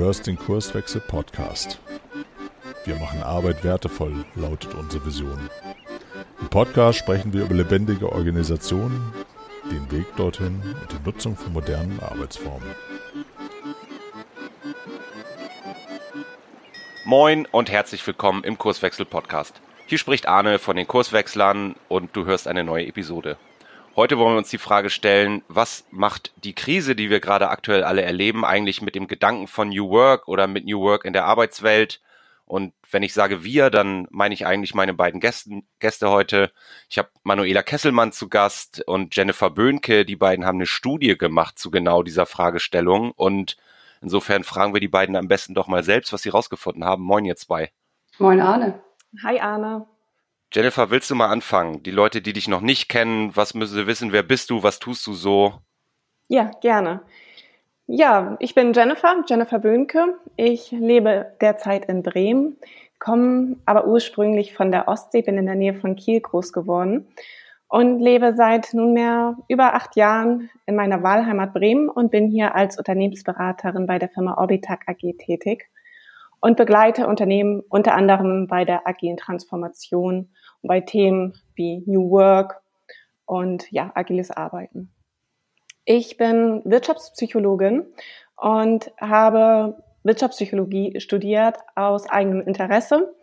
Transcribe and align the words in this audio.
hörst 0.00 0.26
den 0.26 0.38
Kurswechsel 0.38 1.02
Podcast. 1.02 1.78
Wir 2.86 2.96
machen 2.96 3.22
Arbeit 3.22 3.62
wertevoll, 3.62 4.24
lautet 4.34 4.74
unsere 4.74 5.04
Vision. 5.04 5.50
Im 6.40 6.48
Podcast 6.48 6.98
sprechen 6.98 7.34
wir 7.34 7.42
über 7.42 7.54
lebendige 7.54 8.10
Organisationen, 8.10 9.12
den 9.70 9.90
Weg 9.90 10.06
dorthin 10.16 10.62
und 10.80 10.90
die 10.90 11.04
Nutzung 11.04 11.36
von 11.36 11.52
modernen 11.52 12.00
Arbeitsformen. 12.00 12.74
Moin 17.04 17.46
und 17.52 17.70
herzlich 17.70 18.06
willkommen 18.06 18.42
im 18.42 18.56
Kurswechsel 18.56 19.04
Podcast. 19.04 19.60
Hier 19.86 19.98
spricht 19.98 20.26
Arne 20.26 20.58
von 20.58 20.76
den 20.76 20.88
Kurswechslern 20.88 21.76
und 21.88 22.16
du 22.16 22.24
hörst 22.24 22.48
eine 22.48 22.64
neue 22.64 22.86
Episode. 22.86 23.36
Heute 23.96 24.18
wollen 24.18 24.34
wir 24.34 24.38
uns 24.38 24.50
die 24.50 24.58
Frage 24.58 24.88
stellen, 24.88 25.42
was 25.48 25.84
macht 25.90 26.32
die 26.44 26.54
Krise, 26.54 26.94
die 26.94 27.10
wir 27.10 27.18
gerade 27.20 27.48
aktuell 27.48 27.82
alle 27.82 28.02
erleben, 28.02 28.44
eigentlich 28.44 28.82
mit 28.82 28.94
dem 28.94 29.08
Gedanken 29.08 29.48
von 29.48 29.68
New 29.68 29.90
Work 29.90 30.28
oder 30.28 30.46
mit 30.46 30.64
New 30.64 30.80
Work 30.80 31.04
in 31.04 31.12
der 31.12 31.24
Arbeitswelt? 31.24 32.00
Und 32.46 32.72
wenn 32.90 33.02
ich 33.02 33.14
sage 33.14 33.44
wir, 33.44 33.70
dann 33.70 34.06
meine 34.10 34.34
ich 34.34 34.46
eigentlich 34.46 34.74
meine 34.74 34.94
beiden 34.94 35.20
Gästen, 35.20 35.68
Gäste 35.78 36.08
heute. 36.08 36.50
Ich 36.88 36.98
habe 36.98 37.08
Manuela 37.22 37.62
Kesselmann 37.62 38.12
zu 38.12 38.28
Gast 38.28 38.82
und 38.86 39.14
Jennifer 39.14 39.50
Böhnke. 39.50 40.04
Die 40.04 40.16
beiden 40.16 40.44
haben 40.44 40.58
eine 40.58 40.66
Studie 40.66 41.16
gemacht 41.16 41.58
zu 41.58 41.70
genau 41.70 42.02
dieser 42.02 42.26
Fragestellung. 42.26 43.12
Und 43.12 43.56
insofern 44.00 44.44
fragen 44.44 44.72
wir 44.72 44.80
die 44.80 44.88
beiden 44.88 45.14
am 45.14 45.28
besten 45.28 45.54
doch 45.54 45.68
mal 45.68 45.84
selbst, 45.84 46.12
was 46.12 46.22
sie 46.22 46.30
rausgefunden 46.30 46.84
haben. 46.84 47.04
Moin 47.04 47.24
ihr 47.24 47.36
zwei. 47.36 47.70
Moin 48.18 48.40
Arne. 48.40 48.82
Hi 49.22 49.38
Arne. 49.38 49.86
Jennifer, 50.52 50.90
willst 50.90 51.08
du 51.08 51.14
mal 51.14 51.28
anfangen? 51.28 51.84
Die 51.84 51.92
Leute, 51.92 52.20
die 52.22 52.32
dich 52.32 52.48
noch 52.48 52.60
nicht 52.60 52.88
kennen, 52.88 53.36
was 53.36 53.54
müssen 53.54 53.74
sie 53.74 53.86
wissen? 53.86 54.10
Wer 54.10 54.24
bist 54.24 54.50
du? 54.50 54.64
Was 54.64 54.80
tust 54.80 55.06
du 55.06 55.12
so? 55.12 55.54
Ja, 56.26 56.50
gerne. 56.60 57.02
Ja, 57.86 58.36
ich 58.40 58.56
bin 58.56 58.72
Jennifer, 58.72 59.22
Jennifer 59.28 59.60
Böhnke. 59.60 60.18
Ich 60.36 60.72
lebe 60.72 61.36
derzeit 61.40 61.84
in 61.84 62.02
Bremen, 62.02 62.56
komme 62.98 63.56
aber 63.64 63.86
ursprünglich 63.86 64.54
von 64.54 64.72
der 64.72 64.88
Ostsee, 64.88 65.22
bin 65.22 65.38
in 65.38 65.46
der 65.46 65.54
Nähe 65.54 65.74
von 65.74 65.94
Kiel 65.94 66.20
groß 66.20 66.52
geworden 66.52 67.06
und 67.68 68.00
lebe 68.00 68.34
seit 68.34 68.74
nunmehr 68.74 69.36
über 69.46 69.74
acht 69.74 69.94
Jahren 69.94 70.50
in 70.66 70.74
meiner 70.74 71.04
Wahlheimat 71.04 71.54
Bremen 71.54 71.88
und 71.88 72.10
bin 72.10 72.28
hier 72.28 72.56
als 72.56 72.76
Unternehmensberaterin 72.76 73.86
bei 73.86 74.00
der 74.00 74.08
Firma 74.08 74.34
Orbitac 74.36 74.88
AG 74.88 75.14
tätig 75.18 75.70
und 76.40 76.56
begleite 76.56 77.06
Unternehmen 77.06 77.62
unter 77.68 77.94
anderem 77.94 78.46
bei 78.48 78.64
der 78.64 78.88
agilen 78.88 79.16
Transformation 79.16 80.30
bei 80.62 80.80
Themen 80.80 81.34
wie 81.54 81.82
New 81.86 82.10
Work 82.10 82.60
und 83.26 83.70
ja, 83.70 83.92
agiles 83.94 84.30
Arbeiten. 84.30 84.90
Ich 85.84 86.16
bin 86.16 86.62
Wirtschaftspsychologin 86.64 87.86
und 88.36 88.92
habe 88.98 89.82
Wirtschaftspsychologie 90.02 91.00
studiert 91.00 91.58
aus 91.74 92.08
eigenem 92.08 92.42
Interesse. 92.42 93.14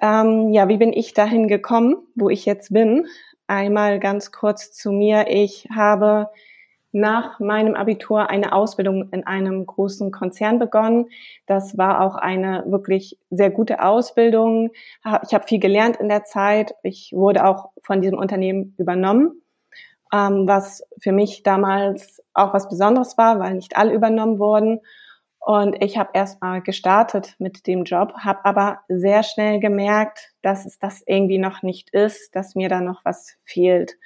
Ähm, 0.00 0.52
ja, 0.52 0.68
wie 0.68 0.76
bin 0.76 0.92
ich 0.92 1.14
dahin 1.14 1.48
gekommen, 1.48 1.96
wo 2.14 2.28
ich 2.28 2.44
jetzt 2.44 2.72
bin? 2.72 3.06
Einmal 3.46 3.98
ganz 4.00 4.32
kurz 4.32 4.72
zu 4.72 4.92
mir. 4.92 5.26
Ich 5.28 5.68
habe 5.74 6.28
nach 6.96 7.40
meinem 7.40 7.74
Abitur 7.74 8.30
eine 8.30 8.54
Ausbildung 8.54 9.10
in 9.12 9.26
einem 9.26 9.66
großen 9.66 10.10
Konzern 10.10 10.58
begonnen. 10.58 11.10
Das 11.44 11.76
war 11.76 12.00
auch 12.00 12.16
eine 12.16 12.64
wirklich 12.66 13.18
sehr 13.28 13.50
gute 13.50 13.82
Ausbildung. 13.82 14.70
Ich 15.22 15.34
habe 15.34 15.46
viel 15.46 15.60
gelernt 15.60 15.96
in 15.98 16.08
der 16.08 16.24
Zeit. 16.24 16.74
Ich 16.82 17.12
wurde 17.12 17.44
auch 17.44 17.68
von 17.82 18.00
diesem 18.00 18.16
Unternehmen 18.16 18.74
übernommen, 18.78 19.42
ähm, 20.10 20.48
was 20.48 20.84
für 20.98 21.12
mich 21.12 21.42
damals 21.42 22.22
auch 22.32 22.54
was 22.54 22.66
Besonderes 22.66 23.18
war, 23.18 23.38
weil 23.40 23.52
nicht 23.52 23.76
alle 23.76 23.92
übernommen 23.92 24.38
wurden. 24.38 24.80
Und 25.38 25.76
ich 25.84 25.98
habe 25.98 26.10
erstmal 26.14 26.62
gestartet 26.62 27.34
mit 27.38 27.66
dem 27.66 27.84
Job, 27.84 28.14
habe 28.20 28.42
aber 28.46 28.80
sehr 28.88 29.22
schnell 29.22 29.60
gemerkt, 29.60 30.32
dass 30.40 30.64
es 30.64 30.78
das 30.78 31.02
irgendwie 31.06 31.38
noch 31.38 31.62
nicht 31.62 31.90
ist, 31.90 32.34
dass 32.34 32.54
mir 32.54 32.70
da 32.70 32.80
noch 32.80 33.04
was 33.04 33.36
fehlt. 33.44 33.98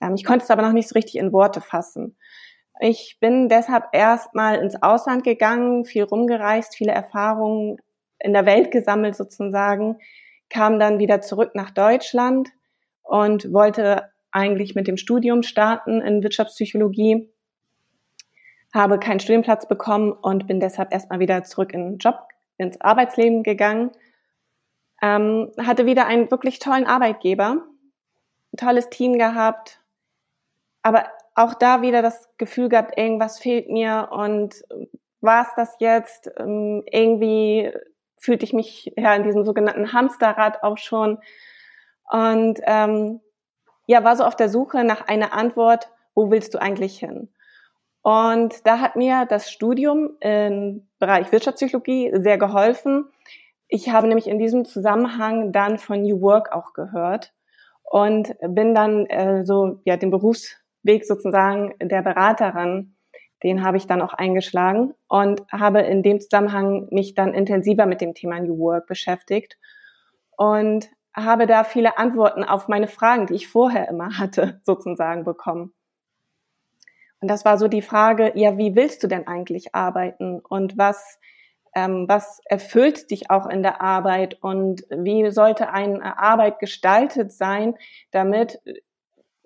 Ähm, 0.00 0.14
ich 0.14 0.24
konnte 0.24 0.44
es 0.44 0.50
aber 0.50 0.62
noch 0.62 0.72
nicht 0.72 0.88
so 0.88 0.94
richtig 0.94 1.16
in 1.16 1.32
Worte 1.32 1.60
fassen. 1.60 2.16
Ich 2.80 3.18
bin 3.20 3.48
deshalb 3.48 3.84
erstmal 3.92 4.58
ins 4.58 4.82
Ausland 4.82 5.22
gegangen, 5.22 5.84
viel 5.84 6.04
rumgereist, 6.04 6.74
viele 6.74 6.92
Erfahrungen 6.92 7.76
in 8.18 8.32
der 8.32 8.46
Welt 8.46 8.70
gesammelt 8.70 9.16
sozusagen, 9.16 9.98
kam 10.48 10.78
dann 10.78 10.98
wieder 10.98 11.20
zurück 11.20 11.50
nach 11.54 11.70
Deutschland 11.70 12.48
und 13.02 13.52
wollte 13.52 14.10
eigentlich 14.32 14.74
mit 14.74 14.86
dem 14.86 14.96
Studium 14.96 15.42
starten 15.42 16.00
in 16.00 16.22
Wirtschaftspsychologie, 16.22 17.28
habe 18.72 18.98
keinen 18.98 19.20
Studienplatz 19.20 19.66
bekommen 19.66 20.12
und 20.12 20.46
bin 20.46 20.60
deshalb 20.60 20.92
erstmal 20.92 21.18
wieder 21.18 21.42
zurück 21.44 21.74
in 21.74 21.84
den 21.84 21.98
Job, 21.98 22.28
ins 22.56 22.80
Arbeitsleben 22.80 23.42
gegangen. 23.42 23.90
Ähm, 25.02 25.50
hatte 25.58 25.86
wieder 25.86 26.06
einen 26.06 26.30
wirklich 26.30 26.58
tollen 26.58 26.86
Arbeitgeber, 26.86 27.62
ein 28.52 28.56
tolles 28.56 28.90
Team 28.90 29.18
gehabt, 29.18 29.79
aber 30.82 31.04
auch 31.34 31.54
da 31.54 31.82
wieder 31.82 32.02
das 32.02 32.28
Gefühl 32.38 32.68
gehabt, 32.68 32.98
irgendwas 32.98 33.38
fehlt 33.38 33.68
mir 33.68 34.08
und 34.10 34.62
war 35.20 35.42
es 35.42 35.48
das 35.56 35.76
jetzt? 35.78 36.30
Ähm, 36.38 36.82
irgendwie 36.90 37.72
fühlte 38.18 38.44
ich 38.44 38.52
mich 38.52 38.92
ja 38.96 39.14
in 39.14 39.22
diesem 39.22 39.44
sogenannten 39.44 39.92
Hamsterrad 39.92 40.62
auch 40.62 40.78
schon 40.78 41.18
und 42.10 42.60
ähm, 42.64 43.20
ja, 43.86 44.04
war 44.04 44.16
so 44.16 44.24
auf 44.24 44.36
der 44.36 44.48
Suche 44.48 44.84
nach 44.84 45.08
einer 45.08 45.32
Antwort, 45.32 45.90
wo 46.14 46.30
willst 46.30 46.54
du 46.54 46.60
eigentlich 46.60 46.98
hin? 46.98 47.28
Und 48.02 48.66
da 48.66 48.80
hat 48.80 48.96
mir 48.96 49.26
das 49.26 49.50
Studium 49.50 50.16
im 50.20 50.88
Bereich 50.98 51.32
Wirtschaftspsychologie 51.32 52.12
sehr 52.14 52.38
geholfen. 52.38 53.06
Ich 53.68 53.90
habe 53.90 54.08
nämlich 54.08 54.26
in 54.26 54.38
diesem 54.38 54.64
Zusammenhang 54.64 55.52
dann 55.52 55.78
von 55.78 56.02
New 56.02 56.20
Work 56.20 56.52
auch 56.52 56.72
gehört 56.72 57.32
und 57.82 58.34
bin 58.40 58.74
dann 58.74 59.06
äh, 59.06 59.44
so 59.44 59.80
ja 59.84 59.96
den 59.96 60.10
Berufs 60.10 60.56
Weg 60.82 61.04
sozusagen 61.04 61.74
der 61.80 62.02
Beraterin, 62.02 62.96
den 63.42 63.64
habe 63.64 63.76
ich 63.76 63.86
dann 63.86 64.02
auch 64.02 64.12
eingeschlagen 64.12 64.94
und 65.08 65.42
habe 65.50 65.80
in 65.80 66.02
dem 66.02 66.20
Zusammenhang 66.20 66.88
mich 66.90 67.14
dann 67.14 67.34
intensiver 67.34 67.86
mit 67.86 68.00
dem 68.00 68.14
Thema 68.14 68.38
New 68.40 68.58
Work 68.58 68.86
beschäftigt 68.86 69.58
und 70.36 70.90
habe 71.14 71.46
da 71.46 71.64
viele 71.64 71.98
Antworten 71.98 72.44
auf 72.44 72.68
meine 72.68 72.88
Fragen, 72.88 73.26
die 73.26 73.34
ich 73.34 73.48
vorher 73.48 73.88
immer 73.88 74.18
hatte, 74.18 74.60
sozusagen 74.64 75.24
bekommen. 75.24 75.72
Und 77.20 77.28
das 77.28 77.44
war 77.44 77.58
so 77.58 77.68
die 77.68 77.82
Frage, 77.82 78.32
ja, 78.34 78.56
wie 78.56 78.74
willst 78.74 79.02
du 79.02 79.06
denn 79.06 79.26
eigentlich 79.26 79.74
arbeiten 79.74 80.40
und 80.40 80.78
was, 80.78 81.18
ähm, 81.74 82.06
was 82.08 82.40
erfüllt 82.46 83.10
dich 83.10 83.30
auch 83.30 83.46
in 83.46 83.62
der 83.62 83.82
Arbeit 83.82 84.38
und 84.42 84.84
wie 84.90 85.30
sollte 85.30 85.70
eine 85.70 86.18
Arbeit 86.18 86.58
gestaltet 86.58 87.32
sein, 87.32 87.74
damit 88.10 88.60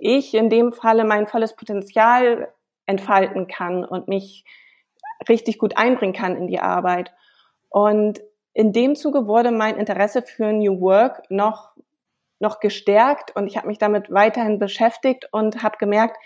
ich 0.04 0.34
in 0.34 0.50
dem 0.50 0.72
Falle 0.72 1.04
mein 1.04 1.26
volles 1.26 1.56
Potenzial 1.56 2.52
entfalten 2.86 3.46
kann 3.46 3.84
und 3.84 4.08
mich 4.08 4.44
richtig 5.28 5.58
gut 5.58 5.76
einbringen 5.76 6.12
kann 6.12 6.36
in 6.36 6.46
die 6.46 6.60
Arbeit. 6.60 7.12
Und 7.70 8.20
in 8.52 8.72
dem 8.72 8.94
Zuge 8.94 9.26
wurde 9.26 9.50
mein 9.50 9.76
Interesse 9.76 10.22
für 10.22 10.52
New 10.52 10.80
Work 10.80 11.22
noch, 11.30 11.72
noch 12.38 12.60
gestärkt 12.60 13.34
und 13.34 13.46
ich 13.46 13.56
habe 13.56 13.66
mich 13.66 13.78
damit 13.78 14.10
weiterhin 14.10 14.58
beschäftigt 14.58 15.28
und 15.32 15.62
habe 15.62 15.78
gemerkt, 15.78 16.16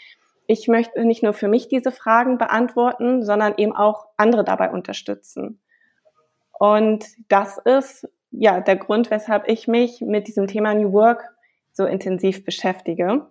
ich 0.47 0.67
möchte 0.67 1.05
nicht 1.05 1.23
nur 1.23 1.35
für 1.35 1.49
mich 1.49 1.69
diese 1.69 1.93
Fragen 1.93 2.39
beantworten, 2.39 3.23
sondern 3.23 3.55
eben 3.59 3.77
auch 3.77 4.07
andere 4.17 4.45
dabei 4.45 4.71
unterstützen. 4.71 5.61
Und 6.59 7.05
das 7.29 7.59
ist 7.59 8.09
ja 8.31 8.61
der 8.61 8.77
Grund, 8.77 9.11
weshalb 9.11 9.49
ich 9.49 9.69
mich 9.69 10.01
mit 10.01 10.27
diesem 10.27 10.47
Thema 10.47 10.75
New 10.75 10.93
Work 10.93 11.25
so 11.73 11.85
intensiv 11.85 12.45
beschäftige. 12.45 13.27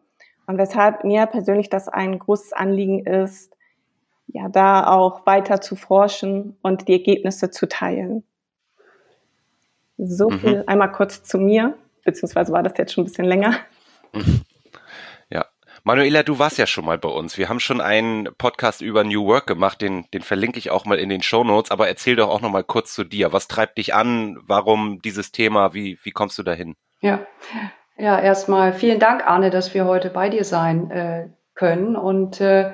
Und 0.48 0.58
weshalb 0.58 1.04
mir 1.04 1.26
persönlich 1.26 1.70
das 1.70 1.90
ein 1.90 2.18
großes 2.18 2.54
Anliegen 2.54 3.06
ist, 3.06 3.54
ja, 4.28 4.50
da 4.50 4.88
auch 4.88 5.26
weiter 5.26 5.62
zu 5.62 5.76
forschen 5.76 6.58
und 6.62 6.88
die 6.88 6.94
Ergebnisse 6.94 7.52
zu 7.52 7.68
teilen. 7.68 8.24
So 9.98 10.30
mhm. 10.30 10.40
viel 10.40 10.64
einmal 10.68 10.92
kurz 10.92 11.24
zu 11.24 11.38
mir, 11.38 11.78
beziehungsweise 12.04 12.52
war 12.54 12.64
das 12.64 12.74
jetzt 12.78 12.94
schon 12.94 13.04
ein 13.04 13.08
bisschen 13.08 13.26
länger. 13.26 13.60
Ja. 15.30 15.46
Manuela, 15.84 16.24
du 16.24 16.40
warst 16.40 16.58
ja 16.58 16.66
schon 16.66 16.86
mal 16.86 16.98
bei 16.98 17.10
uns. 17.10 17.38
Wir 17.38 17.50
haben 17.50 17.60
schon 17.60 17.82
einen 17.82 18.30
Podcast 18.38 18.82
über 18.82 19.04
New 19.04 19.26
Work 19.26 19.46
gemacht, 19.48 19.82
den, 19.82 20.06
den 20.14 20.22
verlinke 20.22 20.58
ich 20.58 20.72
auch 20.72 20.86
mal 20.86 20.98
in 20.98 21.10
den 21.10 21.22
Show 21.22 21.44
Notes, 21.44 21.70
aber 21.70 21.90
erzähl 21.90 22.16
doch 22.16 22.30
auch 22.30 22.40
noch 22.40 22.50
mal 22.50 22.64
kurz 22.64 22.94
zu 22.94 23.04
dir. 23.04 23.34
Was 23.34 23.50
treibt 23.50 23.78
dich 23.78 23.94
an? 23.94 24.40
Warum 24.42 25.02
dieses 25.02 25.34
Thema? 25.34 25.74
Wie, 25.74 26.00
wie 26.04 26.12
kommst 26.12 26.38
du 26.38 26.44
dahin? 26.44 26.76
Ja, 27.02 27.28
ja, 27.98 28.20
erstmal 28.20 28.74
vielen 28.74 29.00
Dank, 29.00 29.28
Arne, 29.28 29.50
dass 29.50 29.74
wir 29.74 29.86
heute 29.86 30.10
bei 30.10 30.30
dir 30.30 30.44
sein 30.44 30.92
äh, 30.92 31.30
können. 31.56 31.96
Und 31.96 32.40
äh, 32.40 32.74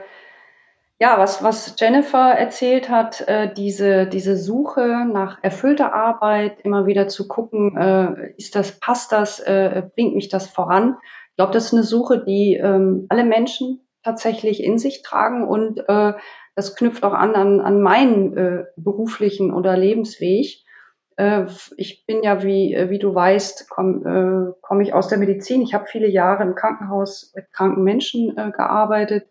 ja, 1.00 1.18
was, 1.18 1.44
was 1.44 1.76
Jennifer 1.78 2.32
erzählt 2.32 2.90
hat, 2.90 3.28
äh, 3.28 3.54
diese, 3.54 4.08
diese 4.08 4.38
Suche 4.38 5.06
nach 5.12 5.40
erfüllter 5.42 5.94
Arbeit, 5.94 6.62
immer 6.62 6.86
wieder 6.86 7.08
zu 7.08 7.28
gucken, 7.28 7.76
äh, 7.78 8.34
ist 8.38 8.56
das, 8.56 8.80
passt 8.80 9.12
das, 9.12 9.40
äh, 9.40 9.84
bringt 9.96 10.16
mich 10.16 10.30
das 10.30 10.48
voran? 10.48 10.98
Ich 11.32 11.38
glaube, 11.38 11.54
das 11.54 11.66
ist 11.66 11.74
eine 11.74 11.84
Suche, 11.84 12.24
die 12.24 12.56
ähm, 12.56 13.08
alle 13.10 13.24
Menschen 13.24 13.82
tatsächlich 14.04 14.64
in 14.64 14.78
sich 14.78 15.02
tragen 15.02 15.48
und 15.48 15.80
äh, 15.88 16.14
das 16.56 16.76
knüpft 16.76 17.04
auch 17.04 17.14
an 17.14 17.36
an, 17.36 17.60
an 17.62 17.82
meinen 17.82 18.38
äh, 18.38 18.64
beruflichen 18.76 19.54
oder 19.54 19.76
Lebensweg. 19.76 20.63
Äh, 21.18 21.46
ich 21.78 22.06
bin 22.06 22.24
ja, 22.24 22.44
wie, 22.44 22.74
äh, 22.74 22.90
wie 22.90 23.00
du 23.00 23.14
weißt, 23.14 23.70
komme 23.70 24.54
äh, 24.54 24.60
komm 24.62 24.82
ich 24.82 24.94
aus 24.94 25.08
der 25.08 25.18
Medizin. 25.18 25.62
Ich 25.62 25.74
habe 25.74 25.86
viele 25.88 26.08
Jahre 26.08 26.44
im 26.44 26.56
Krankenhaus 26.56 27.32
mit 27.36 27.52
kranken 27.52 27.84
Menschen 27.84 28.38
äh, 28.38 28.52
gearbeitet 28.52 29.28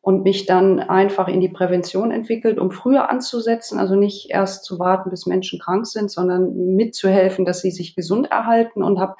und 0.00 0.22
mich 0.22 0.44
dann 0.44 0.80
einfach 0.80 1.28
in 1.28 1.40
die 1.40 1.48
Prävention 1.48 2.10
entwickelt, 2.10 2.58
um 2.58 2.70
früher 2.70 3.08
anzusetzen, 3.08 3.78
also 3.78 3.94
nicht 3.94 4.30
erst 4.30 4.64
zu 4.64 4.78
warten, 4.78 5.10
bis 5.10 5.24
Menschen 5.24 5.58
krank 5.58 5.86
sind, 5.86 6.10
sondern 6.10 6.74
mitzuhelfen, 6.76 7.46
dass 7.46 7.62
sie 7.62 7.70
sich 7.70 7.96
gesund 7.96 8.30
erhalten 8.30 8.82
und 8.82 9.00
habe 9.00 9.16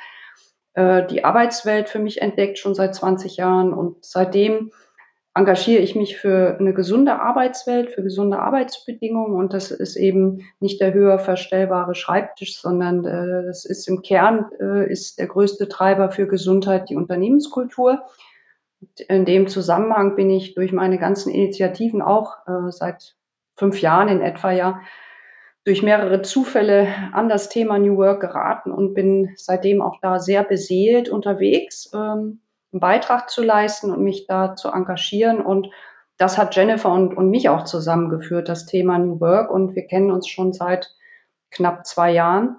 äh, 0.75 1.07
die 1.07 1.25
Arbeitswelt 1.25 1.89
für 1.89 2.01
mich 2.01 2.21
entdeckt, 2.21 2.59
schon 2.59 2.75
seit 2.75 2.95
20 2.95 3.37
Jahren 3.37 3.73
und 3.73 4.05
seitdem 4.05 4.73
engagiere 5.35 5.83
ich 5.83 5.97
mich 5.97 6.17
für 6.17 6.57
eine 6.59 6.73
gesunde 6.73 7.21
Arbeitswelt, 7.21 7.91
für 7.91 8.03
gesunde 8.03 8.39
Arbeitsbedingungen 8.39 9.35
und 9.35 9.53
das 9.53 9.73
ist 9.73 9.97
eben 9.97 10.47
nicht 10.61 10.81
der 10.81 10.95
höher 10.95 11.19
verstellbare 11.19 11.97
Schreibtisch, 11.97 12.61
sondern 12.61 13.05
äh, 13.05 13.45
das 13.45 13.65
ist 13.65 13.89
im 13.89 14.03
Kern 14.03 14.47
äh, 14.61 14.91
ist 14.91 15.19
der 15.19 15.27
größte 15.27 15.69
Treiber 15.69 16.11
für 16.11 16.29
Gesundheit 16.29 16.89
die 16.89 16.97
Unternehmenskultur. 16.97 18.05
In 19.09 19.25
dem 19.25 19.49
Zusammenhang 19.49 20.15
bin 20.15 20.31
ich 20.31 20.55
durch 20.55 20.73
meine 20.73 20.99
ganzen 20.99 21.33
Initiativen 21.33 22.01
auch 22.01 22.37
äh, 22.47 22.71
seit 22.71 23.17
fünf 23.57 23.81
Jahren 23.81 24.09
in 24.09 24.21
etwa 24.21 24.53
ja 24.53 24.81
durch 25.65 25.83
mehrere 25.83 26.23
Zufälle 26.23 26.87
an 27.13 27.29
das 27.29 27.49
Thema 27.49 27.79
New 27.79 27.97
Work 27.97 28.21
geraten 28.21 28.71
und 28.71 28.95
bin 28.95 29.33
seitdem 29.37 29.81
auch 29.81 29.99
da 30.01 30.21
sehr 30.21 30.45
beseelt 30.45 31.09
unterwegs. 31.09 31.91
Ähm, 31.95 32.41
einen 32.75 32.81
Beitrag 32.81 33.31
zu 33.31 33.43
leisten 33.43 33.91
und 33.91 34.03
mich 34.03 34.27
da 34.27 34.57
zu 34.57 34.69
engagieren. 34.69 35.41
Und 35.41 35.71
das 36.19 36.37
hat 36.37 36.55
Jennifer 36.57 36.93
und, 36.93 37.17
und 37.17 37.31
mich 37.31 37.49
auch 37.49 37.65
zusammengeführt, 37.65 38.49
das 38.49 38.67
Thema 38.67 38.99
New 38.99 39.21
Work. 39.21 39.51
Und 39.51 39.75
wir 39.75 39.87
kennen 39.87 40.11
uns 40.11 40.29
schon 40.29 40.53
seit 40.53 40.91
knapp 41.51 41.87
zwei 41.87 42.11
Jahren 42.11 42.57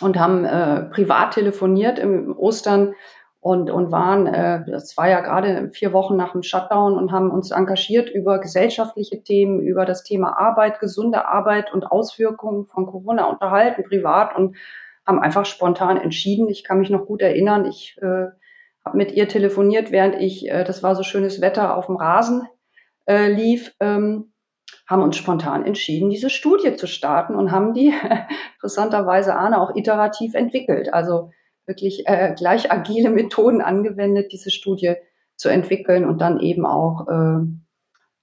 und 0.00 0.18
haben 0.18 0.44
äh, 0.44 0.82
privat 0.90 1.32
telefoniert 1.32 1.98
im 1.98 2.36
Ostern 2.36 2.94
und, 3.40 3.70
und 3.70 3.90
waren, 3.92 4.26
äh, 4.26 4.64
das 4.70 4.96
war 4.96 5.08
ja 5.08 5.20
gerade 5.20 5.70
vier 5.72 5.92
Wochen 5.92 6.16
nach 6.16 6.32
dem 6.32 6.42
Shutdown 6.42 6.98
und 6.98 7.12
haben 7.12 7.30
uns 7.30 7.50
engagiert 7.50 8.10
über 8.10 8.38
gesellschaftliche 8.38 9.22
Themen, 9.22 9.60
über 9.60 9.86
das 9.86 10.02
Thema 10.02 10.38
Arbeit, 10.38 10.80
gesunde 10.80 11.26
Arbeit 11.26 11.72
und 11.72 11.84
Auswirkungen 11.84 12.66
von 12.66 12.86
Corona 12.86 13.24
unterhalten, 13.24 13.84
privat 13.84 14.36
und 14.36 14.56
haben 15.06 15.20
einfach 15.20 15.46
spontan 15.46 15.96
entschieden. 15.96 16.48
Ich 16.48 16.64
kann 16.64 16.78
mich 16.78 16.90
noch 16.90 17.06
gut 17.06 17.22
erinnern, 17.22 17.66
ich 17.66 17.96
äh, 18.02 18.28
habe 18.84 18.96
mit 18.96 19.12
ihr 19.12 19.28
telefoniert, 19.28 19.90
während 19.90 20.16
ich, 20.16 20.48
äh, 20.48 20.64
das 20.64 20.82
war 20.82 20.94
so 20.94 21.02
schönes 21.02 21.40
Wetter, 21.40 21.76
auf 21.76 21.86
dem 21.86 21.96
Rasen 21.96 22.46
äh, 23.06 23.28
lief, 23.30 23.74
ähm, 23.80 24.32
haben 24.86 25.02
uns 25.02 25.16
spontan 25.16 25.64
entschieden, 25.64 26.10
diese 26.10 26.30
Studie 26.30 26.76
zu 26.76 26.86
starten 26.86 27.34
und 27.34 27.50
haben 27.50 27.72
die 27.72 27.92
interessanterweise 28.54 29.34
Arne 29.34 29.60
auch 29.60 29.74
iterativ 29.74 30.34
entwickelt. 30.34 30.92
Also 30.92 31.30
wirklich 31.66 32.06
äh, 32.06 32.34
gleich 32.36 32.70
agile 32.70 33.10
Methoden 33.10 33.62
angewendet, 33.62 34.32
diese 34.32 34.50
Studie 34.50 34.94
zu 35.36 35.48
entwickeln 35.48 36.04
und 36.04 36.20
dann 36.20 36.38
eben 36.40 36.66
auch 36.66 37.08
äh, 37.08 37.46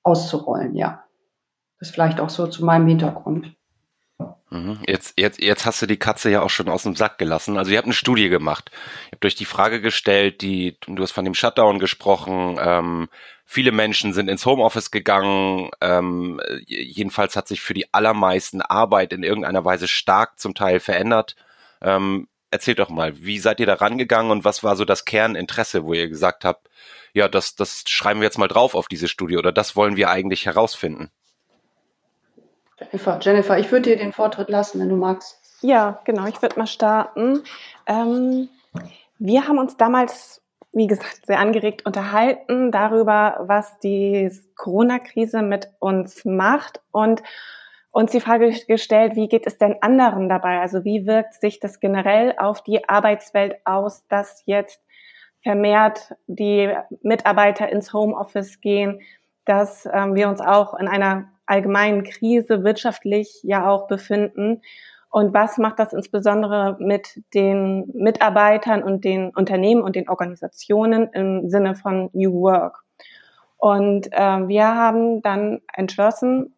auszurollen. 0.04 0.76
Ja, 0.76 1.04
das 1.80 1.90
ist 1.90 1.96
vielleicht 1.96 2.20
auch 2.20 2.30
so 2.30 2.48
zu 2.48 2.64
meinem 2.64 2.88
Hintergrund. 2.88 3.56
Mhm. 4.52 4.80
Jetzt, 4.86 5.14
jetzt, 5.18 5.42
jetzt 5.42 5.66
hast 5.66 5.82
du 5.82 5.86
die 5.86 5.98
Katze 5.98 6.30
ja 6.30 6.42
auch 6.42 6.50
schon 6.50 6.68
aus 6.68 6.84
dem 6.84 6.96
Sack 6.96 7.18
gelassen. 7.18 7.58
Also 7.58 7.72
ihr 7.72 7.78
habt 7.78 7.86
eine 7.86 7.94
Studie 7.94 8.28
gemacht. 8.28 8.70
Ihr 9.08 9.14
habt 9.14 9.26
euch 9.26 9.36
die 9.36 9.46
Frage 9.46 9.80
gestellt, 9.80 10.42
die, 10.42 10.78
du 10.86 11.02
hast 11.02 11.14
von 11.14 11.24
dem 11.24 11.34
Shutdown 11.34 11.80
gesprochen, 11.80 12.60
ähm, 12.62 13.08
viele 13.46 13.72
Menschen 13.72 14.14
sind 14.14 14.28
ins 14.28 14.46
Homeoffice 14.46 14.92
gegangen, 14.92 15.72
ähm, 15.80 16.42
jedenfalls 16.66 17.36
hat 17.36 17.48
sich 17.48 17.62
für 17.62 17.74
die 17.74 17.94
allermeisten 17.94 18.62
Arbeit 18.62 19.14
in 19.14 19.24
irgendeiner 19.24 19.64
Weise 19.64 19.88
stark 19.88 20.38
zum 20.38 20.54
Teil 20.54 20.82
verändert. 20.82 21.36
Ähm, 21.82 22.28
erzählt 22.52 22.80
doch 22.80 22.90
mal, 22.90 23.24
wie 23.24 23.40
seid 23.40 23.62
ihr 23.62 23.66
da 23.66 23.76
rangegangen 23.76 24.32
und 24.32 24.44
was 24.44 24.64
war 24.64 24.76
so 24.76 24.84
das 24.84 25.06
Kerninteresse, 25.06 25.86
wo 25.86 25.94
ihr 25.94 26.10
gesagt 26.10 26.44
habt, 26.44 26.70
ja, 27.14 27.30
das, 27.30 27.56
das 27.56 27.84
schreiben 27.88 28.20
wir 28.20 28.26
jetzt 28.26 28.38
mal 28.38 28.48
drauf 28.48 28.76
auf 28.76 28.88
diese 28.90 29.08
Studie 29.08 29.38
oder 29.38 29.54
das 29.54 29.76
wollen 29.78 29.96
wir 29.96 30.10
eigentlich 30.10 30.46
herausfinden? 30.46 31.10
Jennifer, 32.82 33.20
Jennifer, 33.22 33.60
ich 33.60 33.72
würde 33.72 33.90
dir 33.92 33.98
den 33.98 34.12
Vortritt 34.12 34.50
lassen, 34.50 34.80
wenn 34.80 34.90
du 34.90 34.96
magst. 34.96 35.40
Ja, 35.62 36.00
genau, 36.06 36.26
ich 36.26 36.42
würde 36.42 36.58
mal 36.58 36.68
starten. 36.68 37.44
Ähm, 37.86 38.50
wir 39.20 39.48
haben 39.48 39.60
uns 39.60 39.78
damals, 39.78 40.42
wie 40.72 40.88
gesagt, 40.88 41.28
sehr 41.28 41.40
angeregt 41.40 41.86
unterhalten 41.86 42.72
darüber, 42.72 43.42
was 43.42 43.78
die 43.80 44.32
Corona-Krise 44.56 45.44
mit 45.44 45.70
uns 45.80 46.26
macht 46.26 46.82
und 46.92 47.22
uns 47.92 48.12
die 48.12 48.22
Frage 48.22 48.52
gestellt, 48.68 49.16
wie 49.16 49.28
geht 49.28 49.46
es 49.46 49.58
denn 49.58 49.76
anderen 49.82 50.30
dabei? 50.30 50.60
Also 50.62 50.84
wie 50.84 51.06
wirkt 51.06 51.36
sich 51.36 51.60
das 51.60 51.80
generell 51.80 52.34
auf 52.38 52.64
die 52.64 52.88
Arbeitswelt 52.88 53.58
aus, 53.66 54.08
dass 54.08 54.42
jetzt 54.46 54.82
vermehrt 55.44 56.16
die 56.28 56.74
Mitarbeiter 57.02 57.70
ins 57.70 57.94
Homeoffice 57.94 58.62
gehen, 58.62 59.02
dass 59.46 59.88
ähm, 59.92 60.16
wir 60.16 60.30
uns 60.30 60.40
auch 60.40 60.74
in 60.76 60.88
einer 60.88 61.28
allgemeinen 61.52 62.04
Krise 62.04 62.64
wirtschaftlich 62.64 63.42
ja 63.44 63.70
auch 63.70 63.88
befinden. 63.88 64.62
Und 65.10 65.34
was 65.34 65.58
macht 65.58 65.78
das 65.78 65.92
insbesondere 65.92 66.78
mit 66.80 67.22
den 67.34 67.92
Mitarbeitern 67.94 68.82
und 68.82 69.04
den 69.04 69.30
Unternehmen 69.32 69.82
und 69.82 69.96
den 69.96 70.08
Organisationen 70.08 71.10
im 71.12 71.50
Sinne 71.50 71.76
von 71.76 72.10
New 72.14 72.42
Work? 72.42 72.84
Und 73.58 74.08
äh, 74.14 74.48
wir 74.48 74.74
haben 74.74 75.22
dann 75.22 75.62
entschlossen, 75.74 76.56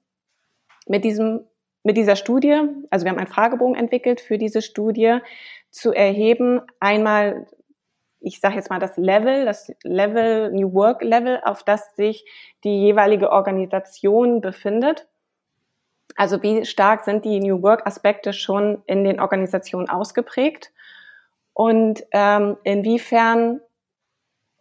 mit 0.87 1.03
diesem 1.03 1.41
mit 1.85 1.97
dieser 1.97 2.15
Studie, 2.15 2.61
also 2.91 3.03
wir 3.03 3.11
haben 3.11 3.17
einen 3.17 3.27
Fragebogen 3.27 3.75
entwickelt 3.75 4.21
für 4.21 4.37
diese 4.37 4.61
Studie, 4.61 5.19
zu 5.69 5.91
erheben, 5.91 6.61
einmal 6.79 7.47
ich 8.23 8.39
sage 8.39 8.55
jetzt 8.55 8.69
mal 8.69 8.79
das 8.79 8.97
Level, 8.97 9.45
das 9.45 9.71
Level, 9.83 10.51
New 10.51 10.73
Work 10.73 11.03
Level, 11.03 11.41
auf 11.43 11.63
das 11.63 11.95
sich 11.95 12.25
die 12.63 12.81
jeweilige 12.81 13.31
Organisation 13.31 14.41
befindet. 14.41 15.07
Also 16.15 16.41
wie 16.41 16.65
stark 16.65 17.03
sind 17.03 17.25
die 17.25 17.39
New 17.39 17.61
Work 17.61 17.85
Aspekte 17.85 18.33
schon 18.33 18.81
in 18.85 19.03
den 19.03 19.19
Organisationen 19.19 19.89
ausgeprägt 19.89 20.71
und 21.53 22.03
ähm, 22.11 22.57
inwiefern 22.63 23.61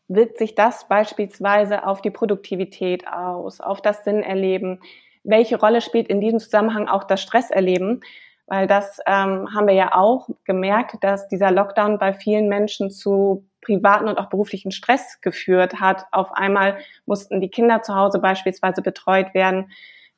wirkt 0.08 0.38
sich 0.38 0.54
das 0.54 0.88
beispielsweise 0.88 1.86
auf 1.86 2.02
die 2.02 2.10
Produktivität 2.10 3.06
aus, 3.06 3.60
auf 3.60 3.80
das 3.80 4.04
Sinnerleben? 4.04 4.80
Welche 5.24 5.58
Rolle 5.58 5.80
spielt 5.80 6.08
in 6.08 6.20
diesem 6.20 6.40
Zusammenhang 6.40 6.88
auch 6.88 7.04
das 7.04 7.22
Stresserleben? 7.22 8.00
Weil 8.46 8.66
das 8.66 8.98
ähm, 9.06 9.54
haben 9.54 9.68
wir 9.68 9.74
ja 9.74 9.94
auch 9.94 10.28
gemerkt, 10.44 10.96
dass 11.02 11.28
dieser 11.28 11.50
Lockdown 11.50 11.98
bei 11.98 12.12
vielen 12.12 12.48
Menschen 12.48 12.90
zu 12.90 13.46
privaten 13.62 14.08
und 14.08 14.18
auch 14.18 14.28
beruflichen 14.28 14.72
Stress 14.72 15.20
geführt 15.20 15.80
hat. 15.80 16.06
Auf 16.12 16.32
einmal 16.32 16.78
mussten 17.06 17.40
die 17.40 17.48
Kinder 17.48 17.82
zu 17.82 17.94
Hause 17.94 18.18
beispielsweise 18.18 18.82
betreut 18.82 19.32
werden, 19.34 19.70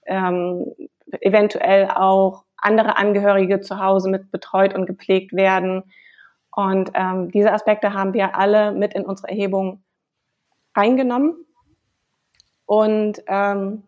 ähm, 0.06 0.72
eventuell 1.20 1.90
auch 1.90 2.44
andere 2.56 2.96
Angehörige 2.96 3.60
zu 3.60 3.78
Hause 3.78 4.10
mit 4.10 4.32
betreut 4.32 4.74
und 4.74 4.86
gepflegt 4.86 5.34
werden. 5.34 5.84
Und 6.50 6.90
ähm, 6.94 7.30
diese 7.30 7.52
Aspekte 7.52 7.92
haben 7.92 8.14
wir 8.14 8.36
alle 8.36 8.72
mit 8.72 8.94
in 8.94 9.04
unsere 9.04 9.28
Erhebung 9.28 9.84
eingenommen. 10.72 11.36
Und 12.66 13.22
ähm, 13.26 13.82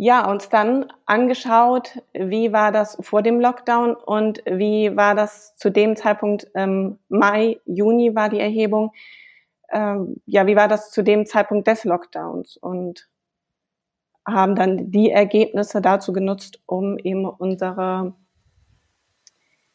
ja, 0.00 0.30
uns 0.30 0.48
dann 0.48 0.92
angeschaut, 1.06 1.98
wie 2.12 2.52
war 2.52 2.70
das 2.70 2.96
vor 3.00 3.20
dem 3.20 3.40
Lockdown 3.40 3.96
und 3.96 4.40
wie 4.46 4.96
war 4.96 5.16
das 5.16 5.56
zu 5.56 5.70
dem 5.70 5.96
Zeitpunkt, 5.96 6.46
ähm, 6.54 7.00
Mai, 7.08 7.58
Juni 7.66 8.14
war 8.14 8.28
die 8.28 8.38
Erhebung, 8.38 8.92
ähm, 9.72 10.20
ja, 10.24 10.46
wie 10.46 10.54
war 10.54 10.68
das 10.68 10.92
zu 10.92 11.02
dem 11.02 11.26
Zeitpunkt 11.26 11.66
des 11.66 11.82
Lockdowns 11.82 12.56
und 12.58 13.08
haben 14.24 14.54
dann 14.54 14.92
die 14.92 15.10
Ergebnisse 15.10 15.80
dazu 15.80 16.12
genutzt, 16.12 16.60
um 16.66 16.96
eben 16.98 17.24
unsere, 17.24 18.14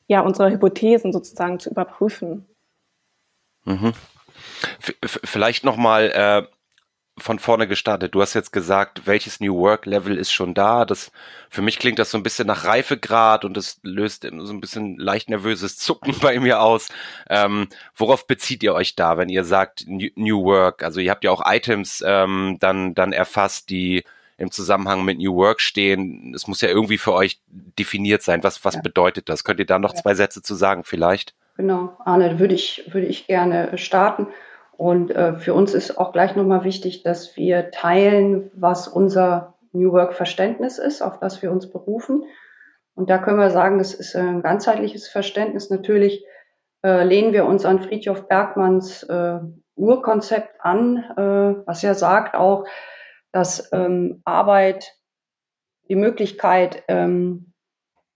ja, 0.08 0.22
unsere 0.22 0.52
Hypothesen 0.52 1.12
sozusagen 1.12 1.60
zu 1.60 1.70
überprüfen. 1.70 2.46
Mhm. 3.66 3.92
Vielleicht 4.80 5.66
nochmal, 5.66 6.12
äh, 6.16 6.48
von 7.18 7.38
vorne 7.38 7.68
gestartet. 7.68 8.16
Du 8.16 8.22
hast 8.22 8.34
jetzt 8.34 8.52
gesagt, 8.52 9.06
welches 9.06 9.40
New 9.40 9.56
Work 9.56 9.86
Level 9.86 10.18
ist 10.18 10.32
schon 10.32 10.54
da. 10.54 10.84
Das 10.84 11.12
für 11.50 11.62
mich 11.62 11.78
klingt 11.78 12.00
das 12.00 12.10
so 12.10 12.18
ein 12.18 12.24
bisschen 12.24 12.48
nach 12.48 12.66
Reifegrad 12.66 13.46
und 13.46 13.56
das 13.56 13.80
löst 13.84 14.24
so 14.24 14.54
ein 14.54 14.62
bisschen 14.62 14.98
leicht 14.98 15.30
nervöses 15.30 15.78
Zucken 15.78 16.16
bei 16.22 16.40
mir 16.40 16.62
aus. 16.62 16.90
Ähm, 17.30 17.68
worauf 17.96 18.26
bezieht 18.26 18.64
ihr 18.64 18.74
euch 18.74 18.96
da, 18.96 19.18
wenn 19.18 19.30
ihr 19.30 19.44
sagt 19.44 19.86
New 19.88 20.44
Work? 20.44 20.84
Also 20.84 21.00
ihr 21.00 21.12
habt 21.12 21.24
ja 21.24 21.32
auch 21.32 21.44
Items 21.46 22.04
ähm, 22.06 22.58
dann 22.60 22.96
dann 22.96 23.14
erfasst, 23.14 23.70
die 23.70 24.04
im 24.38 24.50
Zusammenhang 24.50 25.06
mit 25.06 25.20
New 25.20 25.36
Work 25.36 25.62
stehen. 25.62 26.34
Es 26.34 26.48
muss 26.48 26.62
ja 26.62 26.70
irgendwie 26.70 26.98
für 26.98 27.14
euch 27.14 27.40
definiert 27.48 28.24
sein. 28.24 28.44
Was 28.44 28.66
was 28.66 28.76
ja. 28.76 28.82
bedeutet 28.82 29.30
das? 29.30 29.44
Könnt 29.44 29.60
ihr 29.60 29.68
da 29.68 29.78
noch 29.78 29.94
ja. 29.94 30.02
zwei 30.02 30.16
Sätze 30.16 30.42
zu 30.42 30.56
sagen 30.56 30.84
vielleicht? 30.84 31.36
Genau, 31.58 31.96
Arne, 32.04 32.40
würde 32.40 32.56
ich 32.56 32.84
würde 32.88 33.06
ich 33.06 33.28
gerne 33.28 33.78
starten. 33.78 34.28
Und 34.78 35.12
äh, 35.12 35.38
für 35.38 35.54
uns 35.54 35.74
ist 35.74 35.98
auch 35.98 36.12
gleich 36.12 36.36
nochmal 36.36 36.64
wichtig, 36.64 37.04
dass 37.04 37.38
wir 37.38 37.72
teilen, 37.72 38.52
was 38.54 38.88
unser 38.88 39.54
New 39.72 39.92
Work-Verständnis 39.92 40.78
ist, 40.78 41.02
auf 41.02 41.20
das 41.20 41.42
wir 41.42 41.52
uns 41.52 41.70
berufen. 41.70 42.24
Und 42.96 43.10
da 43.10 43.18
können 43.18 43.40
wir 43.40 43.50
sagen, 43.50 43.80
das 43.80 43.94
ist 43.94 44.16
ein 44.16 44.42
ganzheitliches 44.42 45.08
Verständnis. 45.08 45.70
Natürlich 45.70 46.26
äh, 46.84 47.04
lehnen 47.04 47.34
wir 47.34 47.46
uns 47.46 47.66
an 47.66 47.82
Friedhof 47.82 48.28
Bergmanns 48.28 49.04
äh, 49.04 49.40
Urkonzept 49.76 50.56
an, 50.60 50.98
äh, 50.98 51.66
was 51.66 51.82
ja 51.82 51.96
sagt 51.96 52.36
auch, 52.36 52.66
dass 53.32 53.72
ähm, 53.74 54.22
Arbeit 54.26 54.94
die 55.90 55.96
Möglichkeit 55.96 56.84
ähm, 56.88 57.54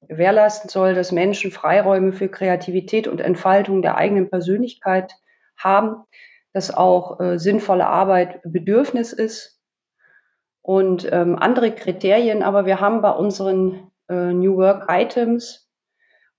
gewährleisten 0.01 0.69
soll, 0.69 0.93
dass 0.93 1.11
Menschen 1.11 1.51
Freiräume 1.51 2.13
für 2.13 2.29
Kreativität 2.29 3.07
und 3.07 3.19
Entfaltung 3.19 3.81
der 3.81 3.97
eigenen 3.97 4.29
Persönlichkeit 4.29 5.13
haben, 5.57 6.03
dass 6.57 6.75
auch 6.75 7.19
äh, 7.19 7.37
sinnvolle 7.37 7.85
Arbeit 7.85 8.41
Bedürfnis 8.43 9.13
ist 9.13 9.61
und 10.63 11.07
ähm, 11.11 11.37
andere 11.37 11.71
Kriterien. 11.71 12.41
Aber 12.41 12.65
wir 12.65 12.81
haben 12.81 13.01
bei 13.03 13.11
unseren 13.11 13.91
äh, 14.09 14.33
New 14.33 14.57
Work 14.57 14.87
Items 14.89 15.69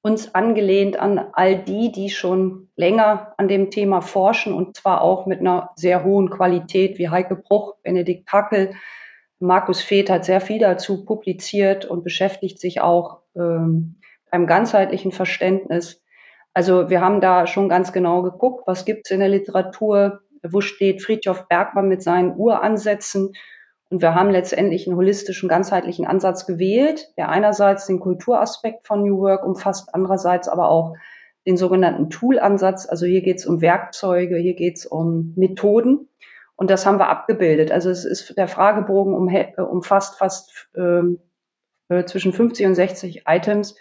uns 0.03 0.35
angelehnt 0.35 0.99
an 0.99 1.21
all 1.35 1.63
die, 1.63 1.93
die 1.93 2.11
schon 2.11 2.69
länger 2.75 3.33
an 3.37 3.47
dem 3.47 3.71
Thema 3.71 4.01
forschen 4.01 4.53
und 4.53 4.77
zwar 4.77 5.03
auch 5.03 5.27
mit 5.27 5.39
einer 5.39 5.71
sehr 5.77 6.03
hohen 6.03 6.31
Qualität 6.31 6.99
wie 6.99 7.11
Heike 7.11 7.37
Bruch, 7.37 7.77
Benedikt 7.85 8.29
Hackel, 8.33 8.75
Markus 9.39 9.81
Feeth 9.81 10.11
hat 10.11 10.25
sehr 10.25 10.41
viel 10.41 10.59
dazu 10.59 11.05
publiziert 11.05 11.85
und 11.85 12.03
beschäftigt 12.03 12.59
sich 12.59 12.81
auch 12.81 13.21
ähm, 13.37 14.01
beim 14.33 14.49
ganzheitlichen 14.49 15.13
Verständnis. 15.13 16.03
Also 16.59 16.91
wir 16.91 17.01
haben 17.01 17.21
da 17.21 17.47
schon 17.47 17.69
ganz 17.69 17.93
genau 17.93 18.21
geguckt, 18.23 18.65
was 18.67 18.85
gibt 18.85 19.07
es 19.07 19.13
in 19.13 19.21
der 19.21 19.29
Literatur, 19.29 20.23
wo 20.43 20.61
steht 20.61 21.05
Friedhof 21.05 21.47
Bergmann 21.47 21.87
mit 21.87 22.03
seinen 22.03 22.35
Uransätzen 22.37 23.31
und 23.91 24.03
wir 24.03 24.17
haben 24.17 24.31
letztendlich 24.31 24.89
einen 24.89 24.97
holistischen, 24.97 25.49
ganzheitlichen 25.49 26.05
Ansatz 26.05 26.47
gewählt, 26.47 27.13
der 27.17 27.29
einerseits 27.29 27.87
den 27.87 28.01
Kulturaspekt 28.01 28.89
von 28.89 29.05
New 29.05 29.21
Work 29.21 29.47
umfasst, 29.47 29.91
andererseits 29.93 30.49
aber 30.49 30.69
auch 30.69 30.97
den 31.47 31.57
sogenannten 31.57 32.11
Tool-Ansatz. 32.11 32.89
Also 32.89 33.07
hier 33.07 33.23
geht 33.23 33.37
es 33.37 33.47
um 33.47 33.61
Werkzeuge, 33.61 34.37
hier 34.37 34.55
geht 34.55 34.79
es 34.79 34.85
um 34.85 35.35
Methoden. 35.37 36.09
Und 36.57 36.71
das 36.71 36.87
haben 36.87 36.99
wir 36.99 37.09
abgebildet. 37.09 37.71
Also 37.71 37.89
es 37.89 38.05
ist 38.05 38.37
der 38.37 38.49
Fragebogen 38.49 39.15
um, 39.15 39.33
umfasst 39.65 40.19
fast 40.19 40.69
ähm, 40.77 41.21
äh, 41.89 42.05
zwischen 42.05 42.33
50 42.33 42.67
und 42.67 42.75
60 42.75 43.23
Items. 43.29 43.77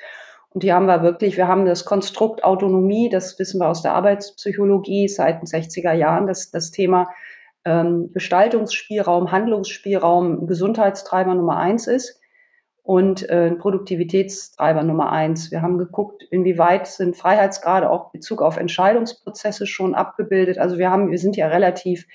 Und 0.50 0.64
hier 0.64 0.76
haben 0.76 0.88
wir 0.88 1.04
wirklich, 1.04 1.38
wir 1.38 1.48
haben 1.48 1.66
das 1.66 1.86
Konstrukt 1.86 2.44
Autonomie, 2.44 3.10
das 3.10 3.38
wissen 3.38 3.60
wir 3.60 3.68
aus 3.68 3.82
der 3.82 3.94
Arbeitspsychologie 3.94 5.08
seit 5.08 5.42
den 5.42 5.48
60er 5.48 5.94
Jahren, 5.94 6.28
das, 6.28 6.52
das 6.52 6.72
Thema 6.72 7.10
ähm, 7.66 8.12
Gestaltungsspielraum, 8.14 9.32
Handlungsspielraum 9.32 10.48
Gesundheitstreiber 10.48 11.36
Nummer 11.36 11.58
eins 11.58 11.88
ist 11.88 12.20
und 12.82 13.30
äh, 13.30 13.52
Produktivitätstreiber 13.52 14.84
Nummer 14.84 15.12
eins. 15.12 15.52
Wir 15.52 15.62
haben 15.62 15.78
geguckt, 15.78 16.24
inwieweit 16.32 16.88
sind 16.88 17.18
Freiheitsgrade 17.18 17.90
auch 17.90 18.12
Bezug 18.12 18.42
auf 18.42 18.56
Entscheidungsprozesse 18.56 19.68
schon 19.68 19.94
abgebildet. 19.94 20.58
Also 20.58 20.78
wir 20.78 20.90
haben, 20.90 21.12
wir 21.12 21.18
sind 21.18 21.36
ja 21.36 21.48
relativ 21.48 22.08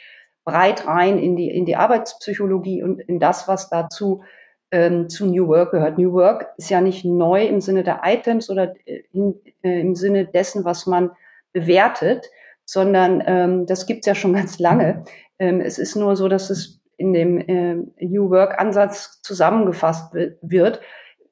breit 0.45 0.87
rein 0.87 1.19
in 1.19 1.37
die, 1.37 1.51
in 1.51 1.67
die 1.67 1.77
Arbeitspsychologie 1.77 2.83
und 2.83 3.01
in 3.01 3.21
das, 3.21 3.47
was 3.47 3.69
dazu 3.69 4.23
ähm, 4.73 5.09
zu 5.09 5.26
New 5.26 5.47
Work 5.49 5.71
gehört. 5.71 5.99
New 5.99 6.12
Work 6.14 6.49
ist 6.57 6.71
ja 6.71 6.81
nicht 6.81 7.05
neu 7.05 7.47
im 7.47 7.61
Sinne 7.61 7.85
der 7.85 8.00
Items 8.05 8.50
oder 8.50 8.75
äh, 8.87 9.02
in, 9.12 9.38
äh, 9.62 9.81
im 9.81 9.95
Sinne 9.95 10.26
dessen, 10.26 10.64
was 10.64 10.87
man 10.87 11.11
bewertet, 11.52 12.26
sondern 12.64 13.23
ähm, 13.26 13.67
das 13.67 13.87
gibt's 13.87 14.07
ja 14.07 14.14
schon 14.14 14.33
ganz 14.35 14.59
lange. 14.59 15.05
Ähm, 15.38 15.61
es 15.61 15.79
ist 15.79 15.95
nur 15.95 16.17
so, 16.17 16.29
dass 16.29 16.50
es 16.50 16.81
in 16.97 17.12
dem 17.12 17.38
äh, 17.38 17.75
New 18.05 18.31
Work-Ansatz 18.31 19.21
zusammengefasst 19.23 20.14
wird, 20.41 20.81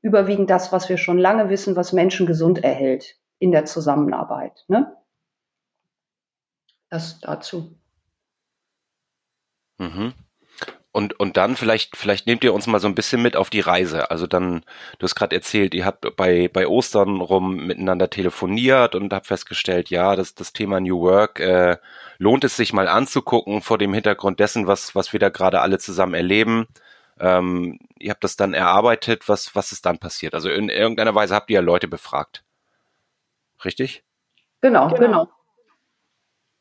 überwiegend 0.03 0.51
das, 0.51 0.73
was 0.73 0.89
wir 0.89 0.99
schon 0.99 1.19
lange 1.19 1.49
wissen, 1.49 1.77
was 1.77 1.93
Menschen 1.93 2.27
gesund 2.27 2.63
erhält 2.63 3.17
in 3.39 3.53
der 3.53 3.65
Zusammenarbeit. 3.65 4.65
Ne? 4.69 4.95
Das 6.91 7.21
dazu. 7.21 7.79
Mhm. 9.79 10.13
Und, 10.93 11.21
und 11.21 11.37
dann 11.37 11.55
vielleicht, 11.55 11.97
vielleicht 11.97 12.27
nehmt 12.27 12.43
ihr 12.43 12.53
uns 12.53 12.67
mal 12.67 12.81
so 12.81 12.89
ein 12.89 12.97
bisschen 12.97 13.23
mit 13.23 13.37
auf 13.37 13.49
die 13.49 13.61
Reise. 13.61 14.11
Also 14.11 14.27
dann, 14.27 14.65
du 14.99 15.05
hast 15.05 15.15
gerade 15.15 15.37
erzählt, 15.37 15.73
ihr 15.73 15.85
habt 15.85 16.17
bei, 16.17 16.49
bei 16.53 16.67
Ostern 16.67 17.21
rum 17.21 17.67
miteinander 17.67 18.11
telefoniert 18.11 18.97
und 18.97 19.13
habt 19.13 19.29
festgestellt, 19.29 19.89
ja, 19.91 20.17
das, 20.17 20.35
das 20.35 20.53
Thema 20.53 20.81
New 20.81 21.01
Work 21.01 21.39
äh, 21.39 21.77
lohnt 22.19 22.43
es 22.43 22.57
sich 22.57 22.73
mal 22.73 22.89
anzugucken 22.89 23.63
vor 23.63 23.79
dem 23.79 23.95
Hintergrund 23.95 24.41
dessen, 24.41 24.67
was, 24.67 24.97
was 24.97 25.13
wir 25.13 25.21
da 25.21 25.29
gerade 25.29 25.61
alle 25.61 25.79
zusammen 25.79 26.15
erleben. 26.15 26.67
Ähm, 27.21 27.79
ihr 27.99 28.11
habt 28.11 28.25
das 28.25 28.35
dann 28.35 28.53
erarbeitet, 28.53 29.29
was, 29.29 29.55
was 29.55 29.71
ist 29.71 29.87
dann 29.87 29.99
passiert? 29.99 30.35
Also 30.35 30.51
in 30.51 30.71
irgendeiner 30.71 31.15
Weise 31.15 31.37
habt 31.37 31.51
ihr 31.51 31.57
ja 31.57 31.61
Leute 31.61 31.87
befragt. 31.87 32.43
Richtig? 33.65 34.03
Genau, 34.61 34.89
genau. 34.89 34.99
genau. 34.99 35.29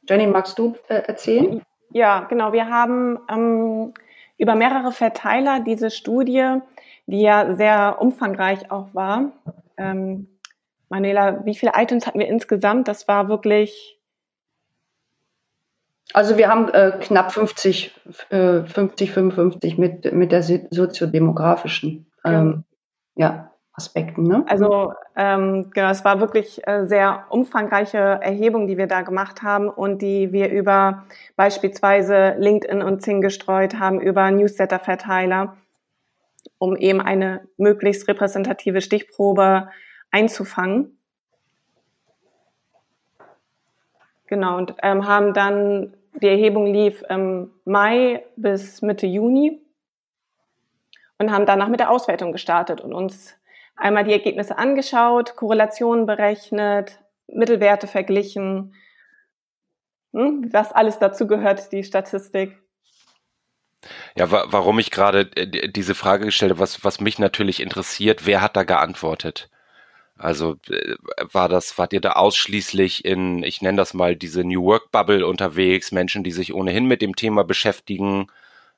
Jenny, 0.07 0.27
magst 0.27 0.59
du 0.59 0.75
äh, 0.87 0.95
erzählen? 0.95 1.63
Ja, 1.91 2.21
genau. 2.21 2.53
Wir 2.53 2.67
haben 2.67 3.17
ähm, 3.29 3.93
über 4.39 4.55
mehrere 4.55 4.91
Verteiler 4.91 5.59
diese 5.59 5.91
Studie, 5.91 6.59
die 7.05 7.21
ja 7.21 7.53
sehr 7.53 7.97
umfangreich 7.99 8.71
auch 8.71 8.93
war. 8.93 9.31
Ähm, 9.77 10.27
Manuela, 10.89 11.45
wie 11.45 11.55
viele 11.55 11.73
Items 11.75 12.07
hatten 12.07 12.19
wir 12.19 12.27
insgesamt? 12.27 12.87
Das 12.87 13.07
war 13.07 13.29
wirklich. 13.29 13.99
Also 16.13 16.37
wir 16.37 16.49
haben 16.49 16.69
äh, 16.69 16.97
knapp 16.99 17.31
50, 17.31 17.93
äh, 18.29 18.63
50, 18.63 19.11
55 19.11 19.77
mit, 19.77 20.11
mit 20.11 20.31
der 20.31 20.41
soziodemografischen 20.41 22.07
ähm, 22.25 22.63
ja. 23.15 23.48
Aspekten. 23.79 24.23
Ne? 24.23 24.43
Also 24.47 24.93
ähm, 25.15 25.71
genau, 25.73 25.89
es 25.89 26.03
war 26.03 26.19
wirklich 26.19 26.67
äh, 26.67 26.85
sehr 26.85 27.25
umfangreiche 27.29 27.97
Erhebung, 27.97 28.67
die 28.67 28.77
wir 28.77 28.87
da 28.87 29.03
gemacht 29.03 29.41
haben 29.41 29.69
und 29.69 30.01
die 30.01 30.33
wir 30.33 30.49
über 30.51 31.05
beispielsweise 31.37 32.35
LinkedIn 32.37 32.81
und 32.81 33.01
Zing 33.01 33.21
gestreut 33.21 33.79
haben, 33.79 34.01
über 34.01 34.29
Newsletter-Verteiler, 34.31 35.55
um 36.57 36.75
eben 36.75 36.99
eine 36.99 37.47
möglichst 37.55 38.07
repräsentative 38.09 38.81
Stichprobe 38.81 39.69
einzufangen. 40.11 40.97
Genau, 44.27 44.57
und 44.57 44.75
ähm, 44.83 45.07
haben 45.07 45.33
dann, 45.33 45.93
die 46.21 46.27
Erhebung 46.27 46.65
lief 46.67 47.03
im 47.09 47.51
Mai 47.63 48.25
bis 48.35 48.81
Mitte 48.81 49.07
Juni 49.07 49.61
und 51.17 51.31
haben 51.31 51.45
danach 51.45 51.67
mit 51.67 51.79
der 51.79 51.91
Auswertung 51.91 52.31
gestartet 52.31 52.81
und 52.81 52.93
uns 52.93 53.38
einmal 53.79 54.03
die 54.03 54.13
Ergebnisse 54.13 54.57
angeschaut, 54.57 55.35
Korrelationen 55.35 56.05
berechnet, 56.05 56.99
Mittelwerte 57.27 57.87
verglichen, 57.87 58.73
hm, 60.13 60.49
was 60.51 60.71
alles 60.71 60.99
dazu 60.99 61.27
gehört, 61.27 61.71
die 61.71 61.83
Statistik. 61.83 62.57
Ja, 64.15 64.31
wa 64.31 64.45
warum 64.49 64.79
ich 64.79 64.91
gerade 64.91 65.29
äh, 65.35 65.69
diese 65.69 65.95
Frage 65.95 66.25
gestellt 66.25 66.51
habe, 66.51 66.59
was, 66.59 66.83
was 66.83 66.99
mich 66.99 67.19
natürlich 67.19 67.61
interessiert, 67.61 68.25
wer 68.25 68.41
hat 68.41 68.55
da 68.55 68.63
geantwortet? 68.63 69.49
Also 70.17 70.57
äh, 70.69 70.95
war 71.31 71.47
das, 71.47 71.77
wart 71.77 71.93
ihr 71.93 72.01
da 72.01 72.13
ausschließlich 72.13 73.05
in, 73.05 73.43
ich 73.43 73.61
nenne 73.61 73.77
das 73.77 73.93
mal 73.93 74.15
diese 74.15 74.43
New 74.43 74.63
Work 74.63 74.91
Bubble 74.91 75.25
unterwegs, 75.25 75.91
Menschen, 75.91 76.23
die 76.23 76.31
sich 76.31 76.53
ohnehin 76.53 76.85
mit 76.85 77.01
dem 77.01 77.15
Thema 77.15 77.43
beschäftigen? 77.43 78.27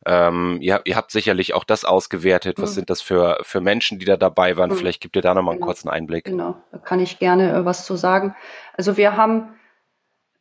Ähm, 0.05 0.57
ihr, 0.61 0.81
ihr, 0.85 0.95
habt 0.95 1.11
sicherlich 1.11 1.53
auch 1.53 1.63
das 1.63 1.85
ausgewertet. 1.85 2.57
Was 2.59 2.71
mhm. 2.71 2.75
sind 2.75 2.89
das 2.89 3.01
für, 3.01 3.37
für 3.43 3.61
Menschen, 3.61 3.99
die 3.99 4.05
da 4.05 4.17
dabei 4.17 4.57
waren? 4.57 4.71
Mhm. 4.71 4.75
Vielleicht 4.75 5.01
gibt 5.01 5.15
ihr 5.15 5.21
da 5.21 5.35
nochmal 5.35 5.53
einen 5.53 5.59
genau. 5.59 5.67
kurzen 5.67 5.89
Einblick. 5.89 6.25
Genau, 6.25 6.55
da 6.71 6.79
kann 6.79 6.99
ich 6.99 7.19
gerne 7.19 7.53
äh, 7.53 7.65
was 7.65 7.85
zu 7.85 7.95
sagen. 7.95 8.35
Also 8.75 8.97
wir 8.97 9.15
haben 9.15 9.53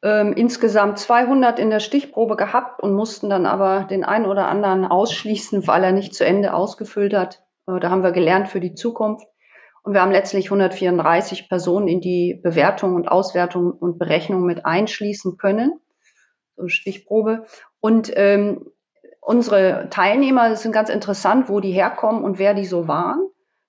ähm, 0.02 0.32
insgesamt 0.32 0.98
200 0.98 1.58
in 1.58 1.68
der 1.68 1.80
Stichprobe 1.80 2.36
gehabt 2.36 2.82
und 2.82 2.94
mussten 2.94 3.28
dann 3.28 3.44
aber 3.44 3.84
den 3.84 4.02
einen 4.02 4.24
oder 4.24 4.48
anderen 4.48 4.86
ausschließen, 4.86 5.66
weil 5.66 5.84
er 5.84 5.92
nicht 5.92 6.14
zu 6.14 6.24
Ende 6.24 6.54
ausgefüllt 6.54 7.12
hat. 7.12 7.42
Äh, 7.66 7.80
da 7.80 7.90
haben 7.90 8.02
wir 8.02 8.12
gelernt 8.12 8.48
für 8.48 8.60
die 8.60 8.74
Zukunft. 8.74 9.26
Und 9.82 9.94
wir 9.94 10.02
haben 10.02 10.12
letztlich 10.12 10.46
134 10.46 11.48
Personen 11.48 11.88
in 11.88 12.00
die 12.00 12.38
Bewertung 12.42 12.94
und 12.94 13.08
Auswertung 13.08 13.72
und 13.72 13.98
Berechnung 13.98 14.44
mit 14.44 14.64
einschließen 14.64 15.36
können. 15.36 15.80
So 16.56 16.68
Stichprobe. 16.68 17.46
Und 17.80 18.12
ähm, 18.14 18.70
unsere 19.20 19.88
Teilnehmer, 19.90 20.48
das 20.48 20.62
sind 20.62 20.72
ganz 20.72 20.88
interessant, 20.88 21.48
wo 21.48 21.60
die 21.60 21.72
herkommen 21.72 22.24
und 22.24 22.38
wer 22.38 22.54
die 22.54 22.66
so 22.66 22.88
waren. 22.88 23.20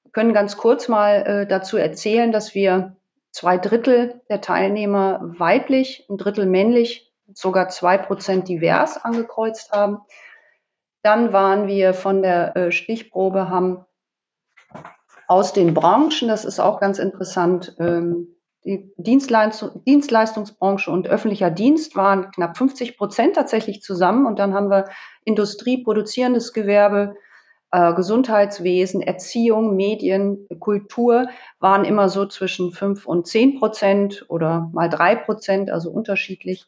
Wir 0.03 0.11
können 0.11 0.33
ganz 0.33 0.57
kurz 0.57 0.87
mal 0.87 1.23
äh, 1.25 1.47
dazu 1.47 1.77
erzählen, 1.77 2.31
dass 2.31 2.55
wir 2.55 2.95
zwei 3.31 3.57
Drittel 3.57 4.21
der 4.29 4.41
Teilnehmer 4.41 5.21
weiblich, 5.37 6.05
ein 6.09 6.17
Drittel 6.17 6.45
männlich, 6.45 7.11
sogar 7.33 7.69
zwei 7.69 7.97
Prozent 7.97 8.47
divers 8.47 8.97
angekreuzt 8.97 9.71
haben. 9.71 9.99
Dann 11.01 11.33
waren 11.33 11.67
wir 11.67 11.93
von 11.93 12.21
der 12.21 12.55
äh, 12.55 12.71
Stichprobe, 12.71 13.49
haben 13.49 13.85
aus 15.27 15.53
den 15.53 15.73
Branchen, 15.73 16.27
das 16.27 16.43
ist 16.43 16.59
auch 16.59 16.79
ganz 16.79 16.99
interessant, 16.99 17.75
ähm, 17.79 18.35
die 18.63 18.93
Dienstleistung, 18.97 19.83
Dienstleistungsbranche 19.85 20.91
und 20.91 21.07
öffentlicher 21.07 21.49
Dienst 21.49 21.95
waren 21.95 22.29
knapp 22.31 22.57
50 22.57 22.97
Prozent 22.97 23.35
tatsächlich 23.35 23.81
zusammen. 23.81 24.25
Und 24.25 24.37
dann 24.37 24.53
haben 24.53 24.69
wir 24.69 24.89
Industrie, 25.23 25.83
produzierendes 25.83 26.53
Gewerbe, 26.53 27.15
äh, 27.71 27.93
Gesundheitswesen, 27.93 29.01
Erziehung, 29.01 29.75
Medien, 29.75 30.47
Kultur 30.59 31.29
waren 31.59 31.85
immer 31.85 32.09
so 32.09 32.25
zwischen 32.25 32.71
fünf 32.71 33.05
und 33.05 33.27
zehn 33.27 33.59
Prozent 33.59 34.25
oder 34.27 34.69
mal 34.73 34.89
drei 34.89 35.15
Prozent, 35.15 35.71
also 35.71 35.89
unterschiedlich. 35.89 36.65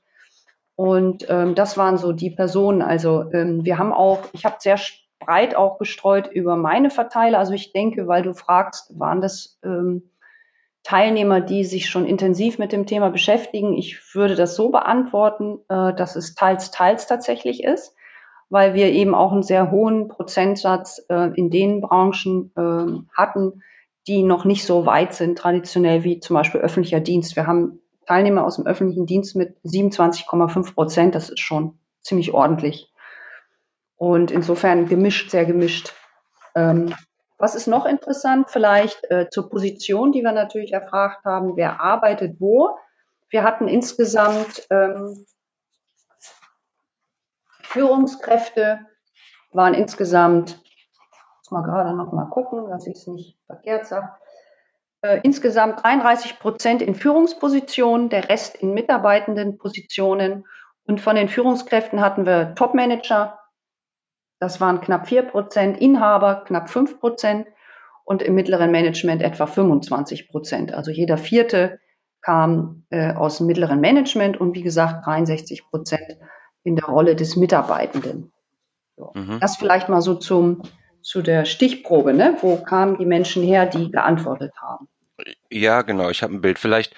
Und 0.75 1.25
ähm, 1.29 1.55
das 1.55 1.77
waren 1.77 1.97
so 1.97 2.13
die 2.13 2.31
Personen. 2.31 2.81
Also 2.81 3.29
ähm, 3.31 3.63
wir 3.63 3.77
haben 3.77 3.93
auch, 3.93 4.21
ich 4.33 4.45
habe 4.45 4.55
sehr 4.59 4.79
breit 5.19 5.55
auch 5.55 5.77
gestreut 5.77 6.27
über 6.27 6.55
meine 6.55 6.89
Verteiler. 6.89 7.39
Also 7.39 7.53
ich 7.53 7.73
denke, 7.73 8.07
weil 8.07 8.23
du 8.23 8.33
fragst, 8.33 8.97
waren 8.97 9.21
das 9.21 9.59
ähm, 9.63 10.09
Teilnehmer, 10.83 11.41
die 11.41 11.63
sich 11.63 11.89
schon 11.89 12.05
intensiv 12.05 12.59
mit 12.59 12.71
dem 12.71 12.85
Thema 12.85 13.09
beschäftigen. 13.09 13.73
Ich 13.73 14.15
würde 14.15 14.35
das 14.35 14.55
so 14.55 14.69
beantworten, 14.69 15.59
äh, 15.69 15.93
dass 15.93 16.15
es 16.15 16.35
teils, 16.35 16.71
teils 16.71 17.07
tatsächlich 17.07 17.63
ist, 17.63 17.95
weil 18.53 18.75
wir 18.75 18.91
eben 18.91 19.15
auch 19.15 19.31
einen 19.31 19.41
sehr 19.41 19.71
hohen 19.71 20.09
Prozentsatz 20.09 21.03
äh, 21.09 21.31
in 21.33 21.49
den 21.49 21.81
Branchen 21.81 22.51
äh, 22.55 23.17
hatten, 23.17 23.63
die 24.05 24.21
noch 24.21 24.45
nicht 24.45 24.63
so 24.63 24.85
weit 24.85 25.15
sind, 25.15 25.39
traditionell 25.39 26.03
wie 26.03 26.19
zum 26.19 26.35
Beispiel 26.35 26.61
öffentlicher 26.61 26.99
Dienst. 26.99 27.35
Wir 27.35 27.47
haben 27.47 27.79
Teilnehmer 28.05 28.45
aus 28.45 28.57
dem 28.57 28.67
öffentlichen 28.67 29.07
Dienst 29.07 29.35
mit 29.35 29.57
27,5 29.65 30.75
Prozent. 30.75 31.15
Das 31.15 31.31
ist 31.31 31.39
schon 31.39 31.79
ziemlich 32.01 32.35
ordentlich. 32.35 32.93
Und 33.95 34.29
insofern 34.29 34.85
gemischt, 34.85 35.31
sehr 35.31 35.45
gemischt. 35.45 35.91
Ähm, 36.53 36.93
was 37.39 37.55
ist 37.55 37.65
noch 37.65 37.87
interessant? 37.87 38.51
Vielleicht 38.51 39.03
äh, 39.09 39.29
zur 39.31 39.49
Position, 39.49 40.11
die 40.11 40.21
wir 40.21 40.31
natürlich 40.31 40.73
erfragt 40.73 41.25
haben. 41.25 41.55
Wer 41.55 41.81
arbeitet 41.81 42.35
wo? 42.39 42.77
Wir 43.29 43.43
hatten 43.43 43.67
insgesamt 43.67 44.67
ähm, 44.69 45.25
Führungskräfte, 47.73 48.85
waren 49.51 49.73
insgesamt, 49.73 50.59
muss 51.39 51.51
mal 51.51 51.63
gerade 51.63 51.95
noch 51.95 52.13
mal 52.13 52.29
gucken, 52.29 52.69
dass 52.69 52.85
ich 52.87 52.95
es 52.95 53.07
nicht 53.07 53.37
verkehrt 53.47 53.87
sage, 53.87 54.09
äh, 55.01 55.19
insgesamt 55.23 55.83
33 55.83 56.39
Prozent 56.39 56.81
in 56.83 56.93
Führungspositionen, 56.93 58.09
der 58.09 58.29
Rest 58.29 58.55
in 58.57 58.73
mitarbeitenden 58.73 59.57
Positionen. 59.57 60.45
Und 60.85 61.01
von 61.01 61.15
den 61.15 61.29
Führungskräften 61.29 62.01
hatten 62.01 62.25
wir 62.25 62.53
Topmanager, 62.55 63.39
das 64.39 64.61
waren 64.61 64.81
knapp 64.81 65.07
4 65.07 65.23
Prozent, 65.23 65.79
Inhaber 65.79 66.43
knapp 66.45 66.69
5 66.69 66.99
Prozent 66.99 67.47
und 68.05 68.21
im 68.21 68.35
mittleren 68.35 68.69
Management 68.69 69.21
etwa 69.21 69.47
25 69.47 70.29
Prozent. 70.29 70.73
Also 70.73 70.91
jeder 70.91 71.17
vierte 71.17 71.79
kam 72.21 72.85
äh, 72.89 73.13
aus 73.13 73.37
dem 73.37 73.47
mittleren 73.47 73.79
Management 73.79 74.39
und 74.39 74.53
wie 74.53 74.63
gesagt 74.63 75.05
63 75.05 75.69
Prozent 75.69 76.19
in 76.63 76.75
der 76.75 76.85
Rolle 76.85 77.15
des 77.15 77.35
Mitarbeitenden. 77.35 78.31
So. 78.97 79.11
Mhm. 79.13 79.39
Das 79.39 79.57
vielleicht 79.57 79.89
mal 79.89 80.01
so 80.01 80.15
zum, 80.15 80.61
zu 81.01 81.21
der 81.21 81.45
Stichprobe, 81.45 82.13
ne? 82.13 82.37
wo 82.41 82.57
kamen 82.57 82.97
die 82.97 83.05
Menschen 83.05 83.43
her, 83.43 83.65
die 83.65 83.91
geantwortet 83.91 84.53
haben. 84.61 84.87
Ja, 85.49 85.83
genau, 85.83 86.09
ich 86.09 86.23
habe 86.23 86.33
ein 86.33 86.41
Bild. 86.41 86.57
Vielleicht, 86.57 86.95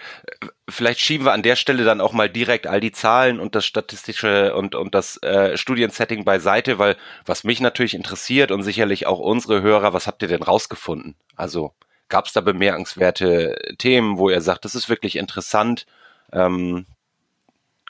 vielleicht 0.70 1.00
schieben 1.00 1.26
wir 1.26 1.34
an 1.34 1.44
der 1.44 1.58
Stelle 1.58 1.84
dann 1.84 2.00
auch 2.00 2.14
mal 2.14 2.30
direkt 2.30 2.66
all 2.66 2.80
die 2.80 2.94
Zahlen 2.94 3.40
und 3.40 3.56
das 3.56 3.66
statistische 3.66 4.56
und, 4.56 4.74
und 4.74 4.96
das 4.96 5.22
äh, 5.22 5.58
Studiensetting 5.58 6.24
beiseite, 6.24 6.80
weil 6.80 6.96
was 7.26 7.44
mich 7.44 7.60
natürlich 7.60 7.94
interessiert 7.94 8.52
und 8.52 8.64
sicherlich 8.64 9.06
auch 9.06 9.20
unsere 9.20 9.62
Hörer, 9.62 9.94
was 9.94 10.08
habt 10.08 10.22
ihr 10.22 10.30
denn 10.30 10.44
rausgefunden? 10.44 11.16
Also 11.36 11.74
gab 12.08 12.28
es 12.28 12.34
da 12.34 12.42
bemerkenswerte 12.42 13.76
Themen, 13.78 14.18
wo 14.18 14.30
ihr 14.30 14.42
sagt, 14.42 14.64
das 14.64 14.76
ist 14.76 14.90
wirklich 14.90 15.18
interessant? 15.18 15.86
Ähm, 16.32 16.86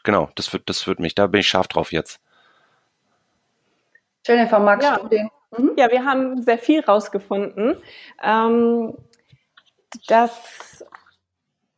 genau, 0.06 0.30
das 0.36 0.54
wird, 0.54 0.70
das 0.70 0.88
wird 0.88 1.00
mich, 1.00 1.16
da 1.16 1.28
bin 1.28 1.42
ich 1.42 1.50
scharf 1.50 1.68
drauf 1.68 1.92
jetzt. 1.92 2.22
Jennifer, 4.26 4.60
magst 4.60 4.88
ja. 4.88 4.98
du 4.98 5.08
den? 5.10 5.30
Mhm. 5.58 5.74
Ja, 5.78 5.92
wir 5.92 6.06
haben 6.06 6.42
sehr 6.42 6.58
viel 6.58 6.80
rausgefunden. 6.80 7.76
Ähm, 8.24 8.96
dass 10.08 10.86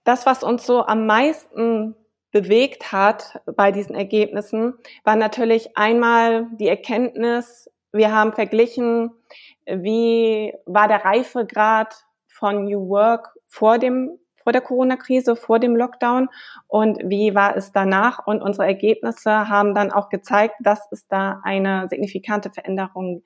das, 0.03 0.25
was 0.25 0.43
uns 0.43 0.65
so 0.65 0.85
am 0.85 1.05
meisten 1.05 1.95
bewegt 2.31 2.91
hat 2.91 3.41
bei 3.45 3.71
diesen 3.71 3.95
Ergebnissen, 3.95 4.75
war 5.03 5.15
natürlich 5.15 5.77
einmal 5.77 6.47
die 6.51 6.67
Erkenntnis, 6.67 7.69
wir 7.91 8.13
haben 8.13 8.33
verglichen, 8.33 9.11
wie 9.65 10.53
war 10.65 10.87
der 10.87 11.03
Reifegrad 11.03 11.95
von 12.27 12.65
New 12.65 12.89
Work 12.89 13.33
vor 13.47 13.79
dem 13.79 14.19
vor 14.47 14.53
der 14.53 14.61
Corona-Krise, 14.61 15.35
vor 15.35 15.59
dem 15.59 15.75
Lockdown 15.75 16.29
und 16.67 16.99
wie 17.03 17.35
war 17.35 17.57
es 17.57 17.73
danach. 17.73 18.25
Und 18.25 18.41
unsere 18.41 18.65
Ergebnisse 18.65 19.49
haben 19.49 19.75
dann 19.75 19.91
auch 19.91 20.07
gezeigt, 20.07 20.55
dass 20.61 20.87
es 20.89 21.05
da 21.09 21.41
eine 21.43 21.89
signifikante 21.89 22.49
Veränderung 22.49 23.23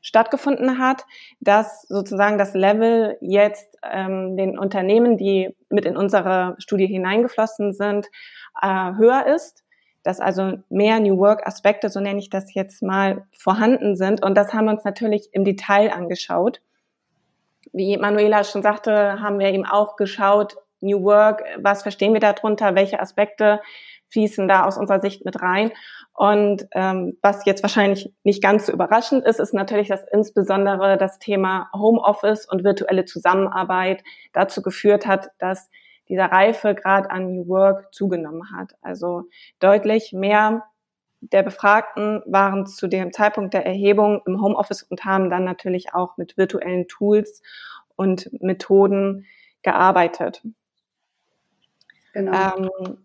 stattgefunden 0.00 0.80
hat, 0.80 1.04
dass 1.38 1.82
sozusagen 1.82 2.36
das 2.36 2.52
Level 2.54 3.16
jetzt 3.20 3.78
ähm, 3.88 4.36
den 4.36 4.58
Unternehmen, 4.58 5.16
die 5.16 5.54
mit 5.68 5.84
in 5.84 5.96
unsere 5.96 6.56
Studie 6.58 6.88
hineingeflossen 6.88 7.72
sind, 7.72 8.08
äh, 8.60 8.66
höher 8.96 9.24
ist, 9.32 9.62
dass 10.02 10.18
also 10.18 10.54
mehr 10.68 10.98
New 10.98 11.18
Work 11.18 11.46
Aspekte, 11.46 11.90
so 11.90 12.00
nenne 12.00 12.18
ich 12.18 12.28
das 12.28 12.52
jetzt 12.54 12.82
mal, 12.82 13.24
vorhanden 13.38 13.94
sind. 13.94 14.20
Und 14.24 14.34
das 14.34 14.52
haben 14.52 14.64
wir 14.64 14.72
uns 14.72 14.82
natürlich 14.82 15.28
im 15.30 15.44
Detail 15.44 15.92
angeschaut. 15.92 16.60
Wie 17.72 17.96
Manuela 17.96 18.44
schon 18.44 18.62
sagte, 18.62 19.20
haben 19.20 19.38
wir 19.38 19.48
eben 19.48 19.66
auch 19.66 19.96
geschaut, 19.96 20.56
New 20.80 21.02
Work, 21.02 21.42
was 21.58 21.82
verstehen 21.82 22.12
wir 22.12 22.20
darunter, 22.20 22.74
welche 22.74 23.00
Aspekte 23.00 23.60
fließen 24.10 24.46
da 24.46 24.64
aus 24.64 24.78
unserer 24.78 25.00
Sicht 25.00 25.24
mit 25.24 25.42
rein. 25.42 25.72
Und 26.12 26.66
ähm, 26.72 27.18
was 27.22 27.44
jetzt 27.44 27.62
wahrscheinlich 27.62 28.12
nicht 28.24 28.42
ganz 28.42 28.66
so 28.66 28.72
überraschend 28.72 29.24
ist, 29.24 29.40
ist 29.40 29.52
natürlich, 29.52 29.88
dass 29.88 30.04
insbesondere 30.10 30.96
das 30.96 31.18
Thema 31.18 31.68
Homeoffice 31.74 32.46
und 32.48 32.64
virtuelle 32.64 33.04
Zusammenarbeit 33.04 34.02
dazu 34.32 34.62
geführt 34.62 35.06
hat, 35.06 35.30
dass 35.38 35.68
dieser 36.08 36.26
Reifegrad 36.26 37.10
an 37.10 37.26
New 37.26 37.48
Work 37.48 37.92
zugenommen 37.92 38.50
hat. 38.56 38.72
Also 38.80 39.24
deutlich 39.58 40.12
mehr 40.12 40.62
der 41.32 41.42
Befragten 41.42 42.22
waren 42.26 42.66
zu 42.66 42.88
dem 42.88 43.12
Zeitpunkt 43.12 43.54
der 43.54 43.66
Erhebung 43.66 44.22
im 44.26 44.40
Homeoffice 44.40 44.82
und 44.82 45.04
haben 45.04 45.30
dann 45.30 45.44
natürlich 45.44 45.94
auch 45.94 46.16
mit 46.16 46.36
virtuellen 46.36 46.88
Tools 46.88 47.42
und 47.96 48.30
Methoden 48.42 49.26
gearbeitet. 49.62 50.42
Genau. 52.12 52.32
Ähm, 52.32 52.98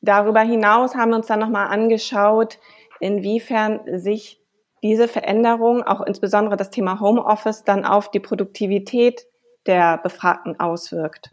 Darüber 0.00 0.40
hinaus 0.40 0.94
haben 0.94 1.10
wir 1.10 1.16
uns 1.16 1.26
dann 1.26 1.40
nochmal 1.40 1.68
angeschaut, 1.68 2.58
inwiefern 3.00 3.80
sich 3.98 4.40
diese 4.82 5.08
Veränderung, 5.08 5.82
auch 5.82 6.00
insbesondere 6.02 6.56
das 6.56 6.70
Thema 6.70 7.00
Homeoffice, 7.00 7.64
dann 7.64 7.84
auf 7.84 8.10
die 8.10 8.20
Produktivität 8.20 9.26
der 9.66 9.98
Befragten 9.98 10.60
auswirkt. 10.60 11.30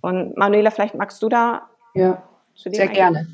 Und 0.00 0.36
Manuela, 0.36 0.70
vielleicht 0.70 0.96
magst 0.96 1.22
du 1.22 1.28
da? 1.28 1.68
Ja, 1.94 2.22
sehr 2.54 2.88
gerne. 2.88 3.28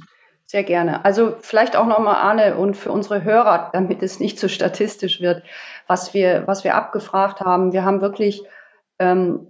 Sehr 0.50 0.64
gerne. 0.64 1.04
Also 1.04 1.36
vielleicht 1.38 1.76
auch 1.76 1.86
nochmal, 1.86 2.16
Arne, 2.16 2.56
und 2.56 2.76
für 2.76 2.90
unsere 2.90 3.22
Hörer, 3.22 3.70
damit 3.72 4.02
es 4.02 4.18
nicht 4.18 4.36
so 4.36 4.48
statistisch 4.48 5.20
wird, 5.20 5.44
was 5.86 6.12
wir, 6.12 6.42
was 6.48 6.64
wir 6.64 6.74
abgefragt 6.74 7.38
haben. 7.38 7.72
Wir 7.72 7.84
haben 7.84 8.00
wirklich 8.00 8.42
ähm, 8.98 9.46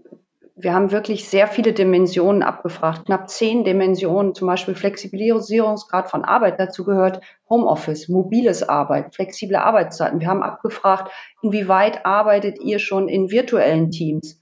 wir 0.57 0.75
haben 0.75 0.91
wirklich 0.91 1.27
sehr 1.27 1.47
viele 1.47 1.73
Dimensionen 1.73 2.43
abgefragt, 2.43 3.07
knapp 3.07 3.31
zehn 3.31 3.65
Dimensionen, 3.65 4.35
zum 4.35 4.47
Beispiel 4.47 4.75
Flexibilisierungsgrad 4.75 6.11
von 6.11 6.23
Arbeit. 6.23 6.61
Dazu 6.61 6.85
gehört 6.85 7.23
Homeoffice, 7.49 8.11
mobiles 8.11 8.69
Arbeit, 8.69 9.15
flexible 9.15 9.57
Arbeitszeiten. 9.57 10.21
Wir 10.21 10.29
haben 10.29 10.43
abgefragt, 10.43 11.11
inwieweit 11.41 12.05
arbeitet 12.05 12.61
ihr 12.61 12.79
schon 12.79 13.09
in 13.09 13.31
virtuellen 13.31 13.91
Teams? 13.91 14.40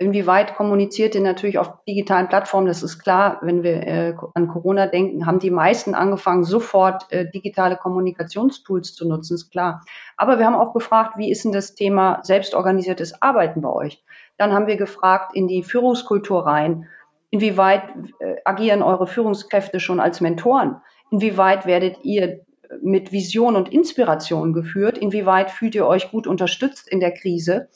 Inwieweit 0.00 0.54
kommuniziert 0.54 1.16
ihr 1.16 1.20
natürlich 1.20 1.58
auf 1.58 1.82
digitalen 1.84 2.28
Plattformen? 2.28 2.68
Das 2.68 2.84
ist 2.84 3.00
klar, 3.00 3.38
wenn 3.42 3.64
wir 3.64 3.82
äh, 3.84 4.14
an 4.34 4.46
Corona 4.46 4.86
denken, 4.86 5.26
haben 5.26 5.40
die 5.40 5.50
meisten 5.50 5.94
angefangen, 5.94 6.44
sofort 6.44 7.10
äh, 7.10 7.28
digitale 7.28 7.76
Kommunikationstools 7.76 8.94
zu 8.94 9.08
nutzen, 9.08 9.34
ist 9.34 9.50
klar. 9.50 9.82
Aber 10.16 10.38
wir 10.38 10.46
haben 10.46 10.54
auch 10.54 10.72
gefragt, 10.72 11.14
wie 11.16 11.32
ist 11.32 11.44
denn 11.44 11.50
das 11.50 11.74
Thema 11.74 12.20
selbstorganisiertes 12.22 13.22
Arbeiten 13.22 13.60
bei 13.60 13.70
euch? 13.70 14.04
Dann 14.36 14.52
haben 14.52 14.68
wir 14.68 14.76
gefragt 14.76 15.34
in 15.34 15.48
die 15.48 15.64
Führungskultur 15.64 16.46
rein, 16.46 16.86
inwieweit 17.30 17.82
äh, 18.20 18.36
agieren 18.44 18.84
eure 18.84 19.08
Führungskräfte 19.08 19.80
schon 19.80 19.98
als 19.98 20.20
Mentoren? 20.20 20.76
Inwieweit 21.10 21.66
werdet 21.66 22.04
ihr 22.04 22.44
mit 22.80 23.10
Vision 23.10 23.56
und 23.56 23.72
Inspiration 23.72 24.52
geführt? 24.52 24.96
Inwieweit 24.96 25.50
fühlt 25.50 25.74
ihr 25.74 25.88
euch 25.88 26.12
gut 26.12 26.28
unterstützt 26.28 26.88
in 26.88 27.00
der 27.00 27.12
Krise? 27.12 27.68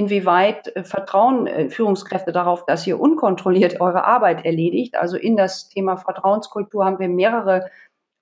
Inwieweit 0.00 0.74
äh, 0.74 0.82
vertrauen 0.82 1.46
äh, 1.46 1.68
Führungskräfte 1.68 2.32
darauf, 2.32 2.64
dass 2.64 2.86
ihr 2.86 2.98
unkontrolliert 2.98 3.82
eure 3.82 4.06
Arbeit 4.06 4.46
erledigt? 4.46 4.96
Also 4.96 5.18
in 5.18 5.36
das 5.36 5.68
Thema 5.68 5.98
Vertrauenskultur 5.98 6.86
haben 6.86 6.98
wir 6.98 7.10
mehrere 7.10 7.70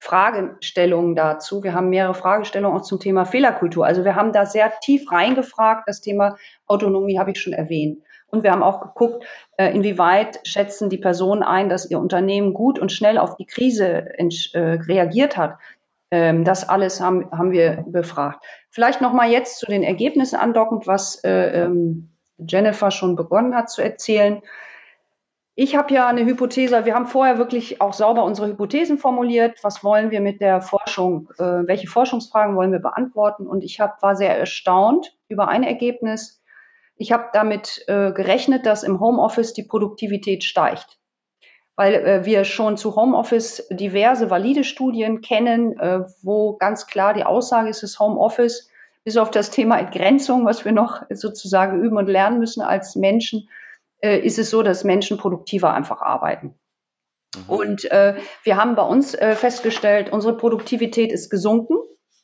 Fragestellungen 0.01 1.15
dazu. 1.15 1.63
Wir 1.63 1.75
haben 1.75 1.89
mehrere 1.89 2.15
Fragestellungen 2.15 2.77
auch 2.77 2.83
zum 2.83 2.99
Thema 2.99 3.27
Fehlerkultur. 3.27 3.87
Also 3.87 4.05
wir 4.05 4.17
haben 4.17 4.33
da 4.33 4.45
sehr 4.45 4.73
tief 4.81 5.13
reingefragt. 5.13 5.85
Das 5.87 6.01
Thema 6.01 6.37
Autonomie 6.67 7.21
habe 7.21 7.31
ich 7.31 7.41
schon 7.41 7.53
erwähnt. 7.53 8.03
Und 8.27 8.43
wir 8.43 8.51
haben 8.51 8.65
auch 8.65 8.81
geguckt, 8.81 9.25
äh, 9.57 9.73
inwieweit 9.73 10.41
schätzen 10.43 10.91
die 10.91 10.99
Personen 10.99 11.45
ein, 11.45 11.69
dass 11.69 11.89
ihr 11.89 12.01
Unternehmen 12.01 12.55
gut 12.55 12.81
und 12.81 12.91
schnell 12.91 13.19
auf 13.19 13.37
die 13.37 13.47
Krise 13.47 14.09
reagiert 14.19 15.37
hat. 15.37 15.59
Ähm, 16.11 16.45
das 16.45 16.69
alles 16.69 17.01
haben, 17.01 17.31
haben 17.31 17.53
wir 17.53 17.85
befragt. 17.87 18.43
Vielleicht 18.71 19.01
noch 19.01 19.13
mal 19.13 19.31
jetzt 19.31 19.59
zu 19.59 19.67
den 19.67 19.83
Ergebnissen 19.83 20.37
andockend, 20.37 20.87
was 20.87 21.23
äh, 21.25 21.65
ähm, 21.65 22.11
Jennifer 22.39 22.91
schon 22.91 23.17
begonnen 23.17 23.55
hat 23.55 23.71
zu 23.71 23.83
erzählen. 23.83 24.43
Ich 25.55 25.75
habe 25.75 25.93
ja 25.93 26.07
eine 26.07 26.25
Hypothese, 26.25 26.85
wir 26.85 26.95
haben 26.95 27.09
vorher 27.09 27.37
wirklich 27.37 27.81
auch 27.81 27.93
sauber 27.93 28.23
unsere 28.23 28.47
Hypothesen 28.47 28.97
formuliert. 28.97 29.59
Was 29.63 29.83
wollen 29.83 30.13
wir 30.13 30.21
mit 30.21 30.41
der 30.41 30.63
Forschung, 30.63 31.31
äh, 31.39 31.67
welche 31.67 31.89
Forschungsfragen 31.89 32.55
wollen 32.55 32.71
wir 32.71 32.79
beantworten? 32.79 33.47
Und 33.47 33.65
ich 33.65 33.81
hab, 33.81 34.01
war 34.01 34.15
sehr 34.15 34.39
erstaunt 34.39 35.17
über 35.27 35.49
ein 35.49 35.65
Ergebnis. 35.65 36.41
Ich 36.95 37.13
habe 37.13 37.31
damit 37.33 37.85
äh, 37.89 38.13
gerechnet, 38.13 38.67
dass 38.67 38.85
im 38.85 39.01
Homeoffice 39.01 39.53
die 39.53 39.65
Produktivität 39.65 40.45
steigt. 40.45 40.99
Weil 41.79 41.95
äh, 41.95 42.25
wir 42.25 42.43
schon 42.43 42.77
zu 42.77 42.97
Homeoffice 42.97 43.69
diverse 43.71 44.31
valide 44.31 44.65
Studien 44.65 45.21
kennen, 45.21 45.79
äh, 45.79 46.01
wo 46.23 46.57
ganz 46.57 46.89
klar 46.89 47.15
die 47.15 47.23
Aussage 47.23 47.69
ist, 47.69 47.85
das 47.85 48.01
Homeoffice, 48.01 48.69
bis 49.05 49.17
auf 49.17 49.31
das 49.31 49.51
Thema 49.51 49.79
Entgrenzung, 49.79 50.45
was 50.45 50.65
wir 50.65 50.73
noch 50.73 51.03
sozusagen 51.09 51.81
üben 51.81 51.97
und 51.97 52.09
lernen 52.09 52.41
müssen 52.41 52.63
als 52.63 52.97
Menschen, 52.97 53.49
äh, 54.01 54.19
ist 54.19 54.41
es 54.41 54.51
so, 54.51 54.65
dass 54.65 54.83
Menschen 54.83 55.19
produktiver 55.19 55.73
einfach 55.73 56.03
arbeiten. 56.03 56.57
Mhm. 57.37 57.55
Und 57.55 57.85
äh, 57.93 58.17
wir 58.43 58.57
haben 58.57 58.75
bei 58.75 58.83
uns 58.83 59.15
äh, 59.15 59.37
festgestellt, 59.37 60.11
unsere 60.11 60.37
Produktivität 60.37 61.13
ist 61.13 61.31
gesunken, 61.31 61.77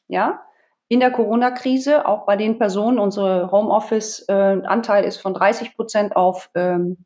ja, 0.08 0.42
in 0.88 0.98
der 0.98 1.12
Corona-Krise, 1.12 2.08
auch 2.08 2.26
bei 2.26 2.36
den 2.36 2.58
Personen, 2.58 2.98
unsere 2.98 3.52
Homeoffice-Anteil 3.52 5.04
äh, 5.04 5.06
ist 5.06 5.18
von 5.18 5.32
30 5.32 5.76
Prozent 5.76 6.16
auf 6.16 6.50
ähm, 6.56 7.04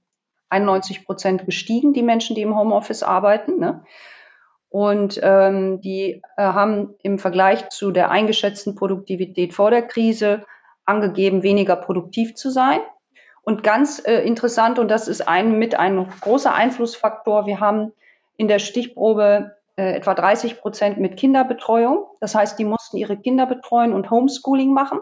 91 0.51 1.05
Prozent 1.05 1.47
gestiegen, 1.47 1.93
die 1.93 2.03
Menschen, 2.03 2.35
die 2.35 2.43
im 2.43 2.57
Homeoffice 2.57 3.03
arbeiten. 3.03 3.59
Ne? 3.59 3.83
Und 4.71 5.19
ähm, 5.23 5.81
die 5.81 6.23
äh, 6.37 6.43
haben 6.43 6.95
im 7.03 7.19
Vergleich 7.19 7.69
zu 7.71 7.91
der 7.91 8.11
eingeschätzten 8.11 8.75
Produktivität 8.75 9.55
vor 9.55 9.71
der 9.71 9.83
Krise 9.83 10.45
angegeben, 10.85 11.43
weniger 11.43 11.77
produktiv 11.77 12.35
zu 12.35 12.51
sein. 12.51 12.81
Und 13.43 13.63
ganz 13.63 14.03
äh, 14.05 14.21
interessant, 14.27 14.79
und 14.79 14.91
das 14.91 15.09
ist 15.09 15.27
ein, 15.27 15.59
mit 15.59 15.79
ein 15.79 16.07
großer 16.21 16.55
Einflussfaktor, 16.55 17.47
wir 17.47 17.61
haben 17.61 17.93
in 18.37 18.47
der 18.47 18.59
Stichprobe 18.59 19.57
äh, 19.77 19.95
etwa 19.95 20.15
30 20.15 20.61
Prozent 20.61 20.99
mit 20.99 21.17
Kinderbetreuung. 21.17 22.07
Das 22.21 22.35
heißt, 22.35 22.59
die 22.59 22.65
mussten 22.65 22.99
ihre 22.99 23.17
Kinder 23.17 23.47
betreuen 23.47 23.93
und 23.93 24.11
Homeschooling 24.11 24.75
machen. 24.75 25.01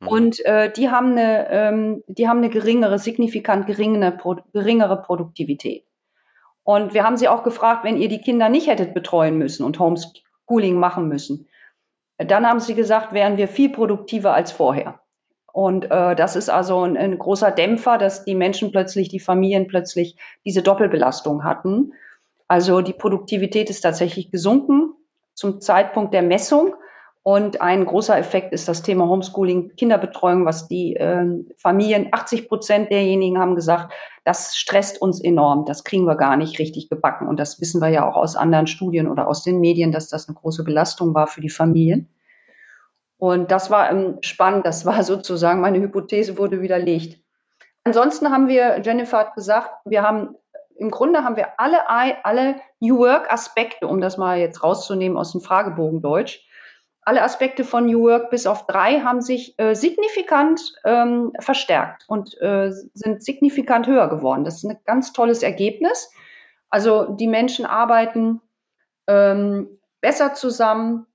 Mhm. 0.00 0.08
Und 0.08 0.44
äh, 0.44 0.70
die, 0.70 0.90
haben 0.90 1.12
eine, 1.12 1.48
ähm, 1.50 2.04
die 2.06 2.28
haben 2.28 2.38
eine 2.38 2.50
geringere, 2.50 2.98
signifikant 2.98 3.66
geringere, 3.66 4.18
geringere 4.52 5.02
Produktivität. 5.02 5.84
Und 6.62 6.94
wir 6.94 7.04
haben 7.04 7.16
sie 7.16 7.28
auch 7.28 7.44
gefragt, 7.44 7.84
wenn 7.84 7.96
ihr 7.96 8.08
die 8.08 8.20
Kinder 8.20 8.48
nicht 8.48 8.66
hättet 8.66 8.92
betreuen 8.92 9.38
müssen 9.38 9.64
und 9.64 9.78
Homeschooling 9.78 10.78
machen 10.78 11.08
müssen, 11.08 11.48
dann 12.18 12.46
haben 12.46 12.60
sie 12.60 12.74
gesagt, 12.74 13.12
wären 13.12 13.36
wir 13.36 13.46
viel 13.46 13.70
produktiver 13.70 14.34
als 14.34 14.52
vorher. 14.52 15.00
Und 15.52 15.90
äh, 15.90 16.14
das 16.14 16.36
ist 16.36 16.50
also 16.50 16.82
ein, 16.82 16.96
ein, 16.96 17.18
großer 17.18 17.50
Dämpfer, 17.50 17.98
dass 17.98 18.24
die 18.24 18.34
Menschen 18.34 18.72
plötzlich, 18.72 19.08
die 19.08 19.20
Familien 19.20 19.68
plötzlich 19.68 20.16
diese 20.44 20.62
Doppelbelastung 20.62 21.44
hatten. 21.44 21.92
Also 22.48 22.80
die 22.82 22.92
Produktivität 22.92 23.70
ist 23.70 23.80
tatsächlich 23.80 24.30
gesunken 24.30 24.92
zum 25.34 25.60
Zeitpunkt 25.60 26.12
der 26.12 26.22
Messung. 26.22 26.74
Und 27.26 27.60
ein 27.60 27.84
großer 27.84 28.16
Effekt 28.16 28.52
ist 28.52 28.68
das 28.68 28.82
Thema 28.82 29.08
Homeschooling, 29.08 29.74
Kinderbetreuung, 29.74 30.46
was 30.46 30.68
die 30.68 30.94
äh, 30.94 31.26
Familien, 31.56 32.10
80 32.12 32.46
Prozent 32.46 32.92
derjenigen 32.92 33.40
haben 33.40 33.56
gesagt, 33.56 33.92
das 34.22 34.56
stresst 34.56 35.02
uns 35.02 35.20
enorm, 35.20 35.64
das 35.64 35.82
kriegen 35.82 36.06
wir 36.06 36.14
gar 36.14 36.36
nicht 36.36 36.60
richtig 36.60 36.88
gebacken. 36.88 37.26
Und 37.26 37.40
das 37.40 37.60
wissen 37.60 37.82
wir 37.82 37.88
ja 37.88 38.08
auch 38.08 38.14
aus 38.14 38.36
anderen 38.36 38.68
Studien 38.68 39.08
oder 39.08 39.26
aus 39.26 39.42
den 39.42 39.58
Medien, 39.58 39.90
dass 39.90 40.08
das 40.08 40.28
eine 40.28 40.36
große 40.36 40.62
Belastung 40.62 41.14
war 41.14 41.26
für 41.26 41.40
die 41.40 41.50
Familien. 41.50 42.14
Und 43.18 43.50
das 43.50 43.72
war 43.72 43.90
ähm, 43.90 44.18
spannend. 44.20 44.64
Das 44.64 44.86
war 44.86 45.02
sozusagen, 45.02 45.60
meine 45.60 45.80
Hypothese 45.80 46.38
wurde 46.38 46.62
widerlegt. 46.62 47.20
Ansonsten 47.82 48.30
haben 48.30 48.46
wir, 48.46 48.82
Jennifer 48.84 49.18
hat 49.18 49.34
gesagt, 49.34 49.70
wir 49.84 50.02
haben, 50.04 50.36
im 50.76 50.92
Grunde 50.92 51.24
haben 51.24 51.34
wir 51.34 51.58
alle, 51.58 51.90
alle 52.22 52.60
New 52.78 52.98
Work 52.98 53.32
Aspekte, 53.32 53.88
um 53.88 54.00
das 54.00 54.16
mal 54.16 54.38
jetzt 54.38 54.62
rauszunehmen 54.62 55.18
aus 55.18 55.32
dem 55.32 55.40
Fragebogen 55.40 56.02
Deutsch, 56.02 56.45
alle 57.06 57.22
Aspekte 57.22 57.62
von 57.62 57.86
New 57.86 58.02
Work 58.02 58.30
bis 58.30 58.48
auf 58.48 58.66
drei 58.66 59.00
haben 59.00 59.20
sich 59.20 59.56
äh, 59.60 59.74
signifikant 59.74 60.74
ähm, 60.84 61.32
verstärkt 61.38 62.04
und 62.08 62.36
äh, 62.40 62.72
sind 62.94 63.22
signifikant 63.22 63.86
höher 63.86 64.08
geworden. 64.08 64.44
Das 64.44 64.56
ist 64.56 64.64
ein 64.64 64.78
ganz 64.84 65.12
tolles 65.12 65.44
Ergebnis. 65.44 66.10
Also 66.68 67.04
die 67.04 67.28
Menschen 67.28 67.64
arbeiten 67.64 68.40
ähm, 69.06 69.78
besser 70.00 70.34
zusammen, 70.34 71.06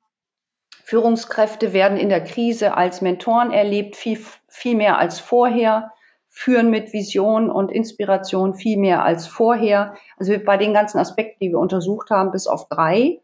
Führungskräfte 0.85 1.73
werden 1.73 1.97
in 1.97 2.07
der 2.07 2.23
Krise 2.23 2.77
als 2.77 3.01
Mentoren 3.01 3.51
erlebt, 3.51 3.97
viel, 3.97 4.17
viel 4.47 4.77
mehr 4.77 4.97
als 4.97 5.19
vorher, 5.19 5.91
führen 6.29 6.69
mit 6.69 6.93
Vision 6.93 7.49
und 7.49 7.69
Inspiration 7.69 8.53
viel 8.53 8.77
mehr 8.77 9.03
als 9.03 9.27
vorher. 9.27 9.95
Also 10.17 10.33
bei 10.39 10.55
den 10.55 10.73
ganzen 10.73 10.99
Aspekten, 10.99 11.39
die 11.41 11.49
wir 11.49 11.59
untersucht 11.59 12.11
haben, 12.11 12.31
bis 12.31 12.47
auf 12.47 12.69
drei, 12.69 13.19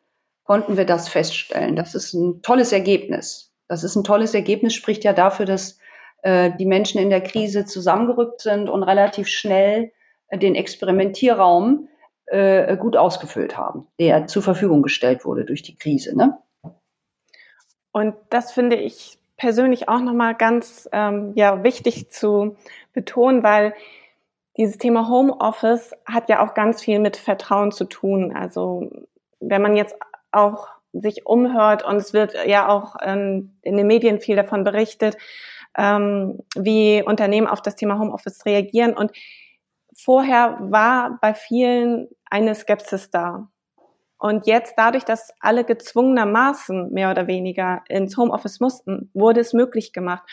konnten 0.47 0.77
wir 0.77 0.85
das 0.85 1.09
feststellen. 1.09 1.75
Das 1.75 1.93
ist 1.93 2.13
ein 2.13 2.41
tolles 2.41 2.71
Ergebnis. 2.71 3.53
Das 3.67 3.83
ist 3.83 3.95
ein 3.95 4.05
tolles 4.05 4.33
Ergebnis, 4.33 4.73
spricht 4.73 5.03
ja 5.03 5.11
dafür, 5.11 5.45
dass 5.45 5.77
äh, 6.23 6.51
die 6.57 6.65
Menschen 6.65 7.01
in 7.01 7.09
der 7.09 7.21
Krise 7.21 7.65
zusammengerückt 7.65 8.41
sind 8.41 8.69
und 8.69 8.83
relativ 8.83 9.27
schnell 9.27 9.91
den 10.31 10.55
Experimentierraum 10.55 11.89
äh, 12.27 12.77
gut 12.77 12.95
ausgefüllt 12.95 13.57
haben, 13.57 13.87
der 13.99 14.27
zur 14.27 14.41
Verfügung 14.41 14.81
gestellt 14.81 15.25
wurde 15.25 15.43
durch 15.43 15.63
die 15.63 15.75
Krise. 15.75 16.17
Ne? 16.17 16.37
Und 17.91 18.15
das 18.29 18.53
finde 18.53 18.77
ich 18.77 19.19
persönlich 19.35 19.89
auch 19.89 20.01
nochmal 20.01 20.33
ganz 20.35 20.87
ähm, 20.93 21.33
ja, 21.35 21.63
wichtig 21.63 22.09
zu 22.09 22.55
betonen, 22.93 23.43
weil 23.43 23.73
dieses 24.57 24.77
Thema 24.77 25.09
Homeoffice 25.09 25.93
hat 26.05 26.29
ja 26.29 26.45
auch 26.45 26.53
ganz 26.53 26.81
viel 26.81 26.99
mit 26.99 27.17
Vertrauen 27.17 27.71
zu 27.71 27.83
tun. 27.85 28.33
Also 28.35 28.89
wenn 29.39 29.61
man 29.61 29.75
jetzt 29.75 29.95
auch 30.37 30.67
sich 30.93 31.25
umhört 31.25 31.83
und 31.83 31.97
es 31.97 32.13
wird 32.13 32.33
ja 32.45 32.67
auch 32.67 32.95
ähm, 33.01 33.57
in 33.61 33.77
den 33.77 33.87
Medien 33.87 34.19
viel 34.19 34.35
davon 34.35 34.63
berichtet, 34.63 35.17
ähm, 35.77 36.39
wie 36.55 37.03
Unternehmen 37.03 37.47
auf 37.47 37.61
das 37.61 37.75
Thema 37.75 37.99
Homeoffice 37.99 38.45
reagieren. 38.45 38.93
Und 38.93 39.11
vorher 39.95 40.57
war 40.59 41.19
bei 41.21 41.33
vielen 41.33 42.07
eine 42.29 42.55
Skepsis 42.55 43.09
da. 43.09 43.49
Und 44.19 44.47
jetzt 44.47 44.73
dadurch, 44.77 45.03
dass 45.05 45.31
alle 45.39 45.63
gezwungenermaßen 45.63 46.91
mehr 46.91 47.11
oder 47.11 47.27
weniger 47.27 47.83
ins 47.87 48.17
Homeoffice 48.17 48.59
mussten, 48.59 49.11
wurde 49.13 49.41
es 49.41 49.53
möglich 49.53 49.93
gemacht. 49.93 50.23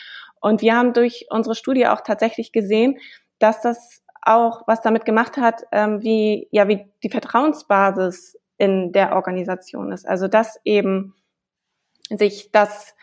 Und 0.41 0.61
wir 0.61 0.75
haben 0.75 0.93
durch 0.93 1.27
unsere 1.29 1.55
Studie 1.55 1.87
auch 1.87 2.01
tatsächlich 2.01 2.51
gesehen, 2.51 2.97
dass 3.37 3.61
das 3.61 4.01
auch 4.23 4.63
was 4.65 4.81
damit 4.81 5.05
gemacht 5.05 5.37
hat, 5.37 5.63
ähm, 5.71 6.01
wie, 6.01 6.47
ja, 6.51 6.67
wie 6.67 6.87
die 7.03 7.09
Vertrauensbasis 7.09 8.37
in 8.57 8.91
der 8.91 9.15
Organisation 9.15 9.91
ist. 9.91 10.07
Also, 10.07 10.27
dass 10.27 10.59
eben 10.63 11.13
sich 12.09 12.51
das 12.51 12.95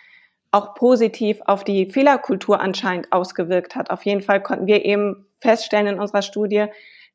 auch 0.51 0.75
positiv 0.75 1.41
auf 1.47 1.65
die 1.65 1.87
Fehlerkultur 1.87 2.61
anscheinend 2.61 3.11
ausgewirkt 3.11 3.75
hat. 3.75 3.91
Auf 3.91 4.05
jeden 4.05 4.21
Fall 4.21 4.43
konnten 4.43 4.67
wir 4.67 4.85
eben 4.85 5.27
feststellen 5.41 5.95
in 5.95 6.01
unserer 6.01 6.23
Studie, 6.23 6.67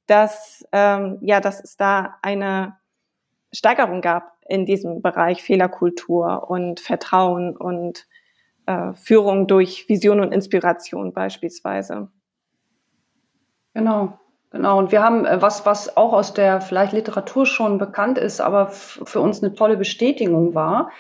dass, 0.08 0.68
ähm, 0.72 1.20
ja, 1.22 1.40
dass 1.40 1.64
es 1.64 1.78
da 1.78 2.18
eine 2.22 2.78
Steigerung 3.54 4.02
gab 4.02 4.38
in 4.50 4.66
diesem 4.66 5.02
Bereich 5.02 5.44
Fehlerkultur 5.44 6.50
und 6.50 6.80
Vertrauen 6.80 7.56
und 7.56 8.08
äh, 8.66 8.94
Führung 8.94 9.48
durch 9.48 9.88
Vision 9.88 10.20
und 10.20 10.34
Inspiration 10.34 11.14
beispielsweise. 11.14 12.10
Genau, 13.74 14.18
genau. 14.58 14.78
Und 14.78 14.92
wir 14.92 15.04
haben 15.04 15.26
äh, 15.26 15.42
was, 15.42 15.66
was 15.66 15.96
auch 15.96 16.14
aus 16.14 16.34
der 16.34 16.62
vielleicht 16.62 16.94
Literatur 16.94 17.46
schon 17.46 17.78
bekannt 17.78 18.18
ist, 18.18 18.42
aber 18.42 18.68
für 18.70 19.22
uns 19.22 19.42
eine 19.42 19.54
tolle 19.54 19.78
Bestätigung 19.78 20.54
war, 20.54 20.92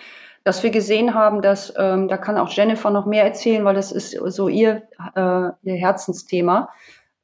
dass 0.43 0.63
wir 0.63 0.69
gesehen 0.69 1.13
haben, 1.13 1.41
dass, 1.41 1.73
ähm, 1.77 2.07
da 2.07 2.17
kann 2.17 2.37
auch 2.37 2.49
Jennifer 2.49 2.89
noch 2.89 3.05
mehr 3.05 3.25
erzählen, 3.25 3.65
weil 3.65 3.75
das 3.75 3.91
ist 3.91 4.11
so 4.11 4.47
ihr, 4.47 4.83
äh, 5.15 5.49
ihr 5.63 5.75
Herzensthema, 5.75 6.69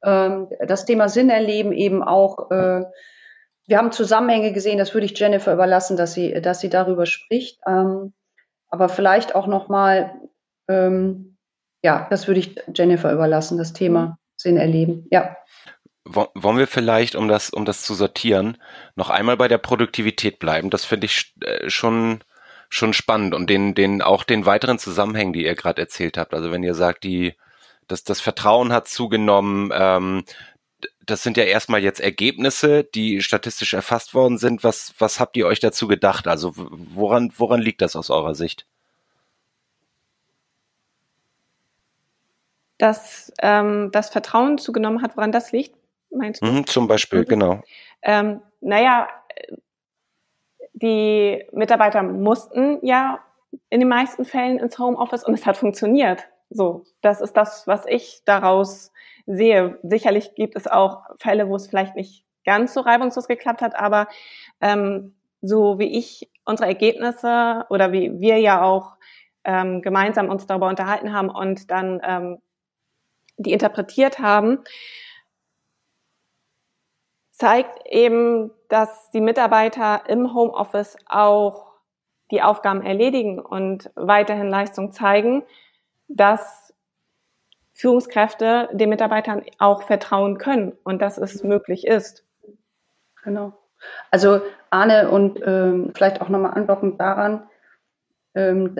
ähm, 0.02 0.48
das 0.66 0.84
Thema 0.84 1.08
Sinn 1.08 1.30
erleben 1.30 1.72
eben 1.72 2.02
auch 2.02 2.50
äh, 2.50 2.84
wir 3.66 3.78
haben 3.78 3.92
Zusammenhänge 3.92 4.52
gesehen, 4.52 4.78
das 4.78 4.92
würde 4.94 5.06
ich 5.06 5.18
Jennifer 5.18 5.52
überlassen, 5.52 5.96
dass 5.96 6.12
sie, 6.12 6.40
dass 6.40 6.60
sie 6.60 6.68
darüber 6.68 7.06
spricht. 7.06 7.60
Ähm, 7.66 8.12
aber 8.68 8.88
vielleicht 8.88 9.34
auch 9.34 9.46
nochmal, 9.46 10.20
ähm, 10.68 11.36
ja, 11.82 12.06
das 12.10 12.26
würde 12.26 12.40
ich 12.40 12.60
Jennifer 12.74 13.12
überlassen, 13.12 13.56
das 13.56 13.72
Thema 13.72 14.18
Sinn 14.36 14.56
erleben. 14.56 15.06
Ja. 15.10 15.36
Wollen 16.04 16.58
wir 16.58 16.66
vielleicht, 16.66 17.14
um 17.16 17.28
das, 17.28 17.50
um 17.50 17.64
das 17.64 17.82
zu 17.82 17.94
sortieren, 17.94 18.58
noch 18.94 19.10
einmal 19.10 19.36
bei 19.36 19.48
der 19.48 19.58
Produktivität 19.58 20.38
bleiben? 20.38 20.70
Das 20.70 20.84
finde 20.84 21.06
ich 21.06 21.34
äh, 21.40 21.70
schon, 21.70 22.22
schon 22.68 22.92
spannend 22.92 23.34
und 23.34 23.48
den, 23.48 23.74
den, 23.74 24.02
auch 24.02 24.24
den 24.24 24.46
weiteren 24.46 24.78
Zusammenhängen, 24.78 25.32
die 25.32 25.44
ihr 25.44 25.54
gerade 25.54 25.80
erzählt 25.80 26.18
habt. 26.18 26.34
Also 26.34 26.52
wenn 26.52 26.62
ihr 26.62 26.74
sagt, 26.74 27.04
die, 27.04 27.34
das, 27.88 28.04
das 28.04 28.20
Vertrauen 28.20 28.72
hat 28.72 28.88
zugenommen, 28.88 29.70
ähm, 29.74 30.24
das 31.06 31.22
sind 31.22 31.36
ja 31.36 31.44
erstmal 31.44 31.82
jetzt 31.82 32.00
Ergebnisse, 32.00 32.84
die 32.84 33.22
statistisch 33.22 33.74
erfasst 33.74 34.14
worden 34.14 34.38
sind. 34.38 34.64
Was, 34.64 34.94
was 34.98 35.20
habt 35.20 35.36
ihr 35.36 35.46
euch 35.46 35.60
dazu 35.60 35.88
gedacht? 35.88 36.26
Also 36.28 36.52
woran, 36.54 37.32
woran 37.36 37.60
liegt 37.60 37.80
das 37.82 37.96
aus 37.96 38.10
eurer 38.10 38.34
Sicht? 38.34 38.66
Dass 42.78 43.32
ähm, 43.40 43.90
das 43.92 44.10
Vertrauen 44.10 44.58
zugenommen 44.58 45.00
hat, 45.00 45.16
woran 45.16 45.32
das 45.32 45.52
liegt? 45.52 45.76
Meinst 46.14 46.42
du? 46.42 46.46
Mhm, 46.46 46.66
zum 46.66 46.88
Beispiel, 46.88 47.20
mhm. 47.20 47.26
genau. 47.26 47.60
Ähm, 48.02 48.40
naja, 48.60 49.08
die 50.72 51.44
Mitarbeiter 51.52 52.02
mussten 52.02 52.84
ja 52.84 53.20
in 53.70 53.80
den 53.80 53.88
meisten 53.88 54.24
Fällen 54.24 54.58
ins 54.58 54.78
Homeoffice 54.78 55.24
und 55.24 55.34
es 55.34 55.46
hat 55.46 55.56
funktioniert. 55.56 56.26
So, 56.50 56.84
das 57.00 57.20
ist 57.20 57.36
das, 57.36 57.66
was 57.66 57.86
ich 57.86 58.22
daraus 58.24 58.92
sehe. 59.26 59.78
Sicherlich 59.82 60.34
gibt 60.34 60.56
es 60.56 60.66
auch 60.66 61.02
Fälle, 61.18 61.48
wo 61.48 61.56
es 61.56 61.68
vielleicht 61.68 61.96
nicht 61.96 62.24
ganz 62.44 62.74
so 62.74 62.80
reibungslos 62.80 63.28
geklappt 63.28 63.62
hat, 63.62 63.74
aber 63.74 64.08
ähm, 64.60 65.14
so 65.40 65.78
wie 65.78 65.98
ich 65.98 66.30
unsere 66.44 66.68
Ergebnisse 66.68 67.64
oder 67.70 67.92
wie 67.92 68.20
wir 68.20 68.38
ja 68.38 68.62
auch 68.62 68.96
ähm, 69.44 69.82
gemeinsam 69.82 70.28
uns 70.28 70.46
darüber 70.46 70.68
unterhalten 70.68 71.12
haben 71.12 71.28
und 71.28 71.70
dann 71.70 72.00
ähm, 72.04 72.38
die 73.36 73.52
interpretiert 73.52 74.18
haben, 74.18 74.58
zeigt 77.44 77.86
eben, 77.86 78.52
dass 78.70 79.10
die 79.10 79.20
Mitarbeiter 79.20 80.08
im 80.08 80.32
Homeoffice 80.32 80.96
auch 81.06 81.74
die 82.30 82.40
Aufgaben 82.40 82.80
erledigen 82.80 83.38
und 83.38 83.90
weiterhin 83.96 84.48
Leistung 84.48 84.92
zeigen, 84.92 85.42
dass 86.08 86.72
Führungskräfte 87.74 88.70
den 88.72 88.88
Mitarbeitern 88.88 89.42
auch 89.58 89.82
vertrauen 89.82 90.38
können 90.38 90.72
und 90.84 91.02
dass 91.02 91.18
es 91.18 91.44
möglich 91.44 91.86
ist. 91.86 92.24
Genau. 93.24 93.52
Also 94.10 94.40
Arne 94.70 95.10
und 95.10 95.38
ähm, 95.44 95.92
vielleicht 95.94 96.22
auch 96.22 96.30
nochmal 96.30 96.54
andockend 96.54 96.98
daran, 96.98 97.46
ähm, 98.34 98.74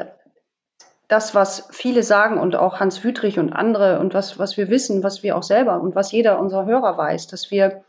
das, 1.09 1.35
was 1.35 1.69
viele 1.71 2.03
sagen 2.03 2.39
und 2.39 2.57
auch 2.57 2.81
Hans 2.81 3.05
Wüthrich 3.05 3.39
und 3.39 3.53
andere 3.53 3.99
und 3.99 4.15
was, 4.15 4.39
was 4.39 4.57
wir 4.57 4.71
wissen, 4.71 5.03
was 5.03 5.23
wir 5.23 5.37
auch 5.37 5.43
selber 5.43 5.83
und 5.83 5.95
was 5.95 6.13
jeder 6.13 6.39
unserer 6.39 6.65
Hörer 6.65 6.97
weiß, 6.97 7.27
dass 7.27 7.51
wir 7.51 7.85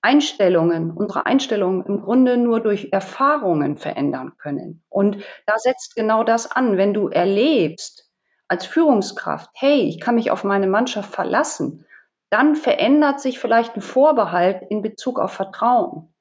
Einstellungen, 0.00 0.92
unsere 0.92 1.26
Einstellungen 1.26 1.84
im 1.84 2.02
Grunde 2.02 2.36
nur 2.36 2.60
durch 2.60 2.88
Erfahrungen 2.92 3.76
verändern 3.76 4.32
können. 4.38 4.82
Und 4.88 5.18
da 5.46 5.58
setzt 5.58 5.96
genau 5.96 6.24
das 6.24 6.50
an, 6.50 6.76
wenn 6.76 6.94
du 6.94 7.08
erlebst 7.08 8.08
als 8.46 8.64
Führungskraft, 8.64 9.50
hey, 9.54 9.82
ich 9.82 10.00
kann 10.00 10.14
mich 10.14 10.30
auf 10.30 10.44
meine 10.44 10.66
Mannschaft 10.66 11.12
verlassen, 11.12 11.84
dann 12.30 12.56
verändert 12.56 13.20
sich 13.20 13.38
vielleicht 13.38 13.76
ein 13.76 13.82
Vorbehalt 13.82 14.62
in 14.70 14.82
Bezug 14.82 15.18
auf 15.18 15.32
Vertrauen. 15.32 16.14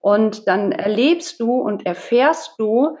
Und 0.00 0.46
dann 0.48 0.72
erlebst 0.72 1.40
du 1.40 1.60
und 1.60 1.84
erfährst 1.84 2.54
du, 2.58 2.96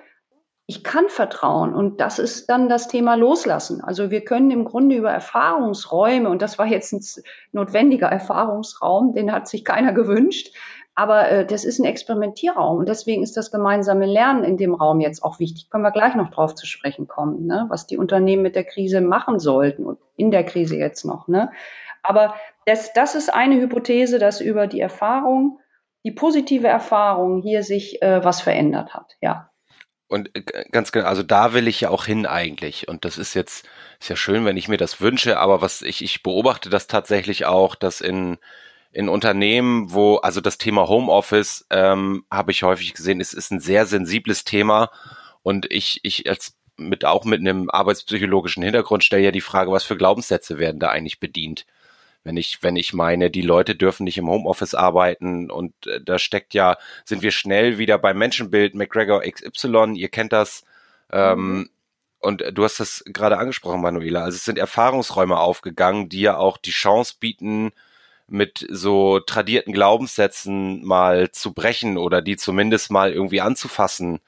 ich 0.70 0.84
kann 0.84 1.08
vertrauen. 1.08 1.74
Und 1.74 1.98
das 1.98 2.18
ist 2.18 2.50
dann 2.50 2.68
das 2.68 2.88
Thema 2.88 3.14
Loslassen. 3.14 3.82
Also 3.82 4.10
wir 4.10 4.22
können 4.22 4.50
im 4.50 4.66
Grunde 4.66 4.96
über 4.96 5.10
Erfahrungsräume, 5.10 6.28
und 6.28 6.42
das 6.42 6.58
war 6.58 6.66
jetzt 6.66 6.92
ein 6.92 7.00
notwendiger 7.52 8.08
Erfahrungsraum, 8.08 9.14
den 9.14 9.32
hat 9.32 9.48
sich 9.48 9.64
keiner 9.64 9.94
gewünscht, 9.94 10.54
aber 10.94 11.26
äh, 11.30 11.46
das 11.46 11.64
ist 11.64 11.78
ein 11.78 11.86
Experimentierraum 11.86 12.78
und 12.78 12.88
deswegen 12.88 13.22
ist 13.22 13.38
das 13.38 13.50
gemeinsame 13.50 14.04
Lernen 14.04 14.44
in 14.44 14.58
dem 14.58 14.74
Raum 14.74 15.00
jetzt 15.00 15.24
auch 15.24 15.38
wichtig. 15.38 15.70
Können 15.70 15.84
wir 15.84 15.90
gleich 15.90 16.14
noch 16.14 16.28
drauf 16.28 16.54
zu 16.54 16.66
sprechen 16.66 17.08
kommen, 17.08 17.46
ne? 17.46 17.64
was 17.70 17.86
die 17.86 17.96
Unternehmen 17.96 18.42
mit 18.42 18.54
der 18.54 18.64
Krise 18.64 19.00
machen 19.00 19.38
sollten 19.38 19.86
und 19.86 19.98
in 20.16 20.30
der 20.30 20.44
Krise 20.44 20.76
jetzt 20.76 21.06
noch. 21.06 21.28
Ne? 21.28 21.50
Aber 22.02 22.34
das, 22.66 22.92
das 22.92 23.14
ist 23.14 23.32
eine 23.32 23.58
Hypothese, 23.58 24.18
dass 24.18 24.42
über 24.42 24.66
die 24.66 24.80
Erfahrung, 24.80 25.60
die 26.04 26.12
positive 26.12 26.68
Erfahrung 26.68 27.40
hier 27.40 27.62
sich 27.62 28.02
äh, 28.02 28.22
was 28.22 28.42
verändert 28.42 28.92
hat. 28.92 29.16
Ja. 29.22 29.48
Und 30.08 30.34
äh, 30.34 30.64
ganz 30.72 30.90
genau, 30.92 31.06
also 31.06 31.22
da 31.22 31.52
will 31.52 31.68
ich 31.68 31.80
ja 31.82 31.90
auch 31.90 32.06
hin 32.06 32.26
eigentlich. 32.26 32.88
Und 32.88 33.04
das 33.04 33.18
ist 33.18 33.34
jetzt, 33.34 33.68
ist 34.00 34.08
ja 34.08 34.16
schön, 34.16 34.44
wenn 34.44 34.56
ich 34.56 34.68
mir 34.68 34.78
das 34.78 35.00
wünsche, 35.00 35.38
aber 35.38 35.60
was 35.60 35.82
ich, 35.82 36.02
ich 36.02 36.22
beobachte 36.22 36.70
das 36.70 36.86
tatsächlich 36.86 37.46
auch, 37.46 37.74
dass 37.74 38.00
in, 38.00 38.38
in 38.92 39.08
Unternehmen, 39.08 39.92
wo, 39.92 40.16
also 40.16 40.40
das 40.40 40.58
Thema 40.58 40.88
Homeoffice, 40.88 41.66
ähm, 41.70 42.24
habe 42.30 42.52
ich 42.52 42.62
häufig 42.62 42.94
gesehen, 42.94 43.20
ist, 43.20 43.34
ist 43.34 43.50
ein 43.52 43.60
sehr 43.60 43.86
sensibles 43.86 44.44
Thema. 44.44 44.90
Und 45.42 45.70
ich, 45.70 46.00
ich 46.02 46.28
als 46.28 46.54
mit 46.78 47.04
auch 47.04 47.24
mit 47.24 47.40
einem 47.40 47.68
arbeitspsychologischen 47.70 48.62
Hintergrund 48.62 49.04
stelle 49.04 49.24
ja 49.24 49.30
die 49.32 49.40
Frage, 49.40 49.72
was 49.72 49.84
für 49.84 49.96
Glaubenssätze 49.96 50.58
werden 50.58 50.78
da 50.78 50.88
eigentlich 50.88 51.20
bedient? 51.20 51.66
Wenn 52.24 52.36
ich, 52.36 52.62
wenn 52.62 52.76
ich 52.76 52.92
meine, 52.92 53.30
die 53.30 53.42
Leute 53.42 53.74
dürfen 53.74 54.04
nicht 54.04 54.18
im 54.18 54.28
Homeoffice 54.28 54.74
arbeiten 54.74 55.50
und 55.50 55.72
äh, 55.86 56.00
da 56.02 56.18
steckt 56.18 56.54
ja, 56.54 56.76
sind 57.04 57.22
wir 57.22 57.30
schnell 57.30 57.78
wieder 57.78 57.98
beim 57.98 58.18
Menschenbild 58.18 58.74
McGregor 58.74 59.22
XY, 59.22 59.94
ihr 59.94 60.08
kennt 60.08 60.32
das. 60.32 60.64
Ähm, 61.10 61.38
mhm. 61.38 61.70
Und 62.20 62.44
du 62.52 62.64
hast 62.64 62.80
das 62.80 63.04
gerade 63.06 63.38
angesprochen, 63.38 63.80
Manuela. 63.80 64.24
Also 64.24 64.36
es 64.36 64.44
sind 64.44 64.58
Erfahrungsräume 64.58 65.38
aufgegangen, 65.38 66.08
die 66.08 66.20
ja 66.22 66.36
auch 66.36 66.56
die 66.56 66.72
Chance 66.72 67.14
bieten, 67.20 67.70
mit 68.26 68.66
so 68.68 69.20
tradierten 69.20 69.72
Glaubenssätzen 69.72 70.84
mal 70.84 71.30
zu 71.30 71.54
brechen 71.54 71.96
oder 71.96 72.20
die 72.20 72.36
zumindest 72.36 72.90
mal 72.90 73.12
irgendwie 73.12 73.40
anzufassen 73.40 74.20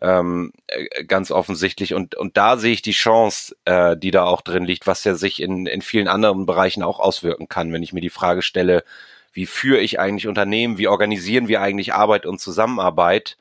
ähm, 0.00 0.52
äh, 0.66 1.04
ganz 1.04 1.30
offensichtlich. 1.30 1.94
Und, 1.94 2.14
und 2.14 2.36
da 2.36 2.56
sehe 2.56 2.72
ich 2.72 2.82
die 2.82 2.92
Chance, 2.92 3.56
äh, 3.64 3.96
die 3.96 4.10
da 4.10 4.24
auch 4.24 4.40
drin 4.40 4.64
liegt, 4.64 4.86
was 4.86 5.04
ja 5.04 5.14
sich 5.14 5.40
in, 5.40 5.66
in 5.66 5.82
vielen 5.82 6.08
anderen 6.08 6.46
Bereichen 6.46 6.82
auch 6.82 7.00
auswirken 7.00 7.48
kann, 7.48 7.72
wenn 7.72 7.82
ich 7.82 7.92
mir 7.92 8.00
die 8.00 8.10
Frage 8.10 8.42
stelle, 8.42 8.84
wie 9.32 9.46
führe 9.46 9.80
ich 9.80 9.98
eigentlich 9.98 10.28
Unternehmen, 10.28 10.78
wie 10.78 10.88
organisieren 10.88 11.48
wir 11.48 11.60
eigentlich 11.60 11.94
Arbeit 11.94 12.26
und 12.26 12.40
Zusammenarbeit? 12.40 13.36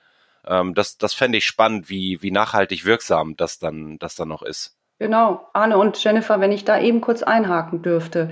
Ähm, 0.45 0.73
das 0.73 0.97
das 0.97 1.13
fände 1.13 1.37
ich 1.37 1.45
spannend, 1.45 1.89
wie, 1.89 2.21
wie 2.21 2.31
nachhaltig 2.31 2.85
wirksam 2.85 3.35
das 3.37 3.59
dann, 3.59 3.97
das 3.99 4.15
dann 4.15 4.27
noch 4.27 4.41
ist. 4.41 4.75
Genau, 4.99 5.47
Arne 5.53 5.77
und 5.77 6.01
Jennifer, 6.03 6.39
wenn 6.39 6.51
ich 6.51 6.65
da 6.65 6.79
eben 6.79 7.01
kurz 7.01 7.23
einhaken 7.23 7.81
dürfte. 7.81 8.31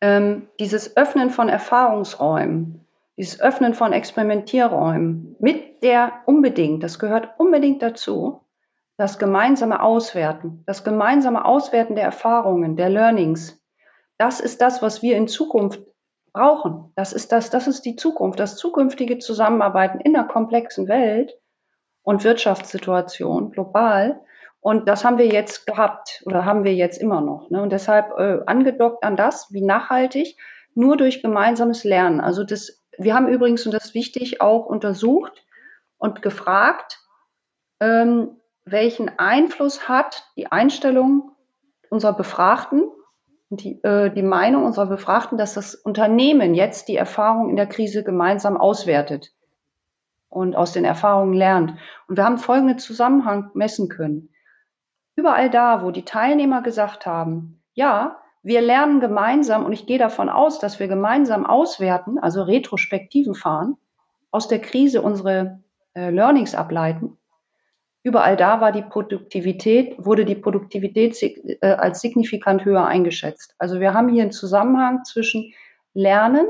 Ähm, 0.00 0.48
dieses 0.60 0.96
Öffnen 0.96 1.30
von 1.30 1.48
Erfahrungsräumen, 1.48 2.85
dieses 3.16 3.40
Öffnen 3.40 3.74
von 3.74 3.92
Experimentierräumen 3.92 5.36
mit 5.38 5.82
der 5.82 6.12
unbedingt, 6.26 6.82
das 6.82 6.98
gehört 6.98 7.38
unbedingt 7.38 7.82
dazu, 7.82 8.42
das 8.96 9.18
gemeinsame 9.18 9.82
Auswerten, 9.82 10.62
das 10.66 10.84
gemeinsame 10.84 11.44
Auswerten 11.44 11.94
der 11.94 12.04
Erfahrungen, 12.04 12.76
der 12.76 12.88
Learnings. 12.88 13.62
Das 14.18 14.40
ist 14.40 14.60
das, 14.62 14.82
was 14.82 15.02
wir 15.02 15.16
in 15.16 15.28
Zukunft 15.28 15.82
brauchen. 16.32 16.92
Das 16.96 17.12
ist 17.12 17.32
das, 17.32 17.50
das 17.50 17.66
ist 17.66 17.84
die 17.84 17.96
Zukunft, 17.96 18.40
das 18.40 18.56
zukünftige 18.56 19.18
Zusammenarbeiten 19.18 20.00
in 20.00 20.16
einer 20.16 20.26
komplexen 20.26 20.88
Welt 20.88 21.38
und 22.02 22.24
Wirtschaftssituation 22.24 23.50
global. 23.50 24.20
Und 24.60 24.88
das 24.88 25.04
haben 25.04 25.18
wir 25.18 25.26
jetzt 25.26 25.66
gehabt 25.66 26.22
oder 26.26 26.44
haben 26.44 26.64
wir 26.64 26.74
jetzt 26.74 27.00
immer 27.00 27.20
noch. 27.20 27.50
Ne? 27.50 27.62
Und 27.62 27.70
deshalb 27.70 28.18
äh, 28.18 28.40
angedockt 28.46 29.04
an 29.04 29.16
das, 29.16 29.52
wie 29.52 29.62
nachhaltig, 29.62 30.36
nur 30.74 30.96
durch 30.96 31.22
gemeinsames 31.22 31.84
Lernen. 31.84 32.20
Also 32.20 32.44
das 32.44 32.82
wir 32.98 33.14
haben 33.14 33.28
übrigens, 33.28 33.66
und 33.66 33.72
das 33.72 33.86
ist 33.86 33.94
wichtig, 33.94 34.40
auch 34.40 34.66
untersucht 34.66 35.44
und 35.98 36.22
gefragt, 36.22 37.00
ähm, 37.80 38.36
welchen 38.64 39.18
Einfluss 39.18 39.88
hat 39.88 40.24
die 40.36 40.50
Einstellung 40.50 41.32
unserer 41.90 42.14
Befragten, 42.14 42.82
die, 43.50 43.82
äh, 43.84 44.10
die 44.10 44.22
Meinung 44.22 44.64
unserer 44.64 44.86
Befragten, 44.86 45.38
dass 45.38 45.54
das 45.54 45.74
Unternehmen 45.74 46.54
jetzt 46.54 46.88
die 46.88 46.96
Erfahrung 46.96 47.48
in 47.50 47.56
der 47.56 47.68
Krise 47.68 48.02
gemeinsam 48.02 48.56
auswertet 48.56 49.32
und 50.28 50.56
aus 50.56 50.72
den 50.72 50.84
Erfahrungen 50.84 51.34
lernt. 51.34 51.74
Und 52.08 52.16
wir 52.16 52.24
haben 52.24 52.38
folgenden 52.38 52.78
Zusammenhang 52.78 53.50
messen 53.54 53.88
können. 53.88 54.30
Überall 55.14 55.48
da, 55.48 55.82
wo 55.82 55.92
die 55.92 56.04
Teilnehmer 56.04 56.60
gesagt 56.62 57.06
haben, 57.06 57.62
ja, 57.72 58.20
wir 58.46 58.60
lernen 58.60 59.00
gemeinsam 59.00 59.64
und 59.64 59.72
ich 59.72 59.86
gehe 59.86 59.98
davon 59.98 60.28
aus, 60.28 60.60
dass 60.60 60.78
wir 60.78 60.86
gemeinsam 60.86 61.44
auswerten, 61.44 62.20
also 62.20 62.44
Retrospektiven 62.44 63.34
fahren, 63.34 63.76
aus 64.30 64.46
der 64.46 64.60
Krise 64.60 65.02
unsere 65.02 65.64
äh, 65.94 66.10
Learnings 66.10 66.54
ableiten. 66.54 67.18
Überall 68.04 68.36
da 68.36 68.60
war 68.60 68.70
die 68.70 68.82
Produktivität, 68.82 69.96
wurde 69.98 70.24
die 70.24 70.36
Produktivität 70.36 71.20
äh, 71.20 71.58
als 71.60 72.00
signifikant 72.00 72.64
höher 72.64 72.86
eingeschätzt. 72.86 73.56
Also 73.58 73.80
wir 73.80 73.94
haben 73.94 74.10
hier 74.10 74.22
einen 74.22 74.30
Zusammenhang 74.30 75.02
zwischen 75.02 75.52
Lernen, 75.92 76.46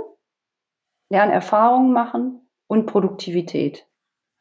Lernerfahrungen 1.09 1.95
machen 1.95 2.47
und 2.67 2.85
Produktivität. 2.85 3.87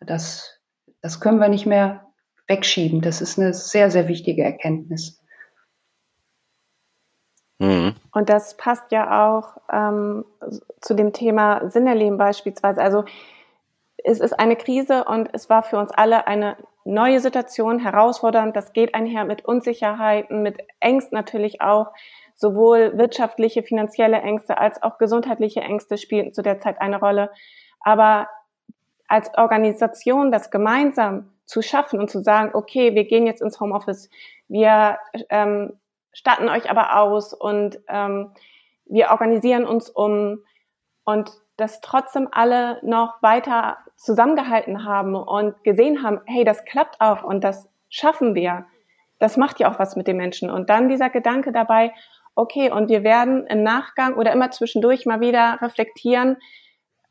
Das, 0.01 0.59
das 1.01 1.21
können 1.21 1.39
wir 1.39 1.47
nicht 1.47 1.65
mehr 1.65 2.07
wegschieben. 2.47 2.99
Das 2.99 3.21
ist 3.21 3.39
eine 3.39 3.53
sehr, 3.53 3.89
sehr 3.91 4.09
wichtige 4.09 4.43
Erkenntnis. 4.43 5.21
Mhm. 7.59 7.95
Und 8.11 8.29
das 8.29 8.57
passt 8.57 8.91
ja 8.91 9.27
auch 9.27 9.57
ähm, 9.71 10.25
zu 10.81 10.93
dem 10.93 11.13
Thema 11.13 11.69
Sinn 11.69 11.87
erleben 11.87 12.17
beispielsweise. 12.17 12.81
Also 12.81 13.05
es 14.03 14.19
ist 14.19 14.33
eine 14.33 14.55
Krise 14.55 15.05
und 15.05 15.29
es 15.33 15.49
war 15.49 15.63
für 15.63 15.77
uns 15.77 15.91
alle 15.91 16.27
eine 16.27 16.57
neue 16.83 17.19
Situation, 17.19 17.79
herausfordernd. 17.79 18.55
Das 18.55 18.73
geht 18.73 18.93
einher 18.93 19.25
mit 19.25 19.45
Unsicherheiten, 19.45 20.43
mit 20.43 20.59
Ängsten 20.79 21.15
natürlich 21.17 21.61
auch. 21.61 21.91
Sowohl 22.35 22.97
wirtschaftliche, 22.97 23.63
finanzielle 23.63 24.17
Ängste 24.17 24.57
als 24.57 24.83
auch 24.83 24.97
gesundheitliche 24.97 25.61
Ängste 25.61 25.97
spielten 25.97 26.33
zu 26.33 26.41
der 26.41 26.59
Zeit 26.59 26.81
eine 26.81 26.99
Rolle. 26.99 27.31
Aber 27.79 28.27
als 29.07 29.31
Organisation 29.37 30.31
das 30.31 30.51
gemeinsam 30.51 31.31
zu 31.45 31.61
schaffen 31.61 31.99
und 31.99 32.09
zu 32.09 32.21
sagen, 32.21 32.51
okay, 32.53 32.93
wir 32.93 33.05
gehen 33.05 33.25
jetzt 33.25 33.41
ins 33.41 33.59
Homeoffice, 33.59 34.09
wir 34.47 34.97
ähm, 35.29 35.79
statten 36.15 36.49
euch 36.49 36.71
aber 36.71 36.97
aus 36.97 37.34
und 37.34 37.80
ähm, 37.89 38.32
wir 38.86 39.12
organisieren 39.12 39.65
uns 39.65 39.89
um 39.89 40.39
und 41.04 41.32
dass 41.58 41.82
trotzdem 41.82 42.30
alle 42.32 42.80
noch 42.84 43.21
weiter 43.21 43.78
zusammengehalten 43.97 44.86
haben 44.86 45.15
und 45.15 45.62
gesehen 45.63 46.04
haben, 46.04 46.21
hey, 46.25 46.43
das 46.43 46.65
klappt 46.65 47.01
auch 47.01 47.23
und 47.23 47.43
das 47.43 47.69
schaffen 47.89 48.34
wir. 48.34 48.65
Das 49.19 49.38
macht 49.38 49.60
ja 49.60 49.71
auch 49.71 49.78
was 49.78 49.95
mit 49.95 50.08
den 50.08 50.17
Menschen. 50.17 50.49
Und 50.49 50.69
dann 50.69 50.89
dieser 50.89 51.10
Gedanke 51.10 51.51
dabei, 51.51 51.93
okay, 52.34 52.71
und 52.71 52.89
wir 52.89 53.04
werden 53.04 53.45
im 53.47 53.63
Nachgang 53.63 54.15
oder 54.15 54.32
immer 54.32 54.51
zwischendurch 54.51 55.06
mal 55.06 55.19
wieder 55.19 55.60
reflektieren, 55.62 56.38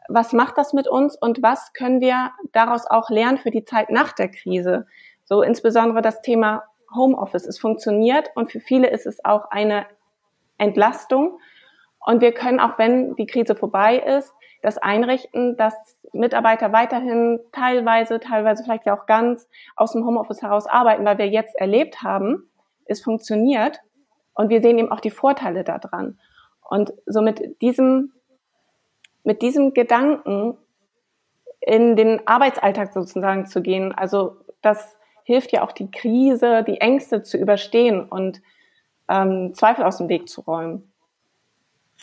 was 0.09 0.33
macht 0.33 0.59
das 0.59 0.73
mit 0.73 0.89
uns 0.89 1.17
und 1.17 1.43
was 1.43 1.73
können 1.73 2.01
wir 2.01 2.33
daraus 2.53 2.87
auch 2.87 3.09
lernen 3.11 3.39
für 3.39 3.51
die 3.51 3.65
Zeit 3.65 3.91
nach 3.91 4.13
der 4.13 4.31
Krise? 4.31 4.87
So 5.25 5.43
insbesondere 5.43 6.03
das 6.03 6.21
Thema 6.21 6.65
Homeoffice. 6.95 7.47
Es 7.47 7.59
funktioniert 7.59 8.31
und 8.35 8.51
für 8.51 8.61
viele 8.61 8.89
ist 8.89 9.07
es 9.07 9.25
auch 9.25 9.51
eine 9.51 9.87
Entlastung. 10.59 11.39
Und 11.99 12.21
wir 12.21 12.33
können 12.33 12.61
auch, 12.61 12.79
wenn 12.79 13.17
die 13.17 13.27
Krise 13.27 13.55
vorbei 13.55 13.99
ist, 13.99 14.33
das 14.63 14.79
einrichten, 14.79 15.57
dass 15.57 15.75
Mitarbeiter 16.13 16.73
weiterhin 16.73 17.41
teilweise, 17.53 18.21
teilweise 18.21 18.65
vielleicht 18.65 18.87
ja 18.87 18.99
auch 18.99 19.07
ganz 19.07 19.49
aus 19.77 19.93
dem 19.93 20.07
Homeoffice 20.07 20.43
heraus 20.43 20.67
arbeiten, 20.67 21.05
weil 21.05 21.19
wir 21.19 21.29
jetzt 21.29 21.55
erlebt 21.57 22.03
haben, 22.03 22.49
es 22.87 23.03
funktioniert 23.03 23.81
und 24.35 24.49
wir 24.49 24.61
sehen 24.61 24.79
eben 24.79 24.93
auch 24.93 25.01
die 25.01 25.11
Vorteile 25.11 25.65
daran. 25.65 26.19
Und 26.63 26.93
so 27.07 27.21
mit 27.21 27.61
diesem, 27.61 28.13
mit 29.23 29.43
diesem 29.43 29.75
Gedanken 29.75 30.57
in 31.61 31.97
den 31.97 32.27
Arbeitsalltag 32.27 32.93
sozusagen 32.93 33.47
zu 33.47 33.63
gehen, 33.63 33.93
also 33.93 34.37
das 34.63 34.97
hilft 35.25 35.53
ja 35.53 35.65
auch 35.65 35.73
die 35.73 35.91
Krise, 35.91 36.63
die 36.63 36.81
Ängste 36.81 37.23
zu 37.23 37.37
überstehen 37.37 38.09
und 38.09 38.41
ähm, 39.09 39.53
Zweifel 39.55 39.85
aus 39.85 39.99
dem 39.99 40.09
Weg 40.09 40.29
zu 40.29 40.43
räumen. 40.43 40.93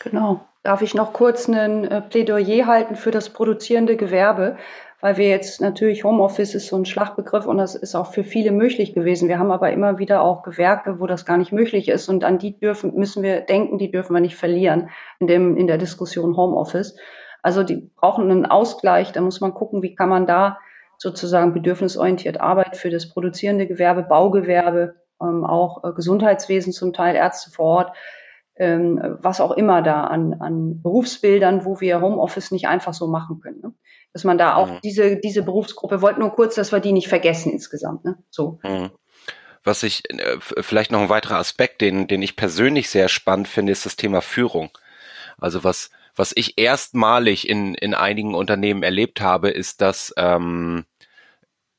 Genau. 0.03 0.41
Darf 0.63 0.81
ich 0.81 0.93
noch 0.93 1.13
kurz 1.13 1.47
ein 1.47 1.85
äh, 1.85 2.01
Plädoyer 2.01 2.67
halten 2.67 2.95
für 2.95 3.11
das 3.11 3.29
produzierende 3.29 3.95
Gewerbe? 3.95 4.57
Weil 4.99 5.17
wir 5.17 5.29
jetzt 5.29 5.61
natürlich 5.61 6.03
Homeoffice 6.03 6.53
ist 6.53 6.67
so 6.67 6.75
ein 6.75 6.85
Schlagbegriff 6.85 7.47
und 7.47 7.57
das 7.57 7.73
ist 7.73 7.95
auch 7.95 8.13
für 8.13 8.23
viele 8.23 8.51
möglich 8.51 8.93
gewesen. 8.93 9.29
Wir 9.29 9.39
haben 9.39 9.49
aber 9.49 9.71
immer 9.71 9.97
wieder 9.97 10.21
auch 10.21 10.43
Gewerke, 10.43 10.99
wo 10.99 11.07
das 11.07 11.25
gar 11.25 11.37
nicht 11.37 11.51
möglich 11.51 11.87
ist 11.87 12.07
und 12.07 12.23
an 12.23 12.37
die 12.37 12.59
dürfen, 12.59 12.93
müssen 12.95 13.23
wir 13.23 13.41
denken, 13.41 13.79
die 13.79 13.89
dürfen 13.89 14.13
wir 14.13 14.19
nicht 14.19 14.35
verlieren 14.35 14.91
in 15.19 15.25
dem, 15.25 15.57
in 15.57 15.65
der 15.65 15.79
Diskussion 15.79 16.37
Homeoffice. 16.37 16.95
Also 17.41 17.63
die 17.63 17.89
brauchen 17.95 18.29
einen 18.29 18.45
Ausgleich. 18.45 19.11
Da 19.11 19.21
muss 19.21 19.41
man 19.41 19.55
gucken, 19.55 19.81
wie 19.81 19.95
kann 19.95 20.09
man 20.09 20.27
da 20.27 20.59
sozusagen 21.01 21.51
bedürfnisorientiert 21.51 22.39
Arbeit 22.39 22.77
für 22.77 22.91
das 22.91 23.09
produzierende 23.09 23.65
Gewerbe, 23.65 24.03
Baugewerbe, 24.03 24.93
ähm, 25.19 25.43
auch 25.43 25.83
äh, 25.83 25.93
Gesundheitswesen 25.93 26.73
zum 26.73 26.93
Teil, 26.93 27.15
Ärzte 27.15 27.49
vor 27.49 27.65
Ort, 27.65 27.97
ähm, 28.55 29.17
was 29.19 29.41
auch 29.41 29.49
immer 29.49 29.81
da 29.81 30.03
an, 30.03 30.35
an 30.39 30.79
Berufsbildern, 30.83 31.65
wo 31.65 31.81
wir 31.81 32.01
Homeoffice 32.01 32.51
nicht 32.51 32.67
einfach 32.67 32.93
so 32.93 33.07
machen 33.07 33.39
können. 33.41 33.61
Ne? 33.63 33.73
Dass 34.13 34.25
man 34.25 34.37
da 34.37 34.53
auch 34.53 34.73
mhm. 34.73 34.79
diese, 34.83 35.15
diese 35.17 35.41
Berufsgruppe, 35.41 36.03
wollte 36.03 36.19
nur 36.19 36.35
kurz, 36.35 36.53
dass 36.53 36.71
wir 36.71 36.79
die 36.79 36.91
nicht 36.91 37.07
vergessen 37.07 37.51
insgesamt. 37.51 38.05
Ne? 38.05 38.19
So. 38.29 38.59
Mhm. 38.61 38.91
Was 39.63 39.81
ich, 39.81 40.03
äh, 40.11 40.37
vielleicht 40.39 40.91
noch 40.91 41.01
ein 41.01 41.09
weiterer 41.09 41.37
Aspekt, 41.37 41.81
den, 41.81 42.07
den 42.07 42.21
ich 42.21 42.35
persönlich 42.35 42.91
sehr 42.91 43.09
spannend 43.09 43.47
finde, 43.47 43.71
ist 43.71 43.87
das 43.87 43.95
Thema 43.95 44.21
Führung. 44.21 44.69
Also 45.39 45.63
was, 45.63 45.89
was 46.15 46.31
ich 46.35 46.59
erstmalig 46.59 47.49
in, 47.49 47.73
in 47.73 47.95
einigen 47.95 48.35
Unternehmen 48.35 48.83
erlebt 48.83 49.19
habe, 49.19 49.49
ist, 49.49 49.81
dass 49.81 50.13
ähm, 50.15 50.85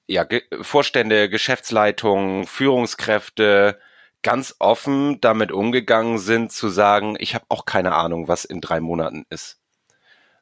ja, 0.07 0.25
Ge 0.25 0.43
Vorstände, 0.61 1.29
Geschäftsleitungen, 1.29 2.47
Führungskräfte 2.47 3.79
ganz 4.23 4.55
offen 4.59 5.21
damit 5.21 5.53
umgegangen 5.53 6.19
sind, 6.19 6.53
zu 6.53 6.69
sagen, 6.69 7.17
ich 7.19 7.35
habe 7.35 7.45
auch 7.49 7.65
keine 7.65 7.95
Ahnung, 7.95 8.29
was 8.29 8.45
in 8.45 8.61
drei 8.61 8.81
Monaten 8.81 9.27
ist. 9.31 9.59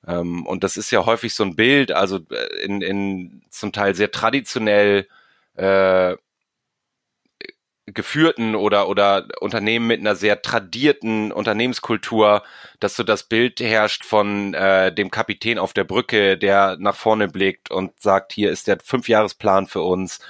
Ähm, 0.07 0.46
und 0.46 0.64
das 0.64 0.77
ist 0.77 0.90
ja 0.90 1.07
häufig 1.07 1.35
so 1.35 1.44
ein 1.44 1.57
Bild, 1.57 1.92
also 1.92 2.18
äh, 2.31 2.64
in, 2.64 2.83
in 2.83 3.42
zum 3.51 3.73
Teil 3.73 3.94
sehr 3.94 4.11
traditionell 4.11 5.07
äh, 5.57 6.16
geführten 7.94 8.55
oder, 8.55 8.88
oder 8.88 9.26
Unternehmen 9.40 9.87
mit 9.87 10.00
einer 10.00 10.16
sehr 10.16 10.42
tradierten 10.42 11.33
Unternehmenskultur, 11.33 12.42
dass 12.79 12.96
so 12.96 13.03
das 13.03 13.24
Bild 13.24 13.61
herrscht 13.61 14.05
von 14.05 14.55
äh, 14.55 14.92
dem 14.92 15.11
Kapitän 15.11 15.59
auf 15.59 15.72
der 15.72 15.85
Brücke, 15.85 16.38
der 16.38 16.76
nach 16.79 16.96
vorne 16.96 17.29
blickt 17.29 17.70
und 17.70 18.00
sagt, 18.00 18.33
hier 18.33 18.50
ist 18.50 18.66
der 18.66 18.79
Fünfjahresplan 18.83 19.66
für 19.66 19.83
uns. 19.83 20.20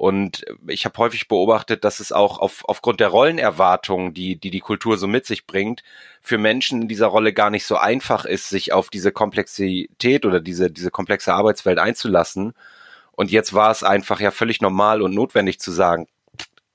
Und 0.00 0.46
ich 0.66 0.86
habe 0.86 0.96
häufig 0.96 1.28
beobachtet, 1.28 1.84
dass 1.84 2.00
es 2.00 2.10
auch 2.10 2.38
auf, 2.38 2.64
aufgrund 2.66 3.00
der 3.00 3.08
Rollenerwartungen, 3.08 4.14
die, 4.14 4.36
die 4.36 4.50
die 4.50 4.60
Kultur 4.60 4.96
so 4.96 5.06
mit 5.06 5.26
sich 5.26 5.46
bringt, 5.46 5.82
für 6.22 6.38
Menschen 6.38 6.80
in 6.80 6.88
dieser 6.88 7.08
Rolle 7.08 7.34
gar 7.34 7.50
nicht 7.50 7.66
so 7.66 7.76
einfach 7.76 8.24
ist, 8.24 8.48
sich 8.48 8.72
auf 8.72 8.88
diese 8.88 9.12
Komplexität 9.12 10.24
oder 10.24 10.40
diese, 10.40 10.70
diese 10.70 10.90
komplexe 10.90 11.34
Arbeitswelt 11.34 11.78
einzulassen. 11.78 12.54
Und 13.12 13.30
jetzt 13.30 13.52
war 13.52 13.70
es 13.70 13.82
einfach 13.82 14.20
ja 14.20 14.30
völlig 14.30 14.62
normal 14.62 15.02
und 15.02 15.14
notwendig 15.14 15.60
zu 15.60 15.70
sagen, 15.70 16.06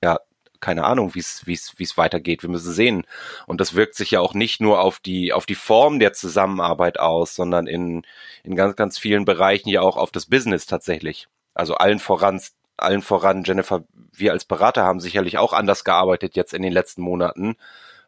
ja, 0.02 0.18
keine 0.60 0.84
Ahnung, 0.84 1.14
wie 1.14 1.20
es 1.20 1.96
weitergeht. 1.96 2.42
Wir 2.42 2.50
müssen 2.50 2.72
sehen. 2.72 3.04
Und 3.46 3.60
das 3.60 3.74
wirkt 3.74 3.94
sich 3.94 4.10
ja 4.12 4.20
auch 4.20 4.34
nicht 4.34 4.60
nur 4.60 4.80
auf 4.80 4.98
die 4.98 5.32
auf 5.32 5.46
die 5.46 5.54
Form 5.54 5.98
der 5.98 6.12
Zusammenarbeit 6.12 6.98
aus, 6.98 7.34
sondern 7.34 7.66
in 7.66 8.02
in 8.42 8.56
ganz 8.56 8.76
ganz 8.76 8.98
vielen 8.98 9.24
Bereichen 9.24 9.68
ja 9.68 9.80
auch 9.82 9.96
auf 9.96 10.10
das 10.10 10.26
Business 10.26 10.66
tatsächlich. 10.66 11.28
Also 11.54 11.74
allen 11.74 11.98
voran 11.98 12.40
allen 12.76 13.02
voran 13.02 13.44
Jennifer, 13.44 13.84
wir 14.12 14.32
als 14.32 14.44
Berater 14.44 14.84
haben 14.84 15.00
sicherlich 15.00 15.38
auch 15.38 15.52
anders 15.52 15.84
gearbeitet 15.84 16.36
jetzt 16.36 16.54
in 16.54 16.62
den 16.62 16.72
letzten 16.72 17.02
Monaten. 17.02 17.56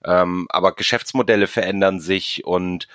Ähm, 0.04 0.46
aber 0.50 0.74
Geschäftsmodelle 0.74 1.46
verändern 1.46 2.00
sich 2.00 2.44
und 2.44 2.88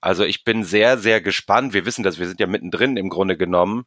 also 0.00 0.24
ich 0.24 0.44
bin 0.44 0.64
sehr, 0.64 0.98
sehr 0.98 1.20
gespannt. 1.22 1.72
Wir 1.72 1.86
wissen 1.86 2.02
das, 2.02 2.18
wir 2.18 2.28
sind 2.28 2.38
ja 2.40 2.46
mittendrin 2.46 2.96
im 2.98 3.08
Grunde 3.08 3.36
genommen 3.38 3.86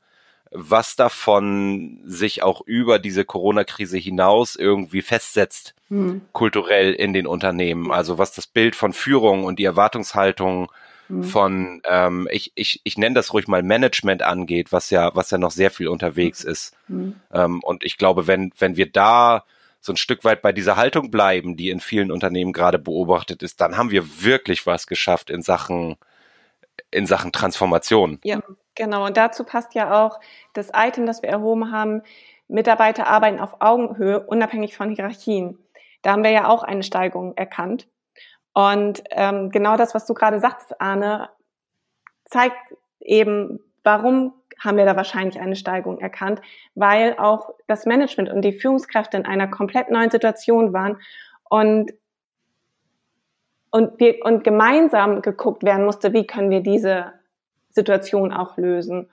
was 0.51 0.95
davon 0.95 1.99
sich 2.05 2.43
auch 2.43 2.61
über 2.65 2.99
diese 2.99 3.25
Corona-Krise 3.25 3.97
hinaus 3.97 4.55
irgendwie 4.55 5.01
festsetzt, 5.01 5.73
hm. 5.89 6.21
kulturell 6.31 6.93
in 6.93 7.13
den 7.13 7.27
Unternehmen. 7.27 7.91
Also 7.91 8.17
was 8.17 8.33
das 8.33 8.47
Bild 8.47 8.75
von 8.75 8.93
Führung 8.93 9.43
und 9.43 9.59
die 9.59 9.65
Erwartungshaltung 9.65 10.71
hm. 11.07 11.23
von, 11.23 11.81
ähm, 11.85 12.27
ich, 12.31 12.51
ich, 12.55 12.81
ich 12.83 12.97
nenne 12.97 13.15
das 13.15 13.33
ruhig 13.33 13.47
mal 13.47 13.63
Management 13.63 14.23
angeht, 14.23 14.71
was 14.71 14.89
ja, 14.89 15.15
was 15.15 15.31
ja 15.31 15.37
noch 15.37 15.51
sehr 15.51 15.71
viel 15.71 15.87
unterwegs 15.87 16.43
hm. 16.43 16.51
ist. 16.51 16.75
Hm. 16.87 17.15
Ähm, 17.33 17.59
und 17.63 17.83
ich 17.83 17.97
glaube, 17.97 18.27
wenn, 18.27 18.51
wenn 18.57 18.77
wir 18.77 18.91
da 18.91 19.43
so 19.79 19.93
ein 19.93 19.97
Stück 19.97 20.23
weit 20.23 20.41
bei 20.41 20.51
dieser 20.51 20.75
Haltung 20.75 21.11
bleiben, 21.11 21.55
die 21.55 21.69
in 21.69 21.79
vielen 21.79 22.11
Unternehmen 22.11 22.51
gerade 22.51 22.79
beobachtet 22.79 23.43
ist, 23.43 23.61
dann 23.61 23.77
haben 23.77 23.91
wir 23.91 24.23
wirklich 24.23 24.65
was 24.65 24.87
geschafft 24.87 25.29
in 25.29 25.41
Sachen, 25.41 25.95
in 26.91 27.05
Sachen 27.05 27.31
Transformation. 27.31 28.19
Ja, 28.23 28.41
Genau, 28.77 29.05
und 29.07 29.17
dazu 29.17 29.43
passt 29.43 29.73
ja 29.73 30.05
auch 30.05 30.19
das 30.53 30.69
Item, 30.73 31.07
das 31.07 31.23
wir 31.23 31.29
erhoben 31.29 31.71
haben, 31.71 32.03
Mitarbeiter 32.47 33.07
arbeiten 33.07 33.39
auf 33.39 33.55
Augenhöhe, 33.59 34.19
unabhängig 34.19 34.77
von 34.77 34.91
Hierarchien. 34.91 35.57
Da 36.03 36.11
haben 36.11 36.23
wir 36.23 36.29
ja 36.29 36.47
auch 36.47 36.61
eine 36.61 36.83
Steigerung 36.83 37.35
erkannt. 37.35 37.87
Und 38.53 39.03
ähm, 39.09 39.49
genau 39.49 39.77
das, 39.77 39.95
was 39.95 40.05
du 40.05 40.13
gerade 40.13 40.39
sagst, 40.39 40.79
Arne, 40.79 41.29
zeigt 42.25 42.55
eben, 42.99 43.59
warum 43.83 44.33
haben 44.59 44.77
wir 44.77 44.85
da 44.85 44.95
wahrscheinlich 44.95 45.39
eine 45.39 45.55
Steigerung 45.55 45.99
erkannt, 45.99 46.41
weil 46.75 47.17
auch 47.17 47.49
das 47.65 47.87
Management 47.87 48.29
und 48.29 48.43
die 48.43 48.53
Führungskräfte 48.53 49.17
in 49.17 49.25
einer 49.25 49.47
komplett 49.47 49.89
neuen 49.89 50.11
Situation 50.11 50.71
waren 50.71 51.01
und 51.49 51.93
und 53.69 53.99
wir 53.99 54.23
und 54.23 54.43
gemeinsam 54.43 55.21
geguckt 55.21 55.63
werden 55.63 55.85
musste, 55.85 56.13
wie 56.13 56.25
können 56.25 56.49
wir 56.49 56.61
diese 56.61 57.16
Situation 57.69 58.33
auch 58.33 58.57
lösen. 58.57 59.09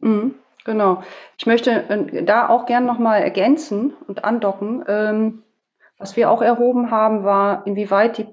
Mhm, 0.00 0.34
genau. 0.64 1.02
Ich 1.36 1.46
möchte 1.46 1.70
äh, 1.70 2.24
da 2.24 2.48
auch 2.48 2.66
gern 2.66 2.86
nochmal 2.86 3.22
ergänzen 3.22 3.94
und 4.06 4.24
andocken. 4.24 4.84
Ähm, 4.86 5.42
was 5.98 6.16
wir 6.16 6.30
auch 6.30 6.42
erhoben 6.42 6.90
haben, 6.90 7.24
war, 7.24 7.66
inwieweit 7.66 8.18
die 8.18 8.28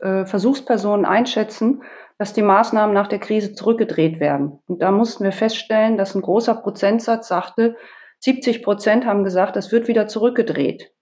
äh, 0.00 0.24
Versuchspersonen 0.24 1.04
einschätzen, 1.04 1.82
dass 2.18 2.32
die 2.32 2.42
Maßnahmen 2.42 2.94
nach 2.94 3.08
der 3.08 3.18
Krise 3.18 3.54
zurückgedreht 3.54 4.20
werden. 4.20 4.60
Und 4.66 4.80
da 4.82 4.90
mussten 4.90 5.24
wir 5.24 5.32
feststellen, 5.32 5.96
dass 5.96 6.14
ein 6.14 6.22
großer 6.22 6.54
Prozentsatz 6.54 7.28
sagte, 7.28 7.76
70 8.20 8.62
Prozent 8.62 9.04
haben 9.04 9.24
gesagt, 9.24 9.56
das 9.56 9.72
wird 9.72 9.88
wieder 9.88 10.06
zurückgedreht. 10.06 10.92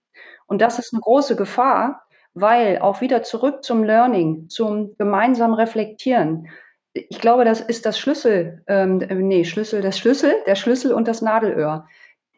Und 0.47 0.61
das 0.61 0.79
ist 0.79 0.93
eine 0.93 1.01
große 1.01 1.35
Gefahr, 1.35 2.05
weil 2.33 2.79
auch 2.79 3.01
wieder 3.01 3.23
zurück 3.23 3.63
zum 3.63 3.83
Learning, 3.83 4.49
zum 4.49 4.95
gemeinsamen 4.97 5.53
Reflektieren. 5.53 6.49
Ich 6.97 7.19
glaube, 7.19 7.43
das 7.43 7.59
ist 7.59 7.85
das 7.85 7.99
Schlüssel, 7.99 8.63
ähm, 8.67 8.99
nee, 8.99 9.43
Schlüssel, 9.43 9.81
das 9.81 9.99
Schlüssel, 9.99 10.33
der 10.47 10.55
Schlüssel 10.55 10.93
und 10.93 11.09
das 11.09 11.21
Nadelöhr. 11.21 11.87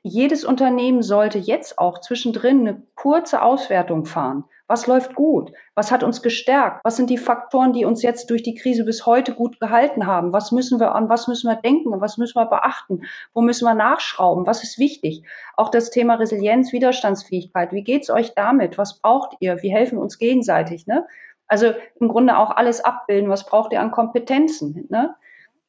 Jedes 0.02 0.44
Unternehmen 0.44 1.04
sollte 1.04 1.38
jetzt 1.38 1.78
auch 1.78 2.02
zwischendrin 2.02 2.62
eine 2.62 2.82
kurze 2.96 3.44
Auswertung 3.44 4.06
fahren. 4.06 4.46
Was 4.66 4.88
läuft 4.88 5.14
gut? 5.14 5.52
Was 5.76 5.92
hat 5.92 6.02
uns 6.02 6.24
gestärkt? 6.24 6.82
Was 6.84 6.98
sind 6.98 7.12
die 7.12 7.20
Faktoren, 7.20 7.72
die 7.72 7.86
uns 7.86 8.02
jetzt 8.02 8.32
durch 8.32 8.42
die 8.42 8.56
Krise 8.56 8.84
bis 8.84 9.06
heute 9.06 9.36
gut 9.36 9.60
gehalten 9.60 10.08
haben? 10.08 10.34
Was 10.34 10.52
müssen 10.52 10.80
wir 10.80 10.96
an? 10.96 11.08
Was 11.08 11.28
müssen 11.28 11.48
wir 11.48 11.56
denken? 11.56 12.02
Was 12.02 12.18
müssen 12.18 12.40
wir 12.40 12.48
beachten? 12.48 13.04
Wo 13.34 13.42
müssen 13.42 13.66
wir 13.66 13.76
nachschrauben? 13.76 14.48
Was 14.48 14.64
ist 14.64 14.80
wichtig? 14.80 15.24
Auch 15.56 15.70
das 15.70 15.92
Thema 15.92 16.16
Resilienz, 16.16 16.74
Widerstandsfähigkeit. 16.74 17.74
Wie 17.74 17.84
geht's 17.84 18.10
euch 18.10 18.34
damit? 18.34 18.80
Was 18.80 19.00
braucht 19.00 19.38
ihr? 19.40 19.62
Wie 19.62 19.72
helfen 19.72 20.00
uns 20.00 20.18
gegenseitig? 20.18 20.88
Ne? 20.88 21.06
Also 21.48 21.74
im 22.00 22.08
Grunde 22.08 22.38
auch 22.38 22.52
alles 22.52 22.84
abbilden. 22.84 23.30
Was 23.30 23.46
braucht 23.46 23.74
ihr 23.74 23.82
an 23.82 23.92
Kompetenzen? 23.92 24.88
Ne? 24.90 25.16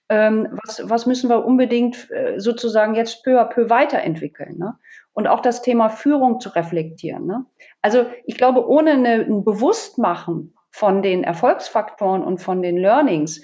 Ähm, 0.09 0.59
was, 0.64 0.89
was 0.89 1.07
müssen 1.07 1.31
wir 1.31 1.45
unbedingt 1.45 2.11
äh, 2.11 2.39
sozusagen 2.39 2.95
jetzt 2.95 3.24
peu 3.24 3.41
à 3.41 3.45
peu 3.45 3.70
weiterentwickeln? 3.70 4.59
Ne? 4.59 4.79
und 5.18 5.26
auch 5.26 5.41
das 5.41 5.62
Thema 5.62 5.89
Führung 5.89 6.39
zu 6.39 6.51
reflektieren. 6.51 7.26
Ne? 7.26 7.45
Also 7.83 8.07
ich 8.24 8.37
glaube, 8.37 8.68
ohne 8.68 8.93
eine, 8.93 9.14
ein 9.14 9.43
Bewusstmachen 9.43 10.55
von 10.70 11.03
den 11.03 11.24
Erfolgsfaktoren 11.24 12.22
und 12.22 12.39
von 12.39 12.62
den 12.62 12.76
Learnings 12.76 13.43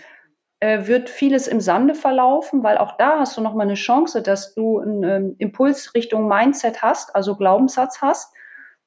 äh, 0.61 0.87
wird 0.87 1.11
vieles 1.11 1.49
im 1.49 1.61
Sande 1.61 1.97
verlaufen, 1.97 2.63
weil 2.63 2.79
auch 2.79 2.97
da 2.97 3.19
hast 3.19 3.37
du 3.37 3.41
nochmal 3.41 3.67
eine 3.67 3.75
Chance, 3.75 4.23
dass 4.23 4.55
du 4.55 4.79
einen 4.79 5.03
ähm, 5.03 5.35
Impuls 5.39 5.97
Richtung 5.97 6.29
Mindset 6.29 6.81
hast, 6.81 7.17
also 7.17 7.35
Glaubenssatz 7.35 8.01
hast, 8.01 8.33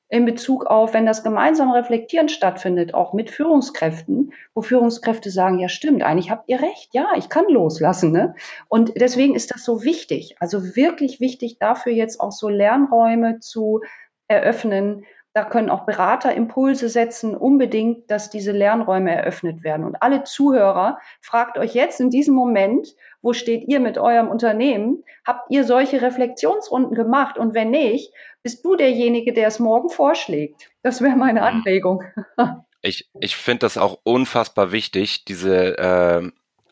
in 0.10 0.26
Bezug 0.26 0.66
auf, 0.66 0.94
wenn 0.94 1.06
das 1.06 1.24
gemeinsame 1.24 1.76
Reflektieren 1.76 2.30
stattfindet, 2.30 2.94
auch 2.94 3.14
mit 3.14 3.30
Führungskräften, 3.30 4.32
wo 4.54 4.62
Führungskräfte 4.62 5.30
sagen, 5.30 5.60
ja 5.60 5.68
stimmt, 5.68 6.04
eigentlich 6.04 6.32
habt 6.32 6.48
ihr 6.48 6.62
recht, 6.62 6.90
ja, 6.94 7.10
ich 7.18 7.28
kann 7.30 7.46
loslassen. 7.50 8.12
Ne? 8.12 8.36
Und 8.70 8.94
deswegen 8.96 9.36
ist 9.36 9.54
das 9.54 9.66
so 9.66 9.84
wichtig, 9.84 10.36
also 10.40 10.76
wirklich 10.76 11.20
wichtig 11.20 11.58
dafür 11.60 11.92
jetzt 11.92 12.22
auch 12.22 12.32
so 12.32 12.48
Lernräume 12.48 13.40
zu 13.40 13.82
eröffnen. 14.30 15.06
Da 15.38 15.44
können 15.44 15.70
auch 15.70 15.86
Berater 15.86 16.34
Impulse 16.34 16.90
setzen, 16.90 17.36
unbedingt, 17.38 18.10
dass 18.10 18.32
diese 18.32 18.52
Lernräume 18.52 19.16
eröffnet 19.16 19.64
werden. 19.64 19.86
Und 19.86 20.02
alle 20.02 20.24
Zuhörer, 20.24 20.98
fragt 21.22 21.60
euch 21.60 21.76
jetzt 21.76 22.00
in 22.00 22.10
diesem 22.10 22.34
Moment, 22.34 22.96
wo 23.22 23.34
steht 23.34 23.68
ihr 23.68 23.80
mit 23.80 24.00
eurem 24.00 24.30
Unternehmen? 24.30 25.04
Habt 25.28 25.52
ihr 25.52 25.64
solche 25.64 26.02
Reflexionsrunden 26.02 26.96
gemacht? 26.96 27.38
Und 27.38 27.54
wenn 27.54 27.70
nicht, 27.70 28.12
bist 28.42 28.66
du 28.66 28.76
derjenige, 28.76 29.32
der 29.32 29.48
es 29.48 29.60
morgen 29.60 29.90
vorschlägt. 29.90 30.72
Das 30.82 31.02
wäre 31.02 31.16
meine 31.16 31.42
mhm. 31.42 31.46
Anregung. 31.46 32.04
ich 32.82 33.08
ich 33.20 33.36
finde 33.36 33.60
das 33.60 33.78
auch 33.78 34.00
unfassbar 34.02 34.72
wichtig, 34.72 35.24
diese, 35.26 35.78
äh, 35.78 36.32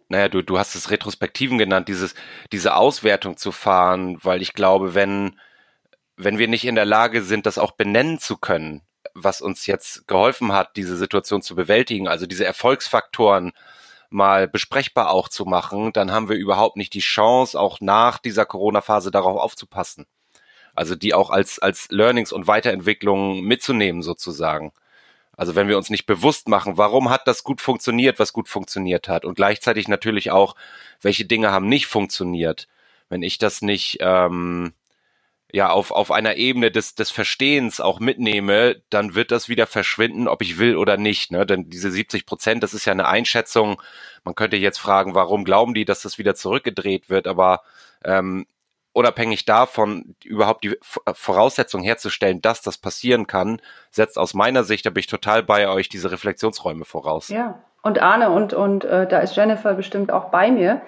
naja, 0.09 0.28
du, 0.28 0.41
du 0.41 0.57
hast 0.57 0.74
es 0.74 0.89
Retrospektiven 0.89 1.59
genannt, 1.59 1.88
dieses, 1.88 2.16
diese 2.51 2.76
Auswertung 2.76 3.38
zu 3.38 3.51
fahren, 3.51 4.18
weil 4.24 4.41
ich 4.41 4.53
glaube, 4.53 4.95
wenn, 4.95 5.39
wenn 6.18 6.38
wir 6.38 6.47
nicht 6.47 6.66
in 6.66 6.76
der 6.76 6.86
Lage 6.86 7.24
sind, 7.24 7.45
das 7.45 7.57
auch 7.57 7.72
benennen 7.72 8.20
zu 8.20 8.38
können, 8.38 8.82
was 9.13 9.41
uns 9.41 9.66
jetzt 9.66 10.07
geholfen 10.07 10.53
hat, 10.53 10.76
diese 10.76 10.97
Situation 10.97 11.41
zu 11.41 11.55
bewältigen, 11.55 12.07
also 12.07 12.26
diese 12.26 12.45
Erfolgsfaktoren 12.45 13.53
mal 14.09 14.47
besprechbar 14.47 15.11
auch 15.11 15.30
zu 15.30 15.45
machen, 15.45 15.91
dann 15.93 16.11
haben 16.11 16.30
wir 16.30 16.36
überhaupt 16.36 16.78
nicht 16.78 16.93
die 16.93 16.99
Chance, 16.99 17.59
auch 17.59 17.82
nach 17.82 18.18
dieser 18.20 18.45
Corona-Phase 18.45 19.11
darauf 19.11 19.39
aufzupassen. 19.39 20.05
Also 20.74 20.95
die 20.95 21.13
auch 21.13 21.30
als, 21.30 21.59
als 21.59 21.88
Learnings 21.89 22.32
und 22.32 22.47
Weiterentwicklungen 22.47 23.41
mitzunehmen 23.41 24.01
sozusagen. 24.01 24.74
Also 25.38 25.55
wenn 25.55 25.68
wir 25.68 25.78
uns 25.78 25.89
nicht 25.89 26.05
bewusst 26.05 26.47
machen, 26.47 26.78
warum 26.78 27.09
hat 27.09 27.28
das 27.28 27.43
gut 27.43 27.61
funktioniert, 27.61 28.20
was 28.20 28.34
gut 28.34 28.47
funktioniert 28.47 29.09
hat 29.09 29.26
und 29.26 29.36
gleichzeitig 29.36 29.88
natürlich 29.88 30.32
auch, 30.32 30.55
welche 31.01 31.26
Dinge 31.26 31.51
haben 31.51 31.68
nicht 31.68 31.88
funktioniert. 31.88 32.68
Wenn 33.09 33.22
ich 33.22 33.38
das 33.38 33.61
nicht 33.61 33.97
ähm, 34.01 34.74
ja 35.55 35.69
auf, 35.69 35.91
auf 35.91 36.11
einer 36.11 36.35
Ebene 36.35 36.69
des, 36.69 36.95
des 36.95 37.11
Verstehens 37.11 37.79
auch 37.79 38.01
mitnehme, 38.01 38.81
dann 38.89 39.15
wird 39.15 39.31
das 39.31 39.47
wieder 39.47 39.67
verschwinden, 39.67 40.27
ob 40.27 40.41
ich 40.41 40.57
will 40.59 40.75
oder 40.75 40.97
nicht. 40.97 41.31
Ne? 41.31 41.45
Denn 41.45 41.69
diese 41.69 41.89
70 41.89 42.25
Prozent, 42.25 42.61
das 42.61 42.73
ist 42.73 42.83
ja 42.83 42.91
eine 42.91 43.07
Einschätzung. 43.07 43.81
Man 44.25 44.35
könnte 44.35 44.57
jetzt 44.57 44.79
fragen, 44.79 45.15
warum 45.15 45.45
glauben 45.45 45.73
die, 45.73 45.85
dass 45.85 46.01
das 46.01 46.17
wieder 46.17 46.35
zurückgedreht 46.35 47.09
wird? 47.09 47.25
Aber 47.25 47.61
ähm, 48.03 48.47
unabhängig 48.91 49.45
davon 49.45 50.15
überhaupt 50.25 50.65
die 50.65 50.77
Voraussetzung 50.81 51.83
herzustellen, 51.83 52.41
dass 52.41 52.61
das 52.61 52.77
passieren 52.77 53.25
kann, 53.25 53.61
setzt 53.91 54.17
aus 54.17 54.33
meiner 54.33 54.65
Sicht, 54.65 54.85
da 54.85 54.89
bin 54.89 54.99
ich 54.99 55.07
total 55.07 55.41
bei 55.41 55.69
euch, 55.69 55.87
diese 55.87 56.11
Reflexionsräume 56.11 56.83
voraus. 56.83 57.29
Ja, 57.29 57.63
und 57.81 58.01
Arne 58.01 58.29
und, 58.29 58.53
und 58.53 58.83
äh, 58.83 59.07
da 59.07 59.19
ist 59.19 59.37
Jennifer 59.37 59.73
bestimmt 59.73 60.11
auch 60.11 60.31
bei 60.31 60.51
mir. 60.51 60.81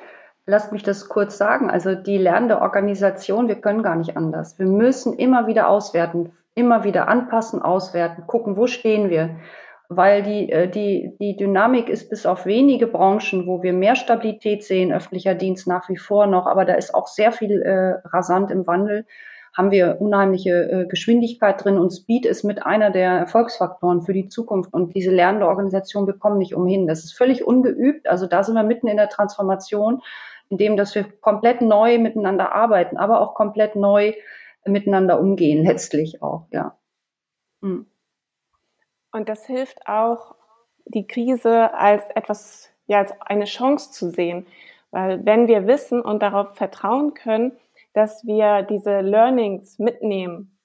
Lasst 0.48 0.72
mich 0.72 0.84
das 0.84 1.10
kurz 1.10 1.38
sagen. 1.38 1.70
Also 1.70 1.94
die 1.94 2.18
lernende 2.18 2.62
Organisation, 2.62 3.48
wir 3.48 3.62
können 3.62 3.84
gar 3.84 3.96
nicht 3.96 4.18
anders. 4.18 4.58
Wir 4.58 4.66
müssen 4.66 5.14
immer 5.14 5.46
wieder 5.46 5.70
auswerten, 5.70 6.32
immer 6.56 6.84
wieder 6.84 7.08
anpassen, 7.08 7.62
auswerten, 7.62 8.26
gucken, 8.26 8.58
wo 8.58 8.66
stehen 8.66 9.10
wir 9.10 9.36
weil 9.90 10.22
die, 10.22 10.52
äh, 10.52 10.70
die, 10.70 11.16
die 11.20 11.36
Dynamik 11.38 11.90
ist 11.90 12.10
bis 12.10 12.26
auf 12.26 12.46
wenige 12.46 12.88
Branchen, 12.88 13.48
wo 13.48 13.64
wir 13.64 13.74
mehr 13.74 13.96
Stabilität 13.96 14.64
sehen, 14.64 14.92
öffentlicher 14.92 15.36
Dienst 15.36 15.68
nach 15.68 15.88
wie 15.90 15.98
vor 15.98 16.28
noch, 16.28 16.46
aber 16.46 16.66
da 16.66 16.74
ist 16.74 16.94
auch 16.94 17.08
sehr 17.08 17.32
viel 17.32 17.62
äh, 17.62 18.08
rasant 18.08 18.52
im 18.52 18.68
Wandel, 18.68 19.06
haben 19.56 19.72
wir 19.72 20.00
unheimliche 20.02 20.52
äh, 20.52 20.86
Geschwindigkeit 20.88 21.64
drin 21.64 21.80
und 21.80 21.92
Speed 21.92 22.26
ist 22.26 22.44
mit 22.44 22.66
einer 22.66 22.92
der 22.92 23.12
Erfolgsfaktoren 23.12 24.02
für 24.02 24.14
die 24.14 24.28
Zukunft 24.28 24.74
und 24.74 24.94
diese 24.94 25.12
lernende 25.12 25.48
Organisation 25.48 26.06
bekommen 26.06 26.38
nicht 26.38 26.54
umhin. 26.54 26.86
Das 26.86 27.04
ist 27.04 27.18
völlig 27.18 27.46
ungeübt, 27.46 28.08
also 28.08 28.28
da 28.28 28.44
sind 28.44 28.56
wir 28.56 28.64
mitten 28.64 28.88
in 28.88 28.98
der 28.98 29.10
Transformation, 29.10 30.02
indem 30.50 30.78
dass 30.78 30.96
wir 30.96 31.04
komplett 31.22 31.62
neu 31.62 31.98
miteinander 32.00 32.54
arbeiten, 32.54 32.98
aber 32.98 33.22
auch 33.22 33.34
komplett 33.34 33.76
neu 33.76 34.14
miteinander 34.66 35.20
umgehen, 35.20 35.64
letztlich 35.66 36.22
auch, 36.22 36.48
ja. 36.52 36.78
Hm. 37.62 37.88
Und 39.12 39.30
das 39.30 39.46
hilft 39.46 39.88
auch, 39.88 40.36
die 40.86 41.08
Krise 41.08 41.74
als 41.74 42.04
etwas, 42.16 42.70
ja, 42.88 43.00
als 43.00 43.14
eine 43.22 43.46
Chance 43.46 43.92
zu 43.92 44.10
sehen. 44.10 44.46
Weil 44.92 45.26
wenn 45.26 45.48
wir 45.48 45.68
wissen 45.68 46.02
und 46.02 46.22
darauf 46.22 46.56
vertrauen 46.56 47.14
können, 47.14 47.52
dass 47.94 48.26
wir 48.26 48.62
diese 48.64 49.02
Learnings 49.02 49.80
mitnehmen 49.80 50.58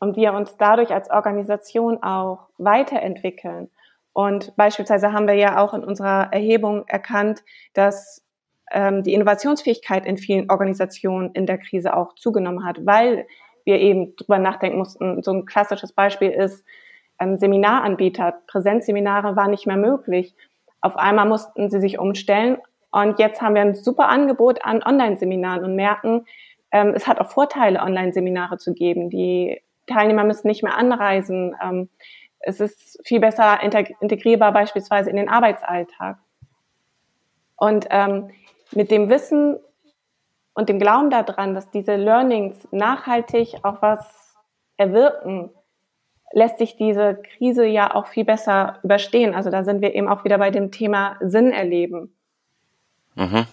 und 0.00 0.16
wir 0.16 0.34
uns 0.34 0.56
dadurch 0.56 0.92
als 0.92 1.10
Organisation 1.10 2.02
auch 2.02 2.48
weiterentwickeln. 2.58 3.70
Und 4.12 4.54
beispielsweise 4.56 5.12
haben 5.12 5.26
wir 5.26 5.34
ja 5.34 5.58
auch 5.62 5.74
in 5.74 5.82
unserer 5.82 6.32
Erhebung 6.32 6.86
erkannt, 6.86 7.42
dass 7.72 8.23
die 8.72 9.12
Innovationsfähigkeit 9.12 10.06
in 10.06 10.16
vielen 10.16 10.50
Organisationen 10.50 11.32
in 11.32 11.46
der 11.46 11.58
Krise 11.58 11.94
auch 11.96 12.14
zugenommen 12.14 12.64
hat, 12.64 12.84
weil 12.86 13.26
wir 13.64 13.78
eben 13.78 14.16
drüber 14.16 14.38
nachdenken 14.38 14.78
mussten. 14.78 15.22
So 15.22 15.32
ein 15.32 15.46
klassisches 15.46 15.92
Beispiel 15.92 16.30
ist, 16.30 16.64
ähm, 17.20 17.38
Seminaranbieter. 17.38 18.40
Präsenzseminare 18.46 19.36
waren 19.36 19.50
nicht 19.50 19.66
mehr 19.66 19.76
möglich. 19.76 20.34
Auf 20.80 20.96
einmal 20.96 21.26
mussten 21.26 21.70
sie 21.70 21.80
sich 21.80 21.98
umstellen 21.98 22.58
und 22.90 23.18
jetzt 23.18 23.42
haben 23.42 23.56
wir 23.56 23.62
ein 23.62 23.74
super 23.74 24.08
Angebot 24.08 24.64
an 24.64 24.80
Online-Seminaren 24.80 25.64
und 25.64 25.74
merken, 25.74 26.26
ähm, 26.70 26.92
es 26.94 27.08
hat 27.08 27.20
auch 27.20 27.30
Vorteile, 27.30 27.80
Online-Seminare 27.80 28.58
zu 28.58 28.72
geben. 28.72 29.10
Die 29.10 29.60
Teilnehmer 29.86 30.22
müssen 30.22 30.46
nicht 30.46 30.62
mehr 30.62 30.76
anreisen. 30.76 31.56
Ähm, 31.60 31.88
es 32.38 32.60
ist 32.60 33.00
viel 33.04 33.18
besser 33.20 33.60
integrierbar 33.62 34.52
beispielsweise 34.52 35.10
in 35.10 35.16
den 35.16 35.28
Arbeitsalltag. 35.28 36.18
Und 37.56 37.86
ähm, 37.90 38.30
mit 38.76 38.90
dem 38.90 39.08
Wissen 39.08 39.58
und 40.54 40.68
dem 40.68 40.78
Glauben 40.78 41.10
daran, 41.10 41.54
dass 41.54 41.70
diese 41.70 41.96
Learnings 41.96 42.68
nachhaltig 42.70 43.56
auch 43.62 43.82
was 43.82 44.34
erwirken, 44.76 45.50
lässt 46.32 46.58
sich 46.58 46.76
diese 46.76 47.16
Krise 47.36 47.64
ja 47.64 47.94
auch 47.94 48.06
viel 48.06 48.24
besser 48.24 48.78
überstehen. 48.82 49.34
Also 49.34 49.50
da 49.50 49.64
sind 49.64 49.80
wir 49.80 49.94
eben 49.94 50.08
auch 50.08 50.24
wieder 50.24 50.38
bei 50.38 50.50
dem 50.50 50.70
Thema 50.70 51.16
Sinn 51.20 51.52
erleben. 51.52 52.14
Mhm. 53.14 53.46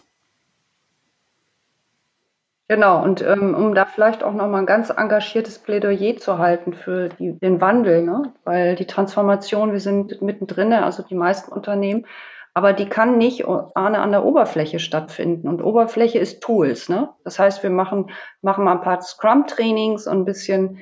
Genau, 2.67 3.03
und 3.03 3.21
ähm, 3.21 3.53
um 3.53 3.75
da 3.75 3.85
vielleicht 3.85 4.23
auch 4.23 4.31
nochmal 4.31 4.61
ein 4.61 4.65
ganz 4.65 4.89
engagiertes 4.91 5.59
Plädoyer 5.59 6.15
zu 6.15 6.37
halten 6.37 6.73
für 6.73 7.09
die, 7.09 7.37
den 7.37 7.59
Wandel, 7.59 8.01
ne? 8.01 8.31
weil 8.45 8.75
die 8.75 8.87
Transformation, 8.87 9.73
wir 9.73 9.81
sind 9.81 10.21
mittendrin, 10.21 10.71
also 10.71 11.03
die 11.03 11.15
meisten 11.15 11.51
Unternehmen, 11.51 12.05
aber 12.53 12.73
die 12.73 12.87
kann 12.87 13.17
nicht 13.17 13.45
an 13.45 14.11
der 14.11 14.25
Oberfläche 14.25 14.79
stattfinden. 14.79 15.47
Und 15.47 15.63
Oberfläche 15.63 16.19
ist 16.19 16.41
Tools. 16.41 16.89
Ne? 16.89 17.09
Das 17.23 17.39
heißt, 17.39 17.63
wir 17.63 17.69
machen, 17.69 18.11
machen 18.41 18.65
mal 18.65 18.73
ein 18.73 18.81
paar 18.81 19.01
Scrum-Trainings 19.01 20.07
und 20.07 20.19
ein 20.19 20.25
bisschen 20.25 20.79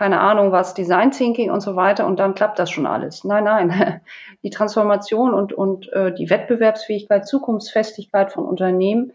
keine 0.00 0.20
Ahnung 0.20 0.50
was, 0.50 0.72
Design 0.72 1.10
Thinking 1.10 1.50
und 1.50 1.60
so 1.60 1.76
weiter 1.76 2.06
und 2.06 2.18
dann 2.18 2.34
klappt 2.34 2.58
das 2.58 2.70
schon 2.70 2.86
alles. 2.86 3.22
Nein, 3.22 3.44
nein. 3.44 4.00
Die 4.42 4.48
Transformation 4.48 5.34
und, 5.34 5.52
und 5.52 5.92
äh, 5.92 6.14
die 6.14 6.30
Wettbewerbsfähigkeit, 6.30 7.28
Zukunftsfestigkeit 7.28 8.32
von 8.32 8.46
Unternehmen, 8.46 9.12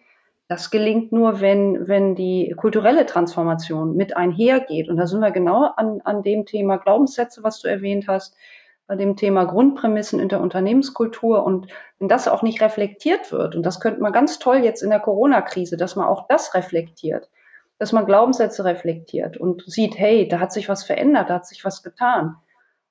das 0.47 0.69
gelingt 0.69 1.11
nur, 1.11 1.41
wenn, 1.41 1.87
wenn 1.87 2.13
die 2.13 2.53
kulturelle 2.55 3.07
Transformation 3.07 3.95
mit 3.95 4.15
einhergeht. 4.15 4.87
Und 4.87 4.97
da 4.97 5.07
sind 5.07 5.21
wir 5.21 5.31
genau 5.31 5.71
an, 5.75 6.01
an 6.03 6.21
dem 6.21 6.45
Thema 6.45 6.77
Glaubenssätze, 6.77 7.41
was 7.41 7.61
du 7.61 7.67
erwähnt 7.67 8.07
hast. 8.07 8.37
Bei 8.87 8.95
dem 8.95 9.15
Thema 9.15 9.45
Grundprämissen 9.45 10.19
in 10.19 10.29
der 10.29 10.41
Unternehmenskultur. 10.41 11.43
Und 11.43 11.67
wenn 11.99 12.07
das 12.07 12.27
auch 12.27 12.43
nicht 12.43 12.61
reflektiert 12.61 13.31
wird, 13.31 13.55
und 13.55 13.63
das 13.63 13.79
könnte 13.79 14.01
man 14.01 14.13
ganz 14.13 14.39
toll 14.39 14.57
jetzt 14.57 14.81
in 14.81 14.89
der 14.89 14.99
Corona-Krise, 14.99 15.77
dass 15.77 15.95
man 15.95 16.07
auch 16.07 16.27
das 16.27 16.53
reflektiert, 16.53 17.29
dass 17.77 17.91
man 17.91 18.05
Glaubenssätze 18.05 18.63
reflektiert 18.63 19.37
und 19.37 19.63
sieht, 19.65 19.97
hey, 19.97 20.27
da 20.27 20.39
hat 20.39 20.53
sich 20.53 20.69
was 20.69 20.83
verändert, 20.83 21.29
da 21.29 21.35
hat 21.35 21.47
sich 21.47 21.65
was 21.65 21.83
getan. 21.83 22.35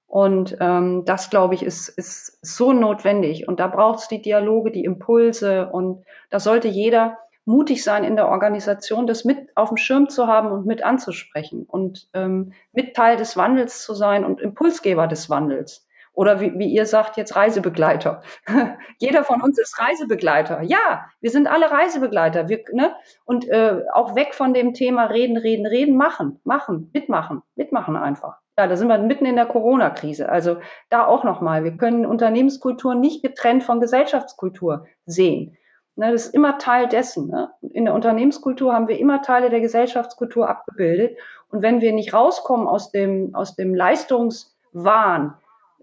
Und 0.06 0.56
ähm, 0.60 1.04
das, 1.06 1.30
glaube 1.30 1.54
ich, 1.54 1.62
ist, 1.62 1.88
ist 1.88 2.38
so 2.40 2.72
notwendig. 2.72 3.48
Und 3.48 3.58
da 3.58 3.66
braucht 3.66 4.00
es 4.00 4.08
die 4.08 4.22
Dialoge, 4.22 4.70
die 4.70 4.84
Impulse. 4.84 5.68
Und 5.70 6.04
da 6.30 6.38
sollte 6.38 6.68
jeder 6.68 7.18
mutig 7.44 7.82
sein 7.82 8.04
in 8.04 8.16
der 8.16 8.28
Organisation, 8.28 9.06
das 9.06 9.24
mit 9.24 9.56
auf 9.56 9.68
dem 9.68 9.76
Schirm 9.76 10.08
zu 10.08 10.26
haben 10.26 10.50
und 10.50 10.66
mit 10.66 10.84
anzusprechen 10.84 11.64
und 11.66 12.08
ähm, 12.14 12.52
mit 12.72 12.94
Teil 12.94 13.16
des 13.16 13.36
Wandels 13.36 13.82
zu 13.82 13.94
sein 13.94 14.24
und 14.24 14.40
Impulsgeber 14.40 15.06
des 15.06 15.28
Wandels. 15.28 15.83
Oder 16.14 16.40
wie, 16.40 16.56
wie 16.58 16.68
ihr 16.68 16.86
sagt, 16.86 17.16
jetzt 17.16 17.34
Reisebegleiter. 17.34 18.22
Jeder 18.98 19.24
von 19.24 19.42
uns 19.42 19.58
ist 19.58 19.78
Reisebegleiter. 19.80 20.62
Ja, 20.62 21.06
wir 21.20 21.30
sind 21.30 21.48
alle 21.48 21.70
Reisebegleiter. 21.70 22.48
Wir, 22.48 22.62
ne? 22.72 22.94
Und 23.24 23.48
äh, 23.48 23.82
auch 23.92 24.14
weg 24.14 24.34
von 24.34 24.54
dem 24.54 24.74
Thema 24.74 25.06
reden, 25.06 25.36
reden, 25.36 25.66
reden, 25.66 25.96
machen, 25.96 26.40
machen, 26.44 26.90
mitmachen, 26.92 27.42
mitmachen 27.56 27.96
einfach. 27.96 28.38
Ja, 28.56 28.68
da 28.68 28.76
sind 28.76 28.86
wir 28.86 28.98
mitten 28.98 29.26
in 29.26 29.34
der 29.34 29.46
Corona-Krise. 29.46 30.28
Also 30.28 30.58
da 30.88 31.04
auch 31.06 31.24
nochmal. 31.24 31.64
Wir 31.64 31.76
können 31.76 32.06
Unternehmenskultur 32.06 32.94
nicht 32.94 33.22
getrennt 33.22 33.64
von 33.64 33.80
Gesellschaftskultur 33.80 34.86
sehen. 35.06 35.56
Ne, 35.96 36.12
das 36.12 36.26
ist 36.26 36.34
immer 36.34 36.58
Teil 36.58 36.88
dessen. 36.88 37.28
Ne? 37.28 37.50
In 37.60 37.84
der 37.84 37.94
Unternehmenskultur 37.94 38.72
haben 38.72 38.86
wir 38.86 38.98
immer 38.98 39.22
Teile 39.22 39.50
der 39.50 39.60
Gesellschaftskultur 39.60 40.48
abgebildet. 40.48 41.18
Und 41.50 41.62
wenn 41.62 41.80
wir 41.80 41.92
nicht 41.92 42.14
rauskommen 42.14 42.68
aus 42.68 42.92
dem, 42.92 43.34
aus 43.34 43.56
dem 43.56 43.74
Leistungswahn, 43.74 45.34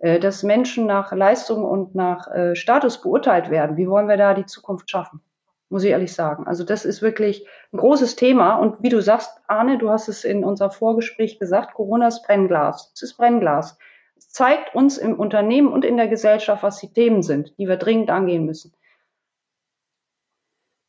dass 0.01 0.41
Menschen 0.41 0.87
nach 0.87 1.11
Leistung 1.11 1.63
und 1.63 1.93
nach 1.93 2.27
äh, 2.27 2.55
Status 2.55 3.01
beurteilt 3.01 3.51
werden, 3.51 3.77
wie 3.77 3.87
wollen 3.87 4.07
wir 4.07 4.17
da 4.17 4.33
die 4.33 4.47
Zukunft 4.47 4.89
schaffen? 4.89 5.21
Muss 5.69 5.83
ich 5.83 5.91
ehrlich 5.91 6.13
sagen. 6.13 6.47
Also 6.47 6.63
das 6.63 6.85
ist 6.85 7.01
wirklich 7.01 7.47
ein 7.71 7.77
großes 7.77 8.15
Thema. 8.15 8.55
Und 8.55 8.81
wie 8.81 8.89
du 8.89 9.01
sagst, 9.01 9.31
Arne, 9.47 9.77
du 9.77 9.89
hast 9.89 10.09
es 10.09 10.25
in 10.25 10.43
unser 10.43 10.71
Vorgespräch 10.71 11.39
gesagt, 11.39 11.75
Corona 11.75 12.07
ist 12.07 12.23
Brennglas. 12.23 12.91
Es 12.95 13.03
ist 13.03 13.17
Brennglas. 13.17 13.77
Es 14.17 14.29
zeigt 14.31 14.75
uns 14.75 14.97
im 14.97 15.19
Unternehmen 15.19 15.71
und 15.71 15.85
in 15.85 15.97
der 15.97 16.07
Gesellschaft, 16.07 16.63
was 16.63 16.79
die 16.79 16.91
Themen 16.91 17.21
sind, 17.21 17.57
die 17.57 17.67
wir 17.67 17.77
dringend 17.77 18.09
angehen 18.09 18.45
müssen. 18.45 18.73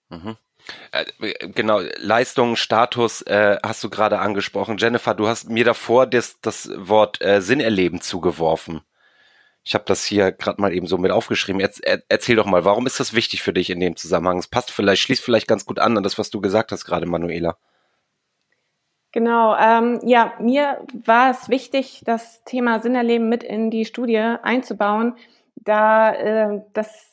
Mhm. 0.08 0.36
Äh, 0.90 1.04
genau, 1.48 1.80
Leistung, 1.98 2.56
Status 2.56 3.22
äh, 3.22 3.58
hast 3.62 3.84
du 3.84 3.90
gerade 3.90 4.20
angesprochen. 4.20 4.78
Jennifer, 4.78 5.14
du 5.14 5.28
hast 5.28 5.48
mir 5.48 5.64
davor 5.64 6.06
das, 6.06 6.40
das 6.40 6.70
Wort 6.76 7.20
äh, 7.20 7.40
Sinnerleben 7.40 8.00
zugeworfen. 8.00 8.80
Ich 9.64 9.74
habe 9.74 9.84
das 9.86 10.04
hier 10.04 10.32
gerade 10.32 10.60
mal 10.60 10.72
eben 10.72 10.86
so 10.86 10.98
mit 10.98 11.12
aufgeschrieben. 11.12 11.60
Er, 11.60 11.70
er, 11.82 12.02
erzähl 12.08 12.36
doch 12.36 12.46
mal, 12.46 12.64
warum 12.64 12.86
ist 12.86 12.98
das 12.98 13.14
wichtig 13.14 13.42
für 13.42 13.52
dich 13.52 13.70
in 13.70 13.80
dem 13.80 13.96
Zusammenhang? 13.96 14.38
Es 14.38 14.48
passt 14.48 14.70
vielleicht, 14.70 15.02
schließt 15.02 15.22
vielleicht 15.22 15.46
ganz 15.46 15.64
gut 15.64 15.78
an 15.78 15.96
an 15.96 16.02
das, 16.02 16.18
was 16.18 16.30
du 16.30 16.40
gesagt 16.40 16.72
hast 16.72 16.84
gerade, 16.84 17.06
Manuela. 17.06 17.56
Genau, 19.12 19.54
ähm, 19.56 20.00
ja, 20.04 20.32
mir 20.40 20.86
war 21.04 21.30
es 21.30 21.50
wichtig, 21.50 22.02
das 22.06 22.42
Thema 22.44 22.80
Sinnerleben 22.80 23.28
mit 23.28 23.42
in 23.44 23.70
die 23.70 23.84
Studie 23.84 24.16
einzubauen, 24.16 25.16
da 25.54 26.14
äh, 26.14 26.62
das 26.72 27.12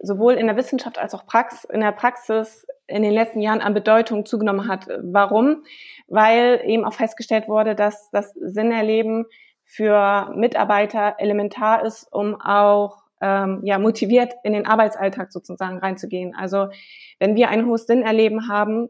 sowohl 0.00 0.34
in 0.34 0.46
der 0.46 0.56
Wissenschaft 0.56 0.96
als 0.96 1.12
auch 1.12 1.26
Prax 1.26 1.64
in 1.64 1.80
der 1.80 1.92
Praxis 1.92 2.66
in 2.86 3.02
den 3.02 3.12
letzten 3.12 3.40
Jahren 3.40 3.60
an 3.60 3.74
Bedeutung 3.74 4.24
zugenommen 4.24 4.68
hat. 4.68 4.86
Warum? 5.02 5.64
Weil 6.06 6.62
eben 6.64 6.84
auch 6.84 6.94
festgestellt 6.94 7.48
wurde, 7.48 7.74
dass 7.74 8.10
das 8.10 8.32
Sinnerleben 8.34 9.26
für 9.70 10.32
Mitarbeiter 10.34 11.14
elementar 11.18 11.84
ist, 11.84 12.12
um 12.12 12.40
auch 12.40 13.04
ähm, 13.20 13.60
ja, 13.62 13.78
motiviert 13.78 14.34
in 14.42 14.52
den 14.52 14.66
Arbeitsalltag 14.66 15.32
sozusagen 15.32 15.78
reinzugehen. 15.78 16.34
Also 16.34 16.70
wenn 17.20 17.36
wir 17.36 17.50
ein 17.50 17.66
hohes 17.66 17.86
Sinnerleben 17.86 18.48
haben, 18.48 18.88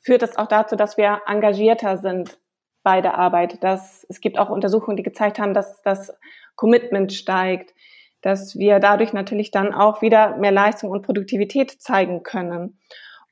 führt 0.00 0.22
das 0.22 0.36
auch 0.36 0.46
dazu, 0.46 0.76
dass 0.76 0.96
wir 0.96 1.20
engagierter 1.26 1.98
sind 1.98 2.38
bei 2.82 3.02
der 3.02 3.18
Arbeit. 3.18 3.62
Dass, 3.62 4.06
es 4.08 4.22
gibt 4.22 4.38
auch 4.38 4.48
Untersuchungen, 4.48 4.96
die 4.96 5.02
gezeigt 5.02 5.38
haben, 5.38 5.52
dass 5.52 5.82
das 5.82 6.10
Commitment 6.56 7.12
steigt, 7.12 7.74
dass 8.22 8.56
wir 8.58 8.80
dadurch 8.80 9.12
natürlich 9.12 9.50
dann 9.50 9.74
auch 9.74 10.00
wieder 10.00 10.38
mehr 10.38 10.52
Leistung 10.52 10.90
und 10.90 11.02
Produktivität 11.02 11.70
zeigen 11.70 12.22
können. 12.22 12.78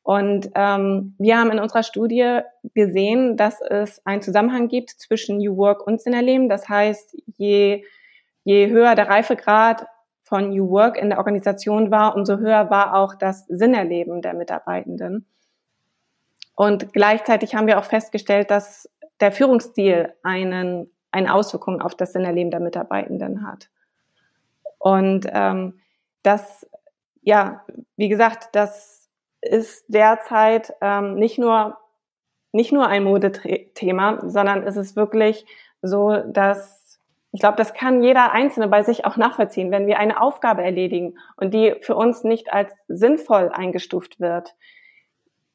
Und 0.02 0.50
ähm, 0.56 1.14
wir 1.18 1.38
haben 1.38 1.52
in 1.52 1.60
unserer 1.60 1.84
Studie 1.84 2.40
gesehen, 2.74 3.36
dass 3.36 3.60
es 3.60 4.04
einen 4.04 4.20
Zusammenhang 4.20 4.68
gibt 4.68 4.90
zwischen 4.90 5.38
New 5.38 5.56
Work 5.56 5.86
und 5.86 6.00
Sinnerleben. 6.00 6.48
Das 6.48 6.68
heißt, 6.68 7.16
je, 7.36 7.84
je 8.42 8.68
höher 8.68 8.96
der 8.96 9.08
Reifegrad 9.08 9.86
von 10.24 10.50
New 10.50 10.70
Work 10.70 10.96
in 10.96 11.10
der 11.10 11.18
Organisation 11.18 11.90
war, 11.90 12.16
umso 12.16 12.38
höher 12.38 12.68
war 12.68 12.96
auch 12.96 13.14
das 13.14 13.46
Sinnerleben 13.46 14.22
der 14.22 14.34
Mitarbeitenden. 14.34 15.26
Und 16.56 16.92
gleichzeitig 16.92 17.54
haben 17.54 17.66
wir 17.66 17.78
auch 17.78 17.84
festgestellt, 17.84 18.50
dass 18.50 18.88
der 19.20 19.30
Führungsstil 19.30 20.12
einen, 20.22 20.90
eine 21.12 21.32
Auswirkung 21.32 21.80
auf 21.80 21.94
das 21.94 22.12
Sinnerleben 22.12 22.50
der 22.50 22.60
Mitarbeitenden 22.60 23.46
hat. 23.46 23.70
Und 24.78 25.26
ähm, 25.30 25.78
das, 26.24 26.66
ja, 27.22 27.64
wie 27.96 28.08
gesagt, 28.08 28.48
das 28.52 29.01
ist 29.42 29.84
derzeit 29.88 30.72
ähm, 30.80 31.16
nicht 31.16 31.38
nur 31.38 31.78
nicht 32.54 32.70
nur 32.70 32.86
ein 32.86 33.04
Modethema, 33.04 34.18
sondern 34.28 34.62
es 34.62 34.76
ist 34.76 34.94
wirklich 34.94 35.46
so, 35.80 36.16
dass 36.16 37.00
ich 37.34 37.40
glaube, 37.40 37.56
das 37.56 37.72
kann 37.72 38.02
jeder 38.02 38.32
Einzelne 38.32 38.68
bei 38.68 38.82
sich 38.82 39.06
auch 39.06 39.16
nachvollziehen, 39.16 39.70
wenn 39.70 39.86
wir 39.86 39.98
eine 39.98 40.20
Aufgabe 40.20 40.62
erledigen 40.62 41.18
und 41.36 41.54
die 41.54 41.76
für 41.80 41.96
uns 41.96 42.24
nicht 42.24 42.52
als 42.52 42.74
sinnvoll 42.88 43.50
eingestuft 43.50 44.20
wird, 44.20 44.54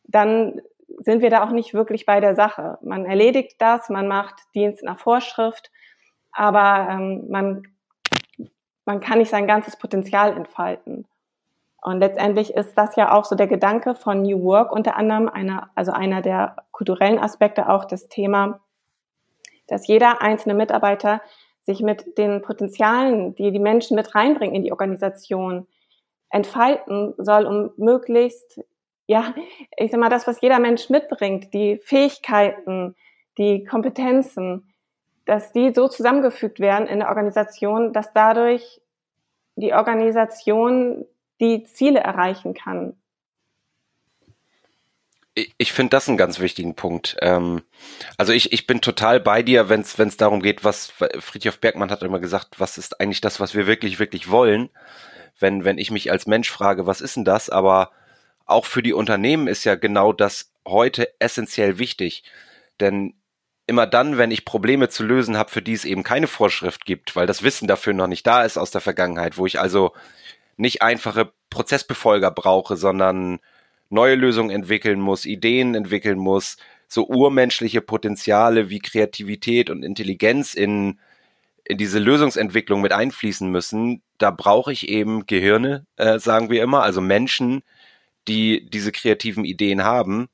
dann 0.05 0.59
sind 0.97 1.21
wir 1.21 1.29
da 1.29 1.43
auch 1.43 1.51
nicht 1.51 1.75
wirklich 1.75 2.07
bei 2.07 2.19
der 2.19 2.35
Sache. 2.35 2.79
Man 2.81 3.05
erledigt 3.05 3.57
das, 3.59 3.89
man 3.89 4.07
macht 4.07 4.35
Dienst 4.55 4.83
nach 4.83 4.97
Vorschrift, 4.97 5.71
aber 6.31 6.87
ähm, 6.89 7.25
man 7.29 7.63
man 8.87 9.01
kann 9.01 9.19
nicht 9.19 9.29
sein 9.29 9.47
ganzes 9.47 9.75
Potenzial 9.75 10.35
entfalten. 10.35 11.05
Und 11.87 11.99
letztendlich 11.99 12.53
ist 12.53 12.77
das 12.77 12.97
ja 12.97 13.13
auch 13.13 13.23
so 13.23 13.33
der 13.37 13.47
Gedanke 13.47 13.95
von 13.95 14.21
New 14.21 14.43
Work, 14.43 14.73
unter 14.73 14.97
anderem 14.97 15.29
einer, 15.29 15.69
also 15.73 15.93
einer 15.93 16.21
der 16.21 16.57
kulturellen 16.71 17.17
Aspekte 17.17 17.69
auch 17.69 17.85
das 17.85 18.09
Thema, 18.09 18.59
dass 19.67 19.87
jeder 19.87 20.21
einzelne 20.21 20.53
Mitarbeiter 20.53 21.21
sich 21.63 21.81
mit 21.81 22.17
den 22.17 22.41
Potenzialen, 22.41 23.35
die 23.35 23.53
die 23.53 23.59
Menschen 23.59 23.95
mit 23.95 24.15
reinbringen 24.15 24.53
in 24.53 24.63
die 24.63 24.73
Organisation, 24.73 25.65
entfalten 26.29 27.13
soll, 27.19 27.45
um 27.45 27.71
möglichst, 27.77 28.59
ja, 29.05 29.33
ich 29.77 29.89
sag 29.89 30.01
mal, 30.01 30.09
das, 30.09 30.27
was 30.27 30.41
jeder 30.41 30.59
Mensch 30.59 30.89
mitbringt, 30.89 31.53
die 31.53 31.79
Fähigkeiten, 31.85 32.97
die 33.37 33.63
Kompetenzen, 33.63 34.73
dass 35.23 35.53
die 35.53 35.73
so 35.73 35.87
zusammengefügt 35.87 36.59
werden 36.59 36.85
in 36.89 36.99
der 36.99 37.07
Organisation, 37.07 37.93
dass 37.93 38.11
dadurch 38.11 38.81
die 39.55 39.73
Organisation 39.73 41.05
die 41.39 41.63
Ziele 41.63 41.99
erreichen 41.99 42.53
kann. 42.53 42.95
Ich 45.57 45.71
finde 45.71 45.91
das 45.91 46.07
einen 46.07 46.17
ganz 46.17 46.39
wichtigen 46.39 46.75
Punkt. 46.75 47.15
Ähm, 47.21 47.61
also 48.17 48.33
ich, 48.33 48.53
ich 48.53 48.65
bin 48.65 48.81
total 48.81 49.19
bei 49.19 49.43
dir, 49.43 49.69
wenn 49.69 49.81
es 49.81 50.17
darum 50.17 50.41
geht, 50.41 50.63
was 50.63 50.91
Friedhof 51.19 51.59
Bergmann 51.59 51.91
hat 51.91 52.01
immer 52.01 52.19
gesagt, 52.19 52.59
was 52.59 52.79
ist 52.79 52.99
eigentlich 52.99 53.21
das, 53.21 53.39
was 53.39 53.53
wir 53.53 53.67
wirklich, 53.67 53.99
wirklich 53.99 54.31
wollen. 54.31 54.69
Wenn, 55.39 55.63
wenn 55.63 55.77
ich 55.77 55.91
mich 55.91 56.11
als 56.11 56.25
Mensch 56.25 56.49
frage, 56.49 56.87
was 56.87 57.01
ist 57.01 57.17
denn 57.17 57.25
das? 57.25 57.51
Aber 57.51 57.91
auch 58.45 58.65
für 58.65 58.81
die 58.81 58.93
Unternehmen 58.93 59.47
ist 59.47 59.63
ja 59.63 59.75
genau 59.75 60.11
das 60.11 60.51
heute 60.67 61.07
essentiell 61.19 61.77
wichtig. 61.77 62.23
Denn 62.79 63.13
immer 63.67 63.85
dann, 63.85 64.17
wenn 64.17 64.31
ich 64.31 64.45
Probleme 64.45 64.89
zu 64.89 65.03
lösen 65.03 65.37
habe, 65.37 65.51
für 65.51 65.61
die 65.61 65.73
es 65.73 65.85
eben 65.85 66.01
keine 66.01 66.27
Vorschrift 66.27 66.85
gibt, 66.85 67.15
weil 67.15 67.27
das 67.27 67.43
Wissen 67.43 67.67
dafür 67.67 67.93
noch 67.93 68.07
nicht 68.07 68.25
da 68.25 68.43
ist 68.43 68.57
aus 68.57 68.71
der 68.71 68.81
Vergangenheit, 68.81 69.37
wo 69.37 69.45
ich 69.45 69.59
also 69.59 69.93
nicht 70.57 70.81
einfache 70.81 71.31
Prozessbefolger 71.49 72.31
brauche, 72.31 72.75
sondern 72.75 73.39
neue 73.89 74.15
Lösungen 74.15 74.49
entwickeln 74.49 74.99
muss, 74.99 75.25
Ideen 75.25 75.75
entwickeln 75.75 76.19
muss, 76.19 76.57
so 76.87 77.07
urmenschliche 77.07 77.81
Potenziale 77.81 78.69
wie 78.69 78.79
Kreativität 78.79 79.69
und 79.69 79.83
Intelligenz 79.83 80.53
in, 80.53 80.99
in 81.63 81.77
diese 81.77 81.99
Lösungsentwicklung 81.99 82.81
mit 82.81 82.91
einfließen 82.93 83.49
müssen, 83.49 84.01
da 84.17 84.31
brauche 84.31 84.71
ich 84.71 84.89
eben 84.89 85.25
Gehirne, 85.25 85.85
äh, 85.97 86.19
sagen 86.19 86.49
wir 86.49 86.63
immer, 86.63 86.83
also 86.83 87.01
Menschen, 87.01 87.63
die 88.27 88.69
diese 88.69 88.91
kreativen 88.91 89.45
Ideen 89.45 89.83
haben. 89.83 90.27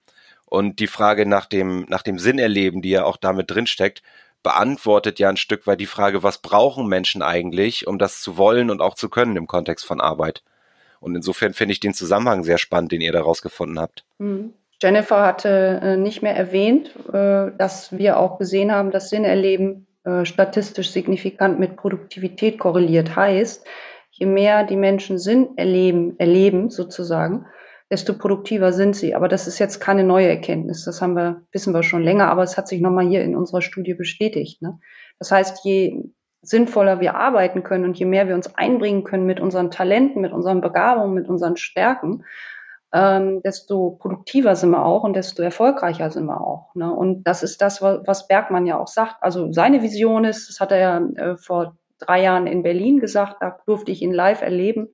Und 0.46 0.80
die 0.80 0.88
Frage 0.88 1.26
nach 1.26 1.48
dem, 1.48 1.86
nach 1.90 2.04
dem 2.04 2.20
Sinn 2.20 2.38
erleben, 2.38 2.84
die 2.84 2.92
ja 2.92 3.06
auch 3.06 3.18
damit 3.18 3.50
drinsteckt, 3.50 4.04
beantwortet 4.44 5.20
ja 5.20 5.30
ein 5.30 5.38
Stück 5.38 5.66
weit 5.66 5.80
die 5.80 5.86
Frage, 5.86 6.22
was 6.22 6.38
brauchen 6.38 6.88
Menschen 6.88 7.22
eigentlich, 7.22 7.88
um 7.88 7.98
das 7.98 8.22
zu 8.22 8.38
wollen 8.38 8.70
und 8.70 8.82
auch 8.82 8.96
zu 8.96 9.10
können 9.10 9.36
im 9.38 9.48
Kontext 9.48 9.86
von 9.86 10.02
Arbeit. 10.02 10.44
Und 11.00 11.16
insofern 11.16 11.54
finde 11.54 11.74
ich 11.74 11.80
den 11.80 11.94
Zusammenhang 11.94 12.44
sehr 12.44 12.58
spannend, 12.58 12.92
den 12.92 13.02
ihr 13.02 13.12
daraus 13.12 13.42
gefunden 13.42 13.80
habt. 13.80 14.06
Mhm. 14.20 14.54
Jennifer 14.82 15.26
hatte 15.26 15.80
äh, 15.82 15.98
nicht 15.98 16.22
mehr 16.22 16.36
erwähnt, 16.36 16.94
äh, 17.08 17.52
dass 17.58 17.98
wir 17.98 18.18
auch 18.18 18.38
gesehen 18.38 18.72
haben, 18.72 18.92
dass 18.92 19.10
Sinn 19.10 19.24
erleben 19.24 19.88
äh, 20.04 20.26
statistisch 20.26 20.92
signifikant 20.92 21.58
mit 21.58 21.78
Produktivität 21.78 22.60
korreliert. 22.60 23.16
Heißt, 23.16 23.66
je 24.12 24.26
mehr 24.26 24.66
die 24.66 24.76
Menschen 24.76 25.18
Sinn 25.18 25.52
erleben, 25.56 26.20
erleben 26.20 26.70
sozusagen, 26.70 27.46
desto 27.94 28.18
produktiver 28.18 28.74
sind 28.74 28.96
sie. 28.96 29.14
Aber 29.14 29.28
das 29.28 29.46
ist 29.46 29.60
jetzt 29.60 29.80
keine 29.80 30.04
neue 30.04 30.28
Erkenntnis. 30.28 30.84
Das 30.84 31.00
haben 31.00 31.16
wir, 31.16 31.44
wissen 31.52 31.76
wir 31.76 31.84
schon 31.84 32.02
länger, 32.02 32.28
aber 32.28 32.42
es 32.42 32.58
hat 32.58 32.68
sich 32.68 32.82
nochmal 32.82 33.08
hier 33.08 33.24
in 33.24 33.36
unserer 33.36 33.62
Studie 33.62 33.94
bestätigt. 33.94 34.64
Ne? 34.64 34.80
Das 35.20 35.32
heißt, 35.32 35.64
je 35.64 36.02
sinnvoller 36.42 37.00
wir 37.02 37.14
arbeiten 37.14 37.62
können 37.62 37.86
und 37.86 37.98
je 37.98 38.06
mehr 38.06 38.28
wir 38.28 38.34
uns 38.34 38.56
einbringen 38.56 39.04
können 39.04 39.28
mit 39.28 39.40
unseren 39.40 39.70
Talenten, 39.70 40.22
mit 40.24 40.34
unseren 40.34 40.60
Begabungen, 40.60 41.14
mit 41.14 41.30
unseren 41.30 41.56
Stärken, 41.56 42.26
ähm, 42.92 43.44
desto 43.44 43.92
produktiver 43.92 44.56
sind 44.56 44.72
wir 44.72 44.84
auch 44.84 45.04
und 45.04 45.16
desto 45.16 45.44
erfolgreicher 45.44 46.10
sind 46.10 46.26
wir 46.26 46.42
auch. 46.42 46.74
Ne? 46.74 46.92
Und 46.92 47.26
das 47.26 47.44
ist 47.44 47.62
das, 47.62 47.80
was 47.84 48.28
Bergmann 48.28 48.66
ja 48.66 48.80
auch 48.80 48.88
sagt. 48.88 49.18
Also 49.22 49.52
seine 49.52 49.84
Vision 49.84 50.26
ist, 50.26 50.50
das 50.50 50.60
hat 50.60 50.72
er 50.72 50.80
ja 50.80 50.98
äh, 51.16 51.38
vor 51.38 51.78
drei 52.00 52.24
Jahren 52.24 52.48
in 52.48 52.64
Berlin 52.64 53.00
gesagt, 53.00 53.38
da 53.40 53.60
durfte 53.68 53.92
ich 53.92 54.02
ihn 54.02 54.14
live 54.14 54.42
erleben. 54.42 54.90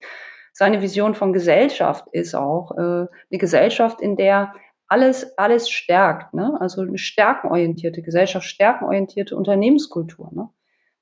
Seine 0.54 0.82
Vision 0.82 1.16
von 1.16 1.34
Gesellschaft 1.34 2.06
ist 2.12 2.36
auch 2.36 2.72
äh, 2.72 2.82
eine 2.82 3.08
Gesellschaft, 3.32 4.02
in 4.02 4.16
der 4.16 4.54
alles, 4.88 5.38
alles 5.38 5.70
stärkt. 5.70 6.34
Ne? 6.34 6.58
Also 6.60 6.82
eine 6.82 6.98
stärkenorientierte 6.98 8.02
Gesellschaft, 8.02 8.46
stärkenorientierte 8.48 9.36
Unternehmenskultur. 9.36 10.30
Ne? 10.34 10.50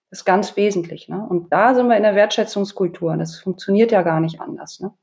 Das 0.09 0.19
ist 0.19 0.25
ganz 0.25 0.55
wesentlich. 0.55 1.07
Ne? 1.09 1.25
Und 1.27 1.51
da 1.51 1.73
sind 1.73 1.87
wir 1.87 1.97
in 1.97 2.03
der 2.03 2.15
Wertschätzungskultur. 2.15 3.15
Das 3.17 3.39
funktioniert 3.39 3.91
ja 3.91 4.03
gar 4.03 4.19
nicht 4.19 4.41
anders. 4.41 4.79
Ne? 4.79 4.93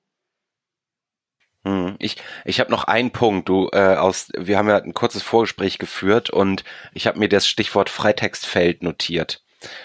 Hm, 1.64 1.97
ich, 1.99 2.16
ich 2.45 2.61
habe 2.61 2.70
noch 2.70 2.84
einen 2.84 3.11
Punkt. 3.11 3.49
Du 3.49 3.68
äh, 3.72 3.97
aus, 3.97 4.28
wir 4.36 4.59
haben 4.59 4.68
ja 4.68 4.76
ein 4.76 4.95
kurzes 4.95 5.22
Vorgespräch 5.22 5.78
geführt 5.78 6.30
und 6.30 6.64
ich 6.92 7.07
habe 7.07 7.18
mir 7.18 7.28
das 7.28 7.47
Stichwort 7.47 7.88
Freitextfeld 7.88 8.82
notiert. 8.82 9.43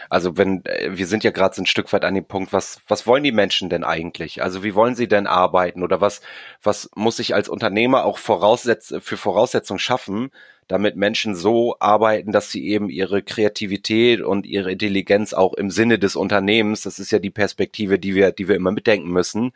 Also 0.09 0.38
wenn 0.38 0.65
äh, 0.65 0.89
wir 0.91 1.07
sind 1.07 1.23
ja 1.23 1.32
gerade 1.32 1.55
so 1.55 1.61
ein 1.61 1.65
Stück 1.65 1.91
weit 1.93 2.05
an 2.05 2.15
dem 2.15 2.25
Punkt, 2.25 2.53
was 2.53 2.82
was 2.88 3.07
wollen 3.07 3.23
die 3.23 3.32
Menschen 3.32 3.69
denn 3.69 3.84
eigentlich? 3.84 4.41
Also 4.43 4.63
wie 4.63 4.75
wollen 4.75 4.95
sie 4.95 5.07
denn 5.07 5.27
arbeiten 5.27 5.84
oder 5.84 6.01
was 6.01 6.21
was 6.63 6.89
muss 6.95 7.19
ich 7.19 7.34
als 7.36 7.49
Unternehmer 7.49 8.05
auch 8.05 8.17
voraussetz 8.17 8.93
für 8.99 9.17
Voraussetzungen 9.17 9.80
schaffen, 9.80 10.32
damit 10.67 10.95
Menschen 10.95 11.36
so 11.36 11.75
arbeiten, 11.80 12.32
dass 12.32 12.51
sie 12.51 12.67
eben 12.67 12.89
ihre 12.89 13.21
Kreativität 13.23 14.21
und 14.21 14.45
ihre 14.45 14.71
Intelligenz 14.71 15.34
auch 15.34 15.53
im 15.53 15.71
Sinne 15.71 15.99
des 15.99 16.15
Unternehmens, 16.15 16.84
das 16.84 16.99
ist 16.99 17.11
ja 17.11 17.19
die 17.19 17.32
Perspektive, 17.32 17.99
die 17.99 18.15
wir 18.15 18.32
die 18.32 18.47
wir 18.47 18.55
immer 18.55 18.71
mitdenken 18.71 19.09
müssen, 19.09 19.51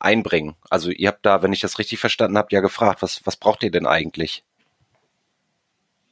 einbringen. 0.00 0.54
Also 0.70 0.90
ihr 0.90 1.08
habt 1.08 1.24
da, 1.26 1.42
wenn 1.42 1.52
ich 1.52 1.60
das 1.60 1.78
richtig 1.78 1.98
verstanden 1.98 2.38
habe, 2.38 2.48
ja 2.52 2.60
gefragt, 2.60 3.02
was 3.02 3.24
was 3.24 3.36
braucht 3.36 3.62
ihr 3.62 3.70
denn 3.70 3.86
eigentlich? 3.86 4.44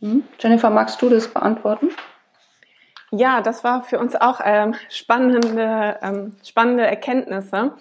Hm? 0.00 0.24
Jennifer, 0.38 0.70
magst 0.70 1.00
du 1.00 1.08
das 1.08 1.28
beantworten? 1.28 1.90
Ja, 3.16 3.40
das 3.40 3.64
war 3.64 3.82
für 3.82 3.98
uns 3.98 4.14
auch 4.14 4.40
ähm, 4.44 4.74
spannende, 4.90 5.98
ähm, 6.02 6.36
spannende 6.44 6.86
Erkenntnisse, 6.86 7.72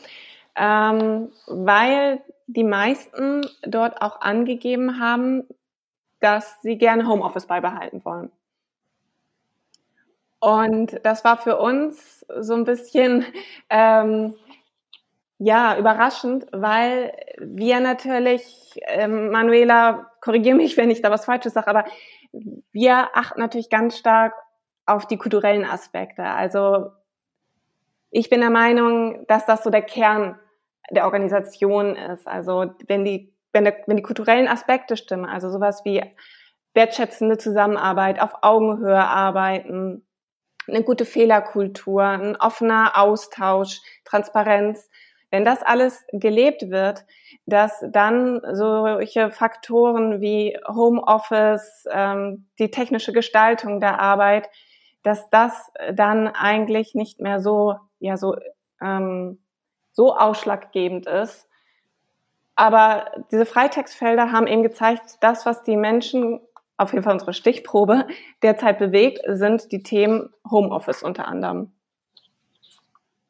ähm, 0.55 1.31
weil 1.47 2.21
die 2.47 2.63
meisten 2.63 3.45
dort 3.63 4.01
auch 4.01 4.21
angegeben 4.21 4.99
haben, 4.99 5.43
dass 6.21 6.61
sie 6.61 6.77
gerne 6.77 7.07
Homeoffice 7.07 7.47
beibehalten 7.47 8.05
wollen. 8.05 8.31
Und 10.39 10.99
das 11.03 11.25
war 11.25 11.37
für 11.37 11.57
uns 11.57 12.25
so 12.39 12.53
ein 12.53 12.63
bisschen 12.63 13.25
ähm, 13.69 14.35
ja 15.37 15.77
überraschend, 15.77 16.45
weil 16.53 17.13
wir 17.39 17.81
natürlich, 17.81 18.79
ähm, 18.87 19.31
Manuela, 19.31 20.11
korrigiere 20.21 20.55
mich, 20.55 20.77
wenn 20.77 20.91
ich 20.91 21.01
da 21.01 21.11
was 21.11 21.25
Falsches 21.25 21.53
sage, 21.53 21.67
aber 21.67 21.85
wir 22.71 23.09
achten 23.17 23.39
natürlich 23.41 23.69
ganz 23.69 23.97
stark 23.97 24.33
auf 24.85 25.07
die 25.07 25.17
kulturellen 25.17 25.65
Aspekte. 25.65 26.23
Also 26.23 26.91
ich 28.11 28.29
bin 28.29 28.41
der 28.41 28.49
Meinung, 28.49 29.25
dass 29.27 29.45
das 29.45 29.63
so 29.63 29.69
der 29.69 29.81
Kern 29.81 30.39
der 30.91 31.05
Organisation 31.05 31.95
ist. 31.95 32.27
Also 32.27 32.71
wenn 32.87 33.03
die, 33.03 33.33
wenn, 33.51 33.65
der, 33.65 33.77
wenn 33.87 33.97
die 33.97 34.03
kulturellen 34.03 34.47
Aspekte 34.47 34.97
stimmen, 34.97 35.25
also 35.25 35.49
sowas 35.49 35.81
wie 35.83 36.03
wertschätzende 36.73 37.37
Zusammenarbeit, 37.37 38.21
auf 38.21 38.35
Augenhöhe 38.41 39.03
arbeiten, 39.03 40.05
eine 40.67 40.83
gute 40.83 41.05
Fehlerkultur, 41.05 42.03
ein 42.03 42.35
offener 42.35 42.93
Austausch, 42.95 43.79
Transparenz, 44.03 44.89
wenn 45.31 45.45
das 45.45 45.63
alles 45.63 46.05
gelebt 46.11 46.69
wird, 46.69 47.05
dass 47.45 47.83
dann 47.91 48.41
solche 48.53 49.31
Faktoren 49.31 50.21
wie 50.21 50.57
Homeoffice, 50.67 51.85
ähm, 51.91 52.47
die 52.59 52.71
technische 52.71 53.11
Gestaltung 53.11 53.79
der 53.79 53.99
Arbeit 53.99 54.49
dass 55.05 55.29
das 55.29 55.71
dann 55.93 56.27
eigentlich 56.27 56.95
nicht 56.95 57.19
mehr 57.19 57.39
so, 57.39 57.75
ja, 57.99 58.17
so, 58.17 58.35
ähm, 58.81 59.39
so 59.91 60.15
ausschlaggebend 60.15 61.05
ist. 61.05 61.47
Aber 62.55 63.11
diese 63.31 63.45
Freitextfelder 63.45 64.31
haben 64.31 64.47
eben 64.47 64.63
gezeigt, 64.63 65.17
das, 65.21 65.45
was 65.45 65.61
die 65.61 65.77
Menschen, 65.77 66.39
auf 66.77 66.91
jeden 66.91 67.03
Fall 67.03 67.13
unsere 67.13 67.33
Stichprobe, 67.33 68.07
derzeit 68.41 68.79
bewegt, 68.79 69.21
sind 69.27 69.71
die 69.71 69.83
Themen 69.83 70.33
Homeoffice 70.49 71.03
unter 71.03 71.27
anderem. 71.27 71.71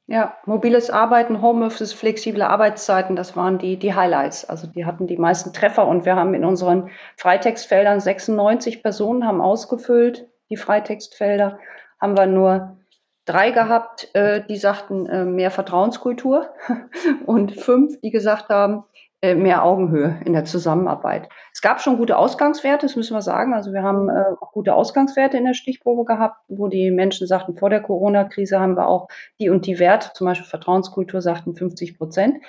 Ja, 0.08 0.38
mobiles 0.46 0.92
Arbeiten, 0.92 1.42
Homeoffice, 1.42 1.92
flexible 1.92 2.44
Arbeitszeiten, 2.44 3.16
das 3.16 3.36
waren 3.36 3.58
die, 3.58 3.78
die 3.78 3.96
Highlights. 3.96 4.46
Also 4.46 4.68
die 4.68 4.86
hatten 4.86 5.08
die 5.08 5.18
meisten 5.18 5.52
Treffer 5.52 5.88
und 5.88 6.06
wir 6.06 6.16
haben 6.16 6.36
in 6.36 6.46
unseren 6.46 6.92
Freitextfeldern 7.18 8.00
96 8.00 8.82
Personen 8.84 9.26
haben 9.26 9.42
ausgefüllt 9.42 10.28
die 10.50 10.58
Freitextfelder, 10.58 11.60
haben 12.00 12.18
wir 12.18 12.26
nur 12.26 12.78
drei 13.26 13.52
gehabt, 13.52 14.10
äh, 14.14 14.44
die 14.48 14.58
sagten 14.58 15.08
äh, 15.08 15.26
mehr 15.26 15.52
Vertrauenskultur 15.52 16.50
und 17.26 17.60
fünf, 17.60 18.00
die 18.02 18.12
gesagt 18.12 18.50
haben, 18.50 18.84
äh, 19.22 19.34
mehr 19.34 19.64
Augenhöhe 19.64 20.20
in 20.26 20.34
der 20.34 20.46
Zusammenarbeit. 20.46 21.30
Es 21.52 21.62
gab 21.62 21.82
schon 21.82 21.98
gute 21.98 22.18
Ausgangswerte, 22.18 22.86
das 22.86 22.96
müssen 22.96 23.16
wir 23.16 23.22
sagen. 23.22 23.54
Also 23.54 23.74
wir 23.74 23.82
haben 23.82 24.10
äh, 24.10 24.24
auch 24.40 24.52
gute 24.52 24.76
Ausgangswerte 24.76 25.38
in 25.38 25.46
der 25.46 25.56
Stichprobe 25.56 26.06
gehabt, 26.06 26.38
wo 26.48 26.68
die 26.68 26.92
Menschen 26.92 27.26
sagten, 27.26 27.58
vor 27.58 27.70
der 27.70 27.82
Corona-Krise 27.82 28.60
haben 28.60 28.76
wir 28.76 28.88
auch 28.88 29.08
die 29.40 29.50
und 29.50 29.66
die 29.66 29.80
Werte, 29.80 30.12
zum 30.14 30.26
Beispiel 30.26 30.48
Vertrauenskultur 30.48 31.22
sagten 31.22 31.56
50 31.56 31.98
Prozent. 31.98 32.44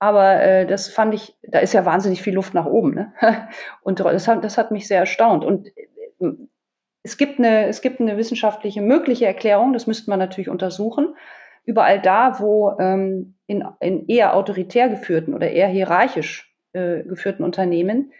Aber 0.00 0.42
äh, 0.42 0.66
das 0.66 0.88
fand 0.88 1.14
ich, 1.14 1.38
da 1.42 1.60
ist 1.60 1.72
ja 1.72 1.86
wahnsinnig 1.86 2.20
viel 2.20 2.34
Luft 2.34 2.52
nach 2.52 2.66
oben. 2.66 2.94
Ne? 2.94 3.12
Und 3.82 4.00
das 4.00 4.26
hat, 4.26 4.42
das 4.42 4.58
hat 4.58 4.72
mich 4.72 4.88
sehr 4.88 4.98
erstaunt. 4.98 5.44
Und 5.44 5.68
äh, 6.18 6.26
es 7.02 7.16
gibt 7.16 7.38
eine, 7.38 7.66
es 7.66 7.82
gibt 7.82 8.00
eine 8.00 8.16
wissenschaftliche 8.16 8.80
mögliche 8.80 9.26
Erklärung, 9.26 9.72
das 9.72 9.86
müsste 9.86 10.10
man 10.10 10.18
natürlich 10.18 10.48
untersuchen. 10.48 11.16
Überall 11.64 12.00
da, 12.00 12.40
wo 12.40 12.76
ähm, 12.78 13.36
in, 13.46 13.64
in 13.80 14.06
eher 14.08 14.34
autoritär 14.34 14.88
geführten 14.88 15.34
oder 15.34 15.50
eher 15.50 15.68
hierarchisch 15.68 16.52
äh, 16.72 17.02
geführten 17.02 17.44
Unternehmen 17.44 18.12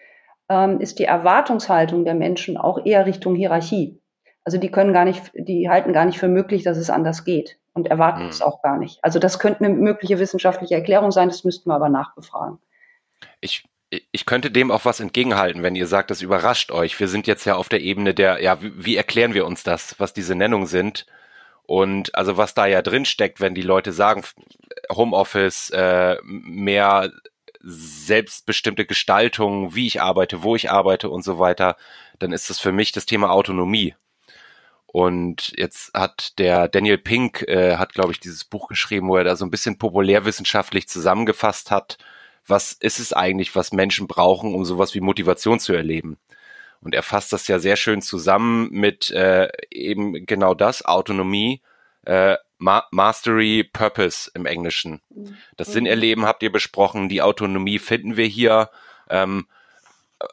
ähm, 0.49 0.81
ist 0.81 0.99
die 0.99 1.05
Erwartungshaltung 1.05 2.05
der 2.05 2.15
Menschen 2.15 2.57
auch 2.57 2.85
eher 2.85 3.07
Richtung 3.07 3.35
Hierarchie. 3.35 4.01
Also 4.45 4.59
die 4.59 4.71
können 4.71 4.93
gar 4.93 5.05
nicht, 5.05 5.33
die 5.35 5.69
halten 5.69 5.93
gar 5.93 6.05
nicht 6.05 6.19
für 6.19 6.29
möglich, 6.29 6.65
dass 6.65 6.77
es 6.77 6.91
anders 6.91 7.25
geht 7.25 7.59
und 7.75 7.89
erwarten 7.89 8.25
mhm. 8.25 8.29
es 8.29 8.43
auch 8.43 8.63
gar 8.63 8.79
nicht. 8.79 8.99
Also 9.03 9.19
das 9.19 9.39
könnte 9.39 9.65
eine 9.65 9.75
mögliche 9.75 10.19
wissenschaftliche 10.19 10.75
Erklärung 10.75 11.13
sein, 11.13 11.29
das 11.29 11.45
müssten 11.45 11.71
wir 11.71 11.75
aber 11.75 11.89
nachbefragen. 11.89 12.59
Ich 13.41 13.65
ich 14.11 14.25
könnte 14.25 14.51
dem 14.51 14.71
auch 14.71 14.85
was 14.85 15.01
entgegenhalten, 15.01 15.63
wenn 15.63 15.77
ihr 15.77 15.87
sagt, 15.87 16.11
das 16.11 16.23
überrascht 16.23 16.71
euch. 16.71 16.99
Wir 16.99 17.09
sind 17.09 17.27
jetzt 17.27 17.45
ja 17.45 17.57
auf 17.57 17.69
der 17.69 17.83
Ebene 17.83 18.15
der, 18.15 18.43
ja, 18.43 18.59
wie, 18.61 18.97
erklären 18.97 19.35
wir 19.35 19.45
uns 19.45 19.63
das, 19.65 19.97
was 19.99 20.15
diese 20.15 20.35
Nennungen 20.35 20.67
sind? 20.67 21.07
Und 21.65 22.15
also 22.15 22.37
was 22.37 22.55
da 22.55 22.67
ja 22.67 22.83
drin 22.83 23.05
steckt, 23.05 23.41
wenn 23.41 23.55
die 23.55 23.63
Leute 23.63 23.93
sagen, 23.93 24.23
Homeoffice, 24.91 25.71
äh, 25.71 26.17
mehr 26.25 27.13
selbstbestimmte 27.61 28.87
Gestaltung, 28.87 29.75
wie 29.75 29.87
ich 29.87 30.01
arbeite, 30.01 30.43
wo 30.43 30.57
ich 30.57 30.71
arbeite 30.71 31.11
und 31.11 31.23
so 31.23 31.39
weiter, 31.39 31.77
dann 32.19 32.33
ist 32.33 32.51
das 32.51 32.59
für 32.59 32.73
mich 32.73 32.93
das 32.93 33.07
Thema 33.07 33.31
Autonomie. 33.31 33.95
Und 34.87 35.53
jetzt 35.57 35.95
hat 35.95 36.39
der 36.39 36.69
Daniel 36.69 36.99
Pink, 36.99 37.43
äh, 37.43 37.77
hat 37.77 37.93
glaube 37.95 38.13
ich 38.13 38.21
dieses 38.21 38.45
Buch 38.45 38.69
geschrieben, 38.69 39.09
wo 39.09 39.17
er 39.17 39.25
da 39.25 39.37
so 39.37 39.45
ein 39.45 39.51
bisschen 39.51 39.79
populärwissenschaftlich 39.79 40.89
zusammengefasst 40.89 41.71
hat, 41.71 41.99
was 42.47 42.73
ist 42.73 42.99
es 42.99 43.13
eigentlich, 43.13 43.55
was 43.55 43.73
Menschen 43.73 44.07
brauchen, 44.07 44.55
um 44.55 44.65
sowas 44.65 44.95
wie 44.95 45.01
Motivation 45.01 45.61
zu 45.61 45.73
erleben. 45.73 46.19
Und 46.81 46.95
er 46.95 47.03
fasst 47.03 47.33
das 47.33 47.47
ja 47.47 47.59
sehr 47.59 47.77
schön 47.77 48.03
zusammen 48.03 48.69
mit 48.71 49.11
äh, 49.11 49.49
eben 49.71 50.27
genau 50.27 50.55
das, 50.55 50.85
Autonomie, 50.85 51.61
äh, 52.05 52.37
Ma 52.59 52.87
Mastery, 52.91 53.65
Purpose 53.65 54.31
im 54.35 54.47
Englischen. 54.47 55.01
Das 55.57 55.69
mhm. 55.69 55.73
Sinnerleben 55.73 56.27
habt 56.27 56.43
ihr 56.43 56.53
besprochen, 56.53 57.09
die 57.09 57.23
Autonomie 57.23 57.79
finden 57.79 58.17
wir 58.17 58.27
hier. 58.27 58.71
Ähm, 59.09 59.47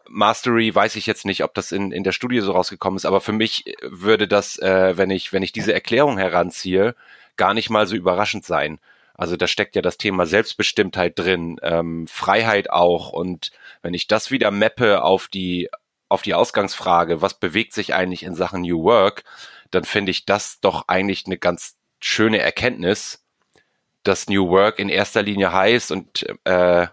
Mastery 0.08 0.74
weiß 0.74 0.96
ich 0.96 1.06
jetzt 1.06 1.26
nicht, 1.26 1.44
ob 1.44 1.54
das 1.54 1.72
in, 1.72 1.92
in 1.92 2.04
der 2.04 2.12
Studie 2.12 2.40
so 2.42 2.52
rausgekommen 2.52 2.98
ist, 2.98 3.06
aber 3.06 3.22
für 3.22 3.32
mich 3.32 3.76
würde 3.82 4.28
das, 4.28 4.60
äh, 4.60 4.98
wenn 4.98 5.10
ich, 5.10 5.34
wenn 5.34 5.44
ich 5.44 5.52
diese 5.52 5.74
Erklärung 5.74 6.18
heranziehe, 6.18 6.96
gar 7.36 7.54
nicht 7.54 7.70
mal 7.70 7.88
so 7.88 7.96
überraschend 7.96 8.46
sein. 8.46 8.80
Also 9.20 9.36
da 9.36 9.48
steckt 9.48 9.76
ja 9.76 9.82
das 9.82 9.98
Thema 9.98 10.26
Selbstbestimmtheit 10.26 11.20
drin, 11.20 11.60
ähm, 11.62 12.08
Freiheit 12.08 12.70
auch. 12.70 13.12
Und 13.12 13.52
wenn 13.82 13.94
ich 13.94 14.08
das 14.08 14.32
wieder 14.32 14.50
mappe 14.50 15.04
auf 15.04 15.28
die 15.28 15.70
auf 16.08 16.22
die 16.22 16.34
Ausgangsfrage, 16.34 17.22
was 17.22 17.38
bewegt 17.38 17.74
sich 17.74 17.94
eigentlich 17.94 18.24
in 18.24 18.34
Sachen 18.34 18.62
New 18.62 18.82
Work, 18.84 19.26
dann 19.72 19.84
finde 19.84 20.12
ich 20.12 20.26
das 20.26 20.62
doch 20.62 20.86
eigentlich 20.88 21.26
eine 21.26 21.38
ganz 21.38 21.76
schöne 22.00 22.40
Erkenntnis, 22.40 23.26
dass 24.04 24.30
New 24.30 24.48
Work 24.50 24.80
in 24.80 24.88
erster 24.88 25.22
Linie 25.22 25.52
heißt 25.52 25.92
und 25.92 26.26
äh, 26.46 26.88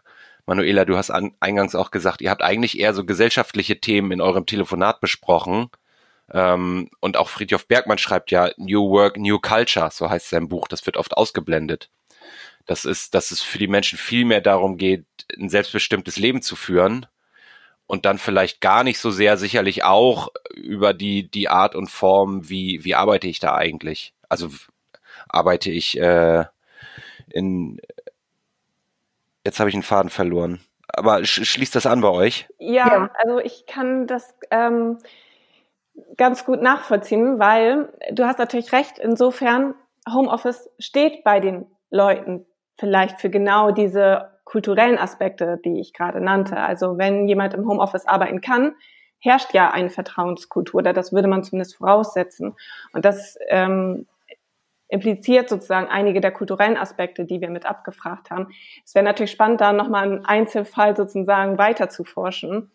Manuela, 0.47 0.85
du 0.85 0.97
hast 0.97 1.11
an, 1.11 1.33
eingangs 1.39 1.77
auch 1.77 1.93
gesagt, 1.93 2.21
ihr 2.23 2.31
habt 2.31 2.43
eigentlich 2.43 2.79
eher 2.79 2.93
so 2.93 3.05
gesellschaftliche 3.05 3.81
Themen 3.81 4.11
in 4.11 4.21
eurem 4.21 4.47
Telefonat 4.47 5.01
besprochen. 5.01 5.71
Ähm, 6.33 6.91
und 7.01 7.17
auch 7.17 7.29
Friedhof 7.29 7.69
Bergmann 7.69 7.99
schreibt 7.99 8.33
ja 8.33 8.51
New 8.57 8.91
Work, 8.91 9.17
New 9.17 9.39
Culture, 9.39 9.91
so 9.93 10.11
heißt 10.11 10.29
sein 10.31 10.49
Buch. 10.49 10.67
Das 10.67 10.85
wird 10.87 10.97
oft 10.97 11.17
ausgeblendet. 11.17 11.89
Das 12.67 12.85
ist, 12.85 13.15
dass 13.15 13.31
es 13.31 13.43
für 13.43 13.59
die 13.59 13.69
Menschen 13.69 13.99
viel 13.99 14.25
mehr 14.25 14.41
darum 14.41 14.77
geht, 14.77 15.07
ein 15.39 15.49
selbstbestimmtes 15.49 16.17
Leben 16.17 16.43
zu 16.43 16.57
führen 16.57 17.07
und 17.87 18.05
dann 18.05 18.19
vielleicht 18.19 18.61
gar 18.61 18.83
nicht 18.85 18.99
so 18.99 19.11
sehr 19.11 19.37
sicherlich 19.37 19.85
auch 19.85 20.29
über 20.55 20.93
die, 20.93 21.31
die 21.31 21.49
Art 21.49 21.75
und 21.75 21.89
Form, 21.89 22.49
wie, 22.49 22.85
wie 22.85 22.95
arbeite 22.95 23.29
ich 23.29 23.39
da 23.39 23.55
eigentlich? 23.55 24.13
Also 24.29 24.51
arbeite 25.29 25.71
ich 25.71 25.99
äh, 25.99 26.45
in 27.31 27.81
jetzt 29.45 29.61
habe 29.61 29.71
ich 29.71 29.75
einen 29.75 29.85
Faden 29.85 30.11
verloren. 30.11 30.61
Aber 30.89 31.25
sch 31.25 31.45
schließt 31.45 31.75
das 31.75 31.87
an 31.87 32.01
bei 32.01 32.09
euch? 32.09 32.49
Ja, 32.59 32.89
ja. 32.89 33.11
also 33.23 33.39
ich 33.39 33.67
kann 33.67 34.07
das 34.07 34.35
ähm, 34.51 34.99
ganz 36.17 36.45
gut 36.45 36.63
nachvollziehen, 36.63 37.39
weil 37.39 37.93
du 38.11 38.25
hast 38.25 38.39
natürlich 38.39 38.73
recht, 38.73 38.99
insofern 38.99 39.75
Homeoffice 40.09 40.69
steht 40.79 41.23
bei 41.23 41.41
den 41.41 41.67
Leuten 41.91 42.47
vielleicht 42.79 43.21
für 43.21 43.31
genau 43.31 43.71
diese 43.71 44.31
kulturellen 44.45 44.99
Aspekte, 44.99 45.59
die 45.65 45.81
ich 45.81 45.93
gerade 45.93 46.21
nannte. 46.21 46.57
Also 46.57 46.99
wenn 46.99 47.27
jemand 47.29 47.55
im 47.55 47.69
Homeoffice 47.69 48.07
arbeiten 48.07 48.41
kann, 48.41 48.75
herrscht 49.19 49.55
ja 49.55 49.71
eine 49.71 49.91
Vertrauenskultur, 49.91 50.81
oder 50.81 50.93
das 50.93 51.13
würde 51.13 51.29
man 51.29 51.43
zumindest 51.43 51.77
voraussetzen. 51.77 52.55
Und 52.93 53.05
das 53.05 53.39
ähm, 53.49 54.07
impliziert 54.89 55.49
sozusagen 55.49 55.89
einige 55.89 56.21
der 56.21 56.31
kulturellen 56.31 56.77
Aspekte, 56.77 57.25
die 57.25 57.41
wir 57.41 57.51
mit 57.51 57.67
abgefragt 57.67 58.31
haben. 58.31 58.49
Es 58.85 58.95
wäre 58.95 59.05
natürlich 59.05 59.33
spannend, 59.33 59.61
da 59.61 59.73
nochmal 59.73 60.05
einen 60.05 60.25
Einzelfall 60.25 60.97
sozusagen 60.97 61.59
weiter 61.59 61.89
zu 61.89 62.05
forschen. 62.05 62.71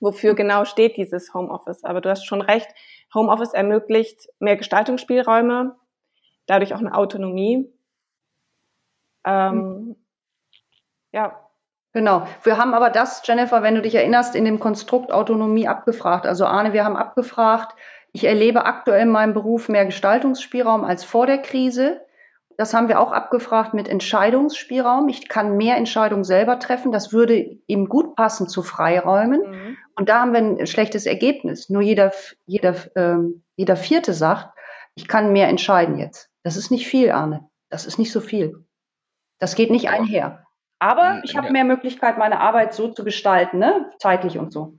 Wofür 0.00 0.34
genau 0.34 0.64
steht 0.64 0.96
dieses 0.96 1.32
Homeoffice? 1.32 1.84
Aber 1.84 2.00
du 2.00 2.10
hast 2.10 2.26
schon 2.26 2.42
recht, 2.42 2.68
Homeoffice 3.14 3.54
ermöglicht 3.54 4.28
mehr 4.40 4.56
Gestaltungsspielräume, 4.56 5.76
dadurch 6.46 6.74
auch 6.74 6.80
eine 6.80 6.94
Autonomie. 6.94 7.72
Ähm, 9.24 9.56
mhm. 9.56 9.96
Ja. 11.12 11.38
Genau. 11.94 12.26
Wir 12.42 12.56
haben 12.56 12.72
aber 12.72 12.88
das, 12.88 13.22
Jennifer, 13.26 13.62
wenn 13.62 13.74
du 13.74 13.82
dich 13.82 13.94
erinnerst, 13.94 14.34
in 14.34 14.46
dem 14.46 14.58
Konstrukt 14.58 15.12
Autonomie 15.12 15.68
abgefragt. 15.68 16.26
Also 16.26 16.46
Arne, 16.46 16.72
wir 16.72 16.84
haben 16.84 16.96
abgefragt, 16.96 17.76
ich 18.12 18.24
erlebe 18.24 18.64
aktuell 18.64 19.02
in 19.02 19.10
meinem 19.10 19.34
Beruf 19.34 19.68
mehr 19.68 19.84
Gestaltungsspielraum 19.84 20.84
als 20.84 21.04
vor 21.04 21.26
der 21.26 21.38
Krise. 21.38 22.00
Das 22.56 22.74
haben 22.74 22.88
wir 22.88 23.00
auch 23.00 23.12
abgefragt 23.12 23.74
mit 23.74 23.88
Entscheidungsspielraum. 23.88 25.08
Ich 25.08 25.28
kann 25.28 25.56
mehr 25.56 25.76
Entscheidungen 25.76 26.24
selber 26.24 26.58
treffen. 26.58 26.92
Das 26.92 27.12
würde 27.12 27.58
ihm 27.66 27.88
gut 27.88 28.14
passen 28.14 28.48
zu 28.48 28.62
Freiräumen. 28.62 29.40
Mhm. 29.40 29.76
Und 29.96 30.08
da 30.08 30.20
haben 30.20 30.32
wir 30.32 30.40
ein 30.40 30.66
schlechtes 30.66 31.06
Ergebnis. 31.06 31.70
Nur 31.70 31.82
jeder, 31.82 32.12
jeder, 32.46 32.74
ähm, 32.96 33.44
jeder 33.56 33.76
Vierte 33.76 34.12
sagt, 34.12 34.50
ich 34.94 35.08
kann 35.08 35.32
mehr 35.32 35.48
entscheiden 35.48 35.98
jetzt. 35.98 36.30
Das 36.42 36.56
ist 36.56 36.70
nicht 36.70 36.86
viel, 36.86 37.10
Arne. 37.10 37.48
Das 37.70 37.86
ist 37.86 37.98
nicht 37.98 38.12
so 38.12 38.20
viel. 38.20 38.64
Das 39.42 39.56
geht 39.56 39.72
nicht 39.72 39.88
einher. 39.88 40.46
Aber 40.78 41.20
ich 41.24 41.36
habe 41.36 41.50
mehr 41.50 41.64
Möglichkeit, 41.64 42.16
meine 42.16 42.38
Arbeit 42.38 42.74
so 42.74 42.86
zu 42.86 43.02
gestalten, 43.02 43.58
ne? 43.58 43.90
zeitlich 43.98 44.38
und 44.38 44.52
so. 44.52 44.78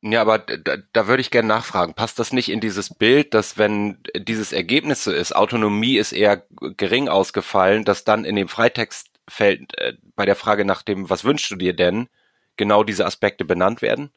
Ja, 0.00 0.20
aber 0.20 0.38
da, 0.38 0.78
da 0.92 1.06
würde 1.06 1.20
ich 1.20 1.30
gerne 1.30 1.46
nachfragen. 1.46 1.94
Passt 1.94 2.18
das 2.18 2.32
nicht 2.32 2.50
in 2.50 2.58
dieses 2.58 2.92
Bild, 2.92 3.32
dass 3.32 3.56
wenn 3.56 4.02
dieses 4.16 4.52
Ergebnis 4.52 5.04
so 5.04 5.12
ist, 5.12 5.36
Autonomie 5.36 5.98
ist 5.98 6.10
eher 6.10 6.42
gering 6.76 7.08
ausgefallen, 7.08 7.84
dass 7.84 8.02
dann 8.02 8.24
in 8.24 8.34
dem 8.34 8.48
Freitextfeld 8.48 9.78
äh, 9.78 9.92
bei 10.16 10.26
der 10.26 10.34
Frage 10.34 10.64
nach 10.64 10.82
dem, 10.82 11.08
was 11.08 11.22
wünschst 11.22 11.48
du 11.52 11.54
dir 11.54 11.76
denn, 11.76 12.08
genau 12.56 12.82
diese 12.82 13.06
Aspekte 13.06 13.44
benannt 13.44 13.82
werden? 13.82 14.10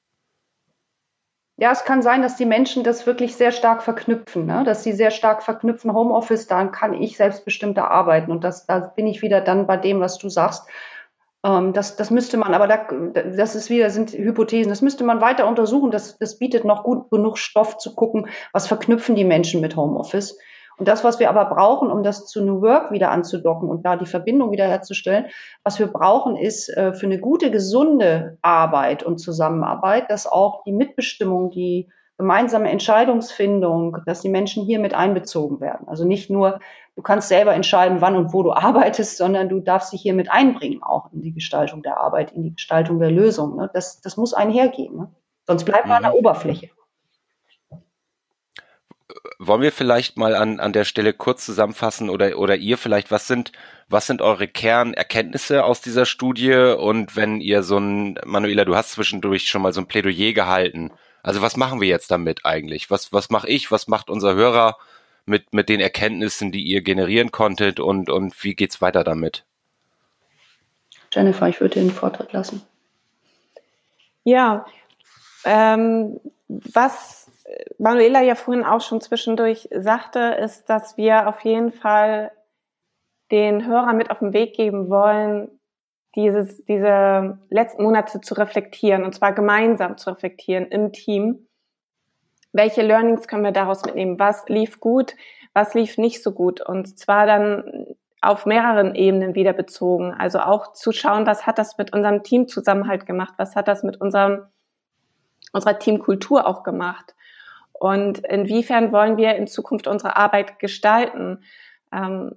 Ja, 1.58 1.72
es 1.72 1.86
kann 1.86 2.02
sein, 2.02 2.22
dass 2.22 2.36
die 2.36 2.46
Menschen 2.46 2.84
das 2.84 3.08
wirklich 3.08 3.36
sehr 3.38 3.54
stark 3.54 3.82
verknüpfen, 3.82 4.46
ne? 4.46 4.64
dass 4.66 4.84
sie 4.84 4.92
sehr 4.92 5.12
stark 5.12 5.42
verknüpfen, 5.42 5.94
Homeoffice, 5.94 6.48
dann 6.48 6.74
kann 6.74 6.94
ich 6.94 7.16
selbstbestimmter 7.16 7.90
arbeiten. 7.90 8.32
Und 8.32 8.44
das, 8.44 8.66
da 8.66 8.80
bin 8.80 9.08
ich 9.08 9.22
wieder 9.22 9.40
dann 9.40 9.66
bei 9.66 9.78
dem, 9.78 10.02
was 10.02 10.18
du 10.18 10.28
sagst. 10.28 10.68
Ähm, 11.46 11.72
das, 11.72 11.96
das 11.96 12.12
müsste 12.12 12.36
man, 12.36 12.54
aber 12.54 12.68
da, 12.68 12.88
das 13.24 13.56
ist 13.56 13.70
wieder, 13.70 13.90
sind 13.90 14.12
Hypothesen, 14.12 14.70
das 14.70 14.82
müsste 14.82 15.06
man 15.06 15.22
weiter 15.22 15.48
untersuchen. 15.48 15.92
Das, 15.92 16.18
das 16.18 16.40
bietet 16.40 16.66
noch 16.66 16.84
gut 16.84 17.10
genug 17.10 17.38
Stoff 17.38 17.78
zu 17.78 17.96
gucken, 17.96 18.28
was 18.52 18.68
verknüpfen 18.68 19.16
die 19.16 19.24
Menschen 19.24 19.62
mit 19.62 19.78
Homeoffice. 19.78 20.38
Und 20.78 20.88
das, 20.88 21.04
was 21.04 21.20
wir 21.20 21.30
aber 21.30 21.46
brauchen, 21.46 21.90
um 21.90 22.04
das 22.04 22.26
zu 22.26 22.44
New 22.44 22.62
Work 22.62 22.92
wieder 22.92 23.12
anzudocken 23.12 23.70
und 23.70 23.86
da 23.86 23.96
die 23.96 24.06
Verbindung 24.06 24.52
wieder 24.52 24.68
herzustellen, 24.68 25.28
was 25.64 25.80
wir 25.80 25.88
brauchen, 25.88 26.36
ist 26.36 26.70
äh, 26.70 26.94
für 26.94 27.06
eine 27.06 27.20
gute, 27.20 27.52
gesunde 27.52 28.38
Arbeit 28.42 29.04
und 29.04 29.20
Zusammenarbeit, 29.20 30.10
dass 30.10 30.28
auch 30.28 30.64
die 30.64 30.74
Mitbestimmung, 30.74 31.52
die 31.52 31.90
gemeinsame 32.18 32.70
Entscheidungsfindung, 32.70 33.98
dass 34.06 34.22
die 34.22 34.30
Menschen 34.30 34.64
hier 34.64 34.80
mit 34.80 34.94
einbezogen 34.94 35.60
werden. 35.60 35.88
Also 35.88 36.06
nicht 36.06 36.30
nur, 36.30 36.60
du 36.96 37.02
kannst 37.02 37.28
selber 37.28 37.54
entscheiden, 37.54 38.00
wann 38.02 38.16
und 38.16 38.34
wo 38.34 38.44
du 38.44 38.52
arbeitest, 38.54 39.18
sondern 39.18 39.50
du 39.50 39.60
darfst 39.60 39.94
dich 39.94 40.02
hier 40.02 40.14
mit 40.14 40.32
einbringen, 40.32 40.82
auch 40.84 41.12
in 41.12 41.22
die 41.22 41.34
Gestaltung 41.34 41.84
der 41.84 42.00
Arbeit, 42.00 42.32
in 42.32 42.44
die 42.44 42.54
Gestaltung 42.54 43.00
der 43.00 43.12
Lösung. 43.12 43.56
Ne? 43.58 43.70
Das, 43.74 44.02
das 44.02 44.18
muss 44.18 44.34
einhergehen. 44.34 44.96
Ne? 44.96 45.12
Sonst 45.48 45.66
bleibt 45.66 45.88
man 45.88 46.02
mhm. 46.02 46.06
an 46.06 46.12
der 46.12 46.12
mhm. 46.12 46.18
Oberfläche. 46.18 46.70
Wollen 49.40 49.62
wir 49.62 49.72
vielleicht 49.72 50.18
mal 50.18 50.36
an, 50.36 50.60
an 50.60 50.74
der 50.74 50.86
Stelle 50.86 51.14
kurz 51.14 51.46
zusammenfassen 51.46 52.10
oder, 52.10 52.38
oder 52.38 52.56
ihr 52.56 52.78
vielleicht, 52.78 53.12
was 53.12 53.28
sind, 53.28 53.52
was 53.90 54.08
sind 54.08 54.22
eure 54.22 54.48
Kernerkenntnisse 54.48 55.64
aus 55.64 55.82
dieser 55.82 56.06
Studie? 56.06 56.54
Und 56.54 57.16
wenn 57.16 57.42
ihr 57.42 57.64
so 57.64 57.78
ein, 57.78 58.20
Manuela, 58.26 58.66
du 58.66 58.76
hast 58.76 58.92
zwischendurch 58.92 59.48
schon 59.48 59.62
mal 59.62 59.74
so 59.74 59.82
ein 59.82 59.88
Plädoyer 59.88 60.34
gehalten 60.34 60.92
also 61.26 61.42
was 61.42 61.58
machen 61.58 61.82
wir 61.82 61.88
jetzt 61.88 62.12
damit 62.12 62.46
eigentlich? 62.46 62.92
Was, 62.92 63.12
was 63.12 63.32
mache 63.32 63.50
ich? 63.50 63.72
Was 63.72 63.88
macht 63.88 64.12
unser 64.12 64.36
Hörer 64.36 64.78
mit, 65.26 65.54
mit 65.54 65.70
den 65.70 65.80
Erkenntnissen, 65.80 66.52
die 66.52 66.62
ihr 66.62 66.84
generieren 66.84 67.32
konntet 67.32 67.80
und, 67.80 68.12
und 68.12 68.44
wie 68.44 68.54
geht's 68.54 68.80
weiter 68.80 69.04
damit? 69.04 69.44
Jennifer, 71.12 71.50
ich 71.50 71.60
würde 71.60 71.80
den 71.80 71.90
Vortritt 71.90 72.32
lassen. 72.32 72.62
Ja, 74.24 74.68
ähm, 75.46 76.20
was 76.48 77.25
Manuela 77.78 78.22
ja 78.22 78.36
vorhin 78.36 78.64
auch 78.64 78.82
schon 78.82 79.02
zwischendurch 79.02 79.70
sagte, 79.72 80.20
ist, 80.20 80.70
dass 80.70 80.98
wir 80.98 81.28
auf 81.28 81.42
jeden 81.42 81.72
Fall 81.72 82.32
den 83.32 83.66
Hörer 83.66 83.94
mit 83.94 84.12
auf 84.12 84.20
den 84.20 84.34
Weg 84.34 84.56
geben 84.56 84.90
wollen, 84.90 85.50
dieses, 86.16 86.64
diese 86.66 87.40
letzten 87.50 87.84
Monate 87.84 88.22
zu 88.22 88.36
reflektieren 88.36 89.04
und 89.04 89.14
zwar 89.14 89.34
gemeinsam 89.34 89.98
zu 89.98 90.12
reflektieren 90.12 90.68
im 90.68 90.94
Team. 90.94 91.48
Welche 92.54 92.84
Learnings 92.84 93.28
können 93.28 93.44
wir 93.44 93.52
daraus 93.52 93.84
mitnehmen? 93.84 94.18
Was 94.18 94.48
lief 94.48 94.80
gut? 94.80 95.14
Was 95.54 95.74
lief 95.74 95.98
nicht 95.98 96.24
so 96.24 96.32
gut? 96.32 96.62
Und 96.62 96.98
zwar 96.98 97.26
dann 97.26 97.96
auf 98.22 98.46
mehreren 98.46 98.96
Ebenen 98.96 99.36
wieder 99.36 99.54
bezogen. 99.54 100.14
Also 100.14 100.40
auch 100.40 100.74
zu 100.74 100.92
schauen, 100.92 101.28
was 101.28 101.46
hat 101.46 101.58
das 101.58 101.78
mit 101.78 101.94
unserem 101.94 102.24
Teamzusammenhalt 102.24 103.06
gemacht? 103.06 103.34
Was 103.38 103.56
hat 103.56 103.68
das 103.68 103.84
mit 103.84 104.00
unserem, 104.00 104.44
unserer 105.52 105.78
Teamkultur 105.78 106.48
auch 106.48 106.64
gemacht? 106.64 107.15
Und 107.80 108.20
inwiefern 108.20 108.92
wollen 108.92 109.18
wir 109.18 109.36
in 109.36 109.48
Zukunft 109.48 109.88
unsere 109.88 110.16
Arbeit 110.16 110.60
gestalten? 110.60 111.44
Ähm, 111.92 112.36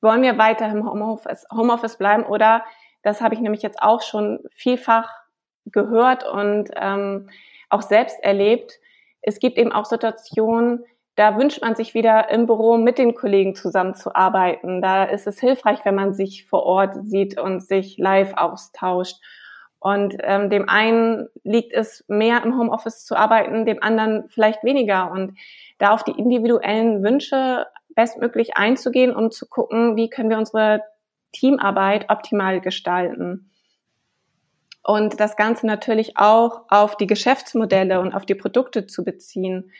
wollen 0.00 0.22
wir 0.22 0.38
weiter 0.38 0.68
im 0.68 0.88
Homeoffice, 0.88 1.46
Homeoffice 1.52 1.96
bleiben 1.96 2.24
oder 2.24 2.64
das 3.02 3.20
habe 3.20 3.34
ich 3.34 3.40
nämlich 3.40 3.62
jetzt 3.62 3.82
auch 3.82 4.02
schon 4.02 4.40
vielfach 4.50 5.10
gehört 5.66 6.28
und 6.28 6.70
ähm, 6.76 7.30
auch 7.68 7.82
selbst 7.82 8.22
erlebt. 8.22 8.78
Es 9.22 9.38
gibt 9.38 9.58
eben 9.58 9.72
auch 9.72 9.84
Situationen, 9.84 10.84
da 11.16 11.38
wünscht 11.38 11.62
man 11.62 11.74
sich 11.74 11.94
wieder 11.94 12.30
im 12.30 12.46
Büro 12.46 12.76
mit 12.76 12.98
den 12.98 13.14
Kollegen 13.14 13.54
zusammenzuarbeiten. 13.54 14.82
Da 14.82 15.04
ist 15.04 15.26
es 15.26 15.40
hilfreich, 15.40 15.84
wenn 15.84 15.94
man 15.94 16.12
sich 16.12 16.46
vor 16.46 16.64
Ort 16.64 16.94
sieht 17.06 17.40
und 17.40 17.60
sich 17.60 17.96
live 17.96 18.34
austauscht. 18.36 19.16
Und 19.86 20.16
ähm, 20.24 20.50
dem 20.50 20.68
einen 20.68 21.28
liegt 21.44 21.72
es 21.72 22.04
mehr 22.08 22.42
im 22.42 22.58
Homeoffice 22.58 23.04
zu 23.04 23.14
arbeiten, 23.14 23.66
dem 23.66 23.80
anderen 23.84 24.28
vielleicht 24.30 24.64
weniger. 24.64 25.12
Und 25.12 25.38
da 25.78 25.92
auf 25.92 26.02
die 26.02 26.18
individuellen 26.18 27.04
Wünsche 27.04 27.66
bestmöglich 27.94 28.56
einzugehen, 28.56 29.14
um 29.14 29.30
zu 29.30 29.46
gucken, 29.46 29.94
wie 29.94 30.10
können 30.10 30.28
wir 30.28 30.38
unsere 30.38 30.82
Teamarbeit 31.30 32.10
optimal 32.10 32.60
gestalten. 32.60 33.52
Und 34.82 35.20
das 35.20 35.36
Ganze 35.36 35.68
natürlich 35.68 36.16
auch 36.16 36.62
auf 36.68 36.96
die 36.96 37.06
Geschäftsmodelle 37.06 38.00
und 38.00 38.12
auf 38.12 38.26
die 38.26 38.34
Produkte 38.34 38.88
zu 38.88 39.04
beziehen. 39.04 39.70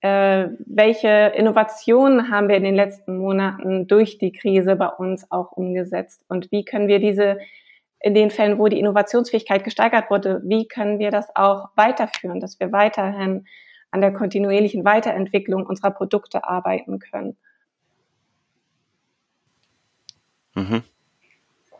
Äh, 0.00 0.48
welche 0.66 1.32
Innovationen 1.36 2.30
haben 2.30 2.50
wir 2.50 2.56
in 2.58 2.64
den 2.64 2.74
letzten 2.74 3.16
Monaten 3.16 3.86
durch 3.86 4.18
die 4.18 4.32
Krise 4.32 4.76
bei 4.76 4.88
uns 4.88 5.30
auch 5.30 5.52
umgesetzt? 5.52 6.22
Und 6.28 6.52
wie 6.52 6.66
können 6.66 6.86
wir 6.86 6.98
diese, 6.98 7.38
in 8.00 8.14
den 8.14 8.30
Fällen, 8.30 8.58
wo 8.58 8.68
die 8.68 8.78
Innovationsfähigkeit 8.78 9.64
gesteigert 9.64 10.10
wurde, 10.10 10.42
wie 10.44 10.66
können 10.68 10.98
wir 10.98 11.10
das 11.10 11.34
auch 11.34 11.70
weiterführen, 11.74 12.40
dass 12.40 12.60
wir 12.60 12.70
weiterhin 12.72 13.46
an 13.90 14.00
der 14.00 14.12
kontinuierlichen 14.12 14.84
Weiterentwicklung 14.84 15.66
unserer 15.66 15.92
Produkte 15.92 16.44
arbeiten 16.44 16.98
können. 16.98 17.36
Mhm. 20.54 20.82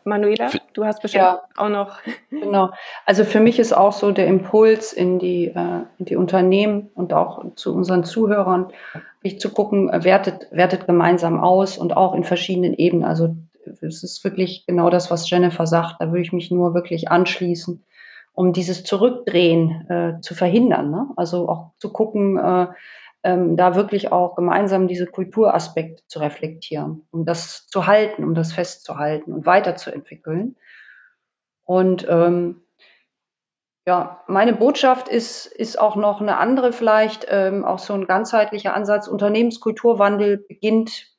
Manuela, 0.04 0.50
du 0.74 0.84
hast 0.84 1.00
bestimmt 1.00 1.24
ja, 1.24 1.42
auch 1.56 1.68
noch. 1.68 1.98
Genau. 2.30 2.70
Also 3.06 3.24
für 3.24 3.40
mich 3.40 3.58
ist 3.58 3.72
auch 3.72 3.92
so 3.92 4.12
der 4.12 4.26
Impuls 4.26 4.92
in 4.92 5.18
die, 5.18 5.46
äh, 5.46 5.80
in 5.98 6.04
die 6.04 6.16
Unternehmen 6.16 6.90
und 6.94 7.12
auch 7.12 7.44
zu 7.56 7.74
unseren 7.74 8.04
Zuhörern, 8.04 8.72
wirklich 9.22 9.40
zu 9.40 9.50
gucken, 9.50 9.90
wertet, 10.04 10.48
wertet 10.50 10.86
gemeinsam 10.86 11.40
aus 11.40 11.78
und 11.78 11.96
auch 11.96 12.14
in 12.14 12.24
verschiedenen 12.24 12.74
Ebenen. 12.74 13.04
Also 13.04 13.34
es 13.66 14.02
ist 14.02 14.22
wirklich 14.24 14.64
genau 14.66 14.90
das, 14.90 15.10
was 15.10 15.28
Jennifer 15.28 15.66
sagt. 15.66 15.96
Da 16.00 16.08
würde 16.08 16.22
ich 16.22 16.32
mich 16.32 16.50
nur 16.50 16.74
wirklich 16.74 17.10
anschließen, 17.10 17.84
um 18.32 18.52
dieses 18.52 18.84
Zurückdrehen 18.84 19.88
äh, 19.88 20.20
zu 20.20 20.34
verhindern. 20.34 20.90
Ne? 20.90 21.08
Also 21.16 21.48
auch 21.48 21.72
zu 21.78 21.92
gucken, 21.92 22.38
äh, 22.38 22.66
ähm, 23.22 23.56
da 23.56 23.74
wirklich 23.74 24.12
auch 24.12 24.36
gemeinsam 24.36 24.86
diese 24.86 25.06
Kulturaspekte 25.06 26.02
zu 26.06 26.18
reflektieren, 26.18 27.06
um 27.10 27.24
das 27.24 27.66
zu 27.68 27.86
halten, 27.86 28.22
um 28.22 28.34
das 28.34 28.52
festzuhalten 28.52 29.32
und 29.32 29.46
weiterzuentwickeln. 29.46 30.56
Und 31.64 32.06
ähm, 32.08 32.60
ja, 33.86 34.22
meine 34.26 34.54
Botschaft 34.54 35.08
ist, 35.08 35.46
ist 35.46 35.78
auch 35.78 35.96
noch 35.96 36.20
eine 36.20 36.38
andere 36.38 36.72
vielleicht, 36.72 37.26
ähm, 37.28 37.64
auch 37.64 37.78
so 37.78 37.94
ein 37.94 38.06
ganzheitlicher 38.06 38.74
Ansatz. 38.74 39.08
Unternehmenskulturwandel 39.08 40.38
beginnt 40.38 41.13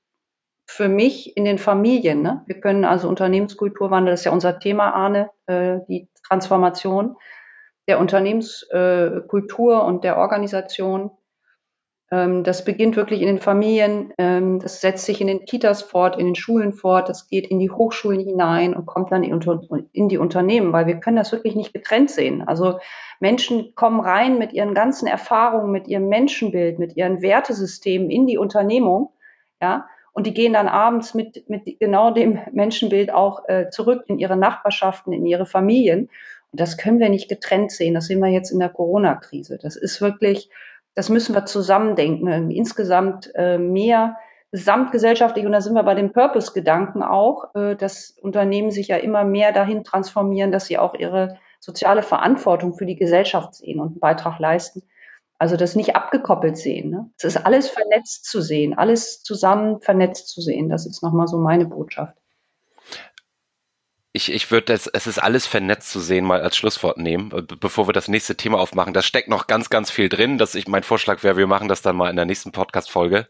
für 0.66 0.90
mich 0.90 1.38
in 1.38 1.46
den 1.46 1.58
Familien. 1.58 2.22
Ne? 2.22 2.44
Wir 2.48 2.60
können 2.60 2.86
also 2.86 3.08
Unternehmenskulturwandel, 3.08 4.14
das 4.14 4.22
ist 4.22 4.26
ja 4.26 4.32
unser 4.32 4.60
Thema, 4.60 4.92
Arne, 4.92 5.30
äh, 5.48 5.80
die 5.88 6.10
Transformation 6.28 7.16
der 7.88 8.00
Unternehmenskultur 8.00 9.74
äh, 9.74 9.86
und 9.86 10.04
der 10.04 10.18
Organisation 10.18 11.12
ähm, 12.12 12.44
das 12.44 12.64
beginnt 12.64 12.96
wirklich 12.96 13.22
in 13.22 13.28
den 13.28 13.40
Familien, 13.40 14.14
ähm, 14.18 14.60
das 14.60 14.80
setzt 14.82 15.06
sich 15.06 15.22
in 15.22 15.28
den 15.28 15.46
Kitas 15.46 15.82
fort, 15.82 16.18
in 16.20 16.28
den 16.28 16.36
Schulen 16.36 16.74
fort, 16.74 17.10
das 17.10 17.28
geht 17.28 17.48
in 17.48 17.60
die 17.60 17.72
Hochschulen 17.72 18.20
hinein 18.20 18.76
und 18.76 18.86
kommt 18.86 19.12
dann 19.12 19.24
in 19.24 20.10
die 20.10 20.18
Unternehmen, 20.18 20.72
weil 20.72 20.86
wir 20.86 21.00
können 21.00 21.18
das 21.18 21.32
wirklich 21.32 21.56
nicht 21.56 21.74
getrennt 21.74 22.12
sehen. 22.12 22.44
Also 22.48 22.80
Menschen 23.20 23.74
kommen 23.76 24.00
rein 24.00 24.38
mit 24.38 24.54
ihren 24.54 24.76
ganzen 24.76 25.08
Erfahrungen, 25.08 25.72
mit 25.72 25.88
ihrem 25.88 26.08
Menschenbild, 26.08 26.78
mit 26.78 26.96
ihren 26.96 27.22
Wertesystemen 27.22 28.12
in 28.12 28.28
die 28.28 28.38
Unternehmung, 28.38 29.12
ja, 29.60 29.88
und 30.16 30.26
die 30.26 30.34
gehen 30.34 30.54
dann 30.54 30.68
abends 30.68 31.14
mit, 31.14 31.48
mit 31.48 31.80
genau 31.80 32.10
dem 32.10 32.40
Menschenbild 32.52 33.14
auch 33.14 33.48
äh, 33.48 33.70
zurück 33.70 34.06
in 34.08 34.18
ihre 34.18 34.36
Nachbarschaften, 34.36 35.14
in 35.14 35.28
ihre 35.28 35.46
Familien. 35.46 36.10
Und 36.52 36.60
das 36.60 36.78
können 36.78 37.00
wir 37.00 37.10
nicht 37.10 37.30
getrennt 37.30 37.72
sehen. 37.72 37.94
Das 37.94 38.08
sehen 38.08 38.20
wir 38.20 38.30
jetzt 38.30 38.50
in 38.50 38.60
der 38.60 38.70
Corona-Krise. 38.70 39.60
Das 39.62 39.76
ist 39.76 40.02
wirklich 40.02 40.50
das 40.96 41.10
müssen 41.10 41.36
wir 41.36 41.46
zusammendenken. 41.46 42.50
Insgesamt 42.50 43.30
äh, 43.36 43.58
mehr 43.58 44.18
gesamtgesellschaftlich, 44.52 45.46
und 45.46 45.52
da 45.52 45.60
sind 45.60 45.74
wir 45.74 45.84
bei 45.84 45.94
dem 45.94 46.14
Purpose-Gedanken 46.14 47.04
auch, 47.04 47.54
äh, 47.54 47.76
dass 47.76 48.12
Unternehmen 48.22 48.72
sich 48.72 48.88
ja 48.88 48.96
immer 48.96 49.26
mehr 49.26 49.52
dahin 49.52 49.84
transformieren, 49.84 50.52
dass 50.52 50.66
sie 50.66 50.78
auch 50.78 50.96
ihre 50.96 51.38
soziale 51.60 52.02
Verantwortung 52.02 52.74
für 52.74 52.86
die 52.86 52.96
Gesellschaft 52.96 53.56
sehen 53.56 53.82
und 53.82 53.88
einen 53.88 54.00
Beitrag 54.00 54.40
leisten. 54.40 54.84
Also 55.38 55.58
das 55.58 55.76
nicht 55.76 55.96
abgekoppelt 55.96 56.58
sehen. 56.58 56.90
Ne? 56.90 57.10
Es 57.18 57.26
ist 57.26 57.38
alles 57.38 57.70
vernetzt 57.70 58.26
zu 58.26 58.42
sehen, 58.42 58.74
alles 58.74 59.22
zusammen 59.22 59.82
vernetzt 59.82 60.30
zu 60.30 60.42
sehen. 60.42 60.70
Das 60.70 60.86
ist 60.86 61.04
nochmal 61.04 61.28
so 61.28 61.38
meine 61.38 61.66
Botschaft 61.66 62.16
ich, 64.16 64.32
ich 64.32 64.50
würde 64.50 64.72
es, 64.72 64.88
es 64.88 65.08
ist 65.08 65.20
alles 65.20 65.46
vernetzt 65.46 65.92
zu 65.92 66.00
sehen, 66.00 66.24
mal 66.24 66.40
als 66.40 66.56
Schlusswort 66.56 66.98
nehmen, 66.98 67.32
bevor 67.60 67.90
wir 67.90 67.92
das 67.92 68.08
nächste 68.08 68.38
Thema 68.38 68.60
aufmachen. 68.60 68.94
Da 68.94 69.02
steckt 69.02 69.28
noch 69.28 69.46
ganz, 69.46 69.70
ganz 69.70 69.92
viel 69.92 70.08
drin. 70.08 70.38
Dass 70.38 70.56
ich, 70.56 70.70
mein 70.70 70.84
Vorschlag 70.84 71.22
wäre, 71.22 71.36
wir 71.36 71.48
machen 71.48 71.68
das 71.68 71.82
dann 71.82 71.98
mal 71.98 72.10
in 72.10 72.16
der 72.16 72.24
nächsten 72.24 72.54
Podcast-Folge. 72.54 73.28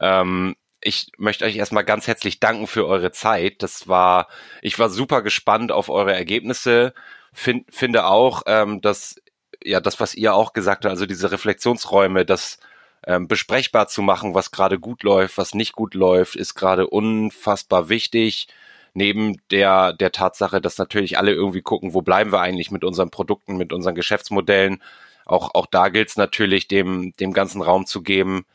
Ähm, 0.00 0.56
ich 0.80 1.12
möchte 1.16 1.44
euch 1.44 1.54
erstmal 1.54 1.84
ganz 1.84 2.08
herzlich 2.08 2.40
danken 2.40 2.66
für 2.66 2.88
eure 2.88 3.12
Zeit. 3.12 3.62
Das 3.62 3.86
war, 3.86 4.26
ich 4.62 4.80
war 4.80 4.90
super 4.90 5.22
gespannt 5.22 5.70
auf 5.70 5.88
eure 5.88 6.14
Ergebnisse. 6.14 6.92
Find, 7.32 7.72
finde 7.72 8.06
auch, 8.06 8.42
ähm, 8.46 8.80
dass, 8.80 9.20
ja, 9.64 9.80
das, 9.80 10.00
was 10.00 10.14
ihr 10.14 10.34
auch 10.34 10.52
gesagt 10.52 10.84
habt, 10.84 10.90
also 10.92 11.06
diese 11.06 11.30
Reflexionsräume, 11.32 12.24
das 12.24 12.58
ähm, 13.06 13.28
besprechbar 13.28 13.88
zu 13.88 14.02
machen, 14.02 14.34
was 14.34 14.50
gerade 14.50 14.78
gut 14.78 15.02
läuft, 15.02 15.38
was 15.38 15.54
nicht 15.54 15.72
gut 15.72 15.94
läuft, 15.94 16.36
ist 16.36 16.54
gerade 16.54 16.88
unfassbar 16.88 17.88
wichtig 17.88 18.48
neben 18.96 19.36
der, 19.50 19.92
der 19.92 20.10
Tatsache, 20.10 20.60
dass 20.60 20.78
natürlich 20.78 21.18
alle 21.18 21.32
irgendwie 21.32 21.60
gucken, 21.62 21.92
wo 21.92 22.00
bleiben 22.02 22.32
wir 22.32 22.40
eigentlich 22.40 22.70
mit 22.70 22.82
unseren 22.82 23.10
Produkten, 23.10 23.58
mit 23.58 23.72
unseren 23.72 23.94
Geschäftsmodellen. 23.94 24.82
Auch, 25.26 25.54
auch 25.54 25.66
da 25.66 25.90
gilt 25.90 26.08
es 26.08 26.16
natürlich, 26.16 26.66
dem, 26.66 27.12
dem 27.20 27.34
ganzen 27.34 27.60
Raum 27.60 27.84
zu 27.86 28.02
geben. 28.02 28.46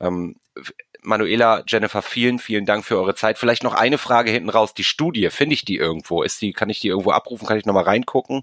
Ähm, 0.00 0.36
Manuela, 1.02 1.64
Jennifer, 1.66 2.02
vielen, 2.02 2.38
vielen 2.38 2.66
Dank 2.66 2.84
für 2.84 2.96
eure 2.96 3.14
Zeit. 3.14 3.36
Vielleicht 3.38 3.62
noch 3.62 3.74
eine 3.74 3.98
Frage 3.98 4.30
hinten 4.30 4.48
raus. 4.48 4.74
Die 4.74 4.84
Studie, 4.84 5.28
finde 5.30 5.54
ich 5.54 5.64
die 5.66 5.76
irgendwo? 5.76 6.22
Ist 6.22 6.40
die, 6.40 6.52
kann 6.52 6.70
ich 6.70 6.80
die 6.80 6.88
irgendwo 6.88 7.10
abrufen? 7.12 7.46
Kann 7.46 7.58
ich 7.58 7.66
nochmal 7.66 7.84
reingucken? 7.84 8.42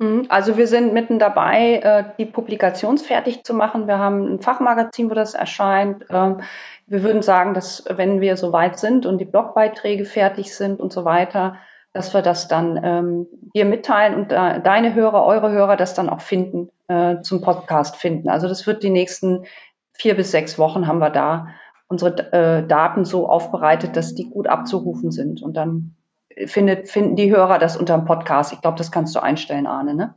Mhm. 0.00 0.26
Also 0.30 0.56
wir 0.56 0.66
sind 0.66 0.94
mitten 0.94 1.18
dabei, 1.18 1.76
äh, 1.76 2.04
die 2.18 2.24
publikationsfertig 2.24 3.44
zu 3.44 3.54
machen. 3.54 3.86
Wir 3.86 3.98
haben 3.98 4.34
ein 4.34 4.40
Fachmagazin, 4.40 5.10
wo 5.10 5.14
das 5.14 5.34
erscheint. 5.34 6.06
Ähm, 6.10 6.40
wir 6.86 7.02
würden 7.02 7.22
sagen, 7.22 7.54
dass 7.54 7.84
wenn 7.88 8.20
wir 8.20 8.36
soweit 8.36 8.78
sind 8.78 9.04
und 9.06 9.18
die 9.18 9.26
Blogbeiträge 9.26 10.06
fertig 10.06 10.54
sind 10.56 10.80
und 10.80 10.92
so 10.92 11.04
weiter, 11.04 11.56
dass 11.92 12.14
wir 12.14 12.22
das 12.22 12.48
dann 12.48 12.80
ähm, 12.82 13.26
dir 13.54 13.66
mitteilen 13.66 14.14
und 14.14 14.32
äh, 14.32 14.60
deine 14.60 14.94
Hörer, 14.94 15.24
eure 15.26 15.50
Hörer 15.50 15.76
das 15.76 15.92
dann 15.92 16.08
auch 16.08 16.22
finden, 16.22 16.70
äh, 16.88 17.20
zum 17.20 17.42
Podcast 17.42 17.96
finden. 17.96 18.30
Also 18.30 18.48
das 18.48 18.66
wird 18.66 18.82
die 18.82 18.90
nächsten 18.90 19.44
vier 19.92 20.16
bis 20.16 20.30
sechs 20.30 20.58
Wochen 20.58 20.86
haben 20.86 21.00
wir 21.00 21.10
da 21.10 21.48
unsere 21.88 22.64
Daten 22.68 23.04
so 23.04 23.28
aufbereitet, 23.28 23.96
dass 23.96 24.14
die 24.14 24.30
gut 24.30 24.46
abzurufen 24.46 25.10
sind. 25.10 25.42
Und 25.42 25.56
dann 25.56 25.96
findet, 26.46 26.88
finden 26.88 27.16
die 27.16 27.30
Hörer 27.30 27.58
das 27.58 27.76
unter 27.76 27.96
dem 27.96 28.04
Podcast. 28.04 28.52
Ich 28.52 28.60
glaube, 28.60 28.78
das 28.78 28.92
kannst 28.92 29.14
du 29.14 29.20
einstellen, 29.20 29.66
Arne, 29.66 29.94
ne? 29.94 30.14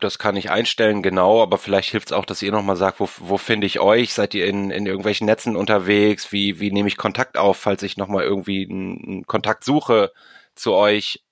Das 0.00 0.18
kann 0.18 0.36
ich 0.36 0.50
einstellen, 0.50 1.02
genau, 1.02 1.42
aber 1.42 1.58
vielleicht 1.58 1.90
hilft 1.90 2.08
es 2.08 2.12
auch, 2.12 2.24
dass 2.24 2.42
ihr 2.42 2.52
nochmal 2.52 2.76
sagt, 2.76 3.00
wo, 3.00 3.08
wo 3.18 3.36
finde 3.38 3.66
ich 3.66 3.80
euch? 3.80 4.12
Seid 4.14 4.34
ihr 4.34 4.46
in, 4.46 4.70
in 4.70 4.86
irgendwelchen 4.86 5.26
Netzen 5.26 5.56
unterwegs? 5.56 6.32
Wie, 6.32 6.58
wie 6.58 6.72
nehme 6.72 6.88
ich 6.88 6.96
Kontakt 6.96 7.36
auf, 7.38 7.58
falls 7.58 7.82
ich 7.82 7.96
nochmal 7.96 8.24
irgendwie 8.24 8.66
einen 8.68 9.26
Kontakt 9.26 9.64
suche 9.64 10.12
zu 10.54 10.72
euch? 10.72 11.22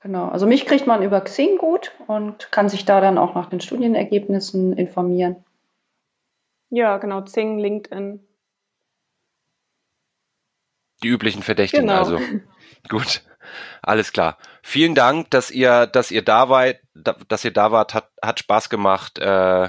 Genau, 0.00 0.28
also 0.28 0.46
mich 0.46 0.66
kriegt 0.66 0.86
man 0.86 1.02
über 1.02 1.20
Xing 1.20 1.58
gut 1.58 1.92
und 2.06 2.50
kann 2.50 2.68
sich 2.68 2.84
da 2.84 3.00
dann 3.00 3.18
auch 3.18 3.34
nach 3.34 3.48
den 3.50 3.60
Studienergebnissen 3.60 4.72
informieren. 4.72 5.44
Ja, 6.70 6.96
genau, 6.98 7.22
Xing, 7.22 7.58
LinkedIn. 7.58 8.26
Die 11.02 11.08
üblichen 11.08 11.42
Verdächtigen 11.42 11.86
genau. 11.86 11.98
also. 11.98 12.18
Gut. 12.88 13.22
Alles 13.82 14.12
klar. 14.12 14.38
Vielen 14.62 14.94
Dank, 14.94 15.30
dass 15.30 15.50
ihr, 15.50 15.86
dass 15.86 16.10
ihr 16.10 16.22
da 16.22 16.48
wart, 16.48 16.76
dass 16.94 17.44
ihr 17.44 17.52
da 17.52 17.72
wart, 17.72 17.92
hat, 17.94 18.10
hat 18.22 18.38
Spaß 18.38 18.70
gemacht. 18.70 19.18
Äh, 19.18 19.68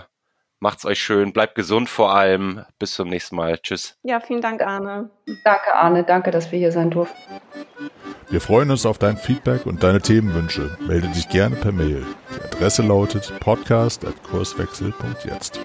macht's 0.60 0.86
euch 0.86 1.02
schön, 1.02 1.34
bleibt 1.34 1.56
gesund 1.56 1.90
vor 1.90 2.14
allem. 2.14 2.64
Bis 2.80 2.94
zum 2.94 3.10
nächsten 3.10 3.36
Mal. 3.36 3.58
Tschüss. 3.58 3.98
Ja, 4.04 4.20
vielen 4.20 4.42
Dank, 4.42 4.62
Arne. 4.62 5.10
Danke, 5.44 5.76
Arne. 5.76 6.04
Danke, 6.04 6.30
dass 6.32 6.52
wir 6.52 6.60
hier 6.60 6.72
sein 6.72 6.92
durften. 6.92 7.18
Wir 8.30 8.40
freuen 8.40 8.72
uns 8.72 8.86
auf 8.86 8.98
dein 8.98 9.18
Feedback 9.18 9.66
und 9.66 9.84
deine 9.84 10.00
Themenwünsche. 10.00 10.78
Melde 10.80 11.10
dich 11.10 11.28
gerne 11.28 11.58
per 11.58 11.74
Mail. 11.74 12.06
Die 12.34 12.42
Adresse 12.42 12.82
lautet 12.82 13.34
podcast.kurswechsel.jetzt. 13.42 15.60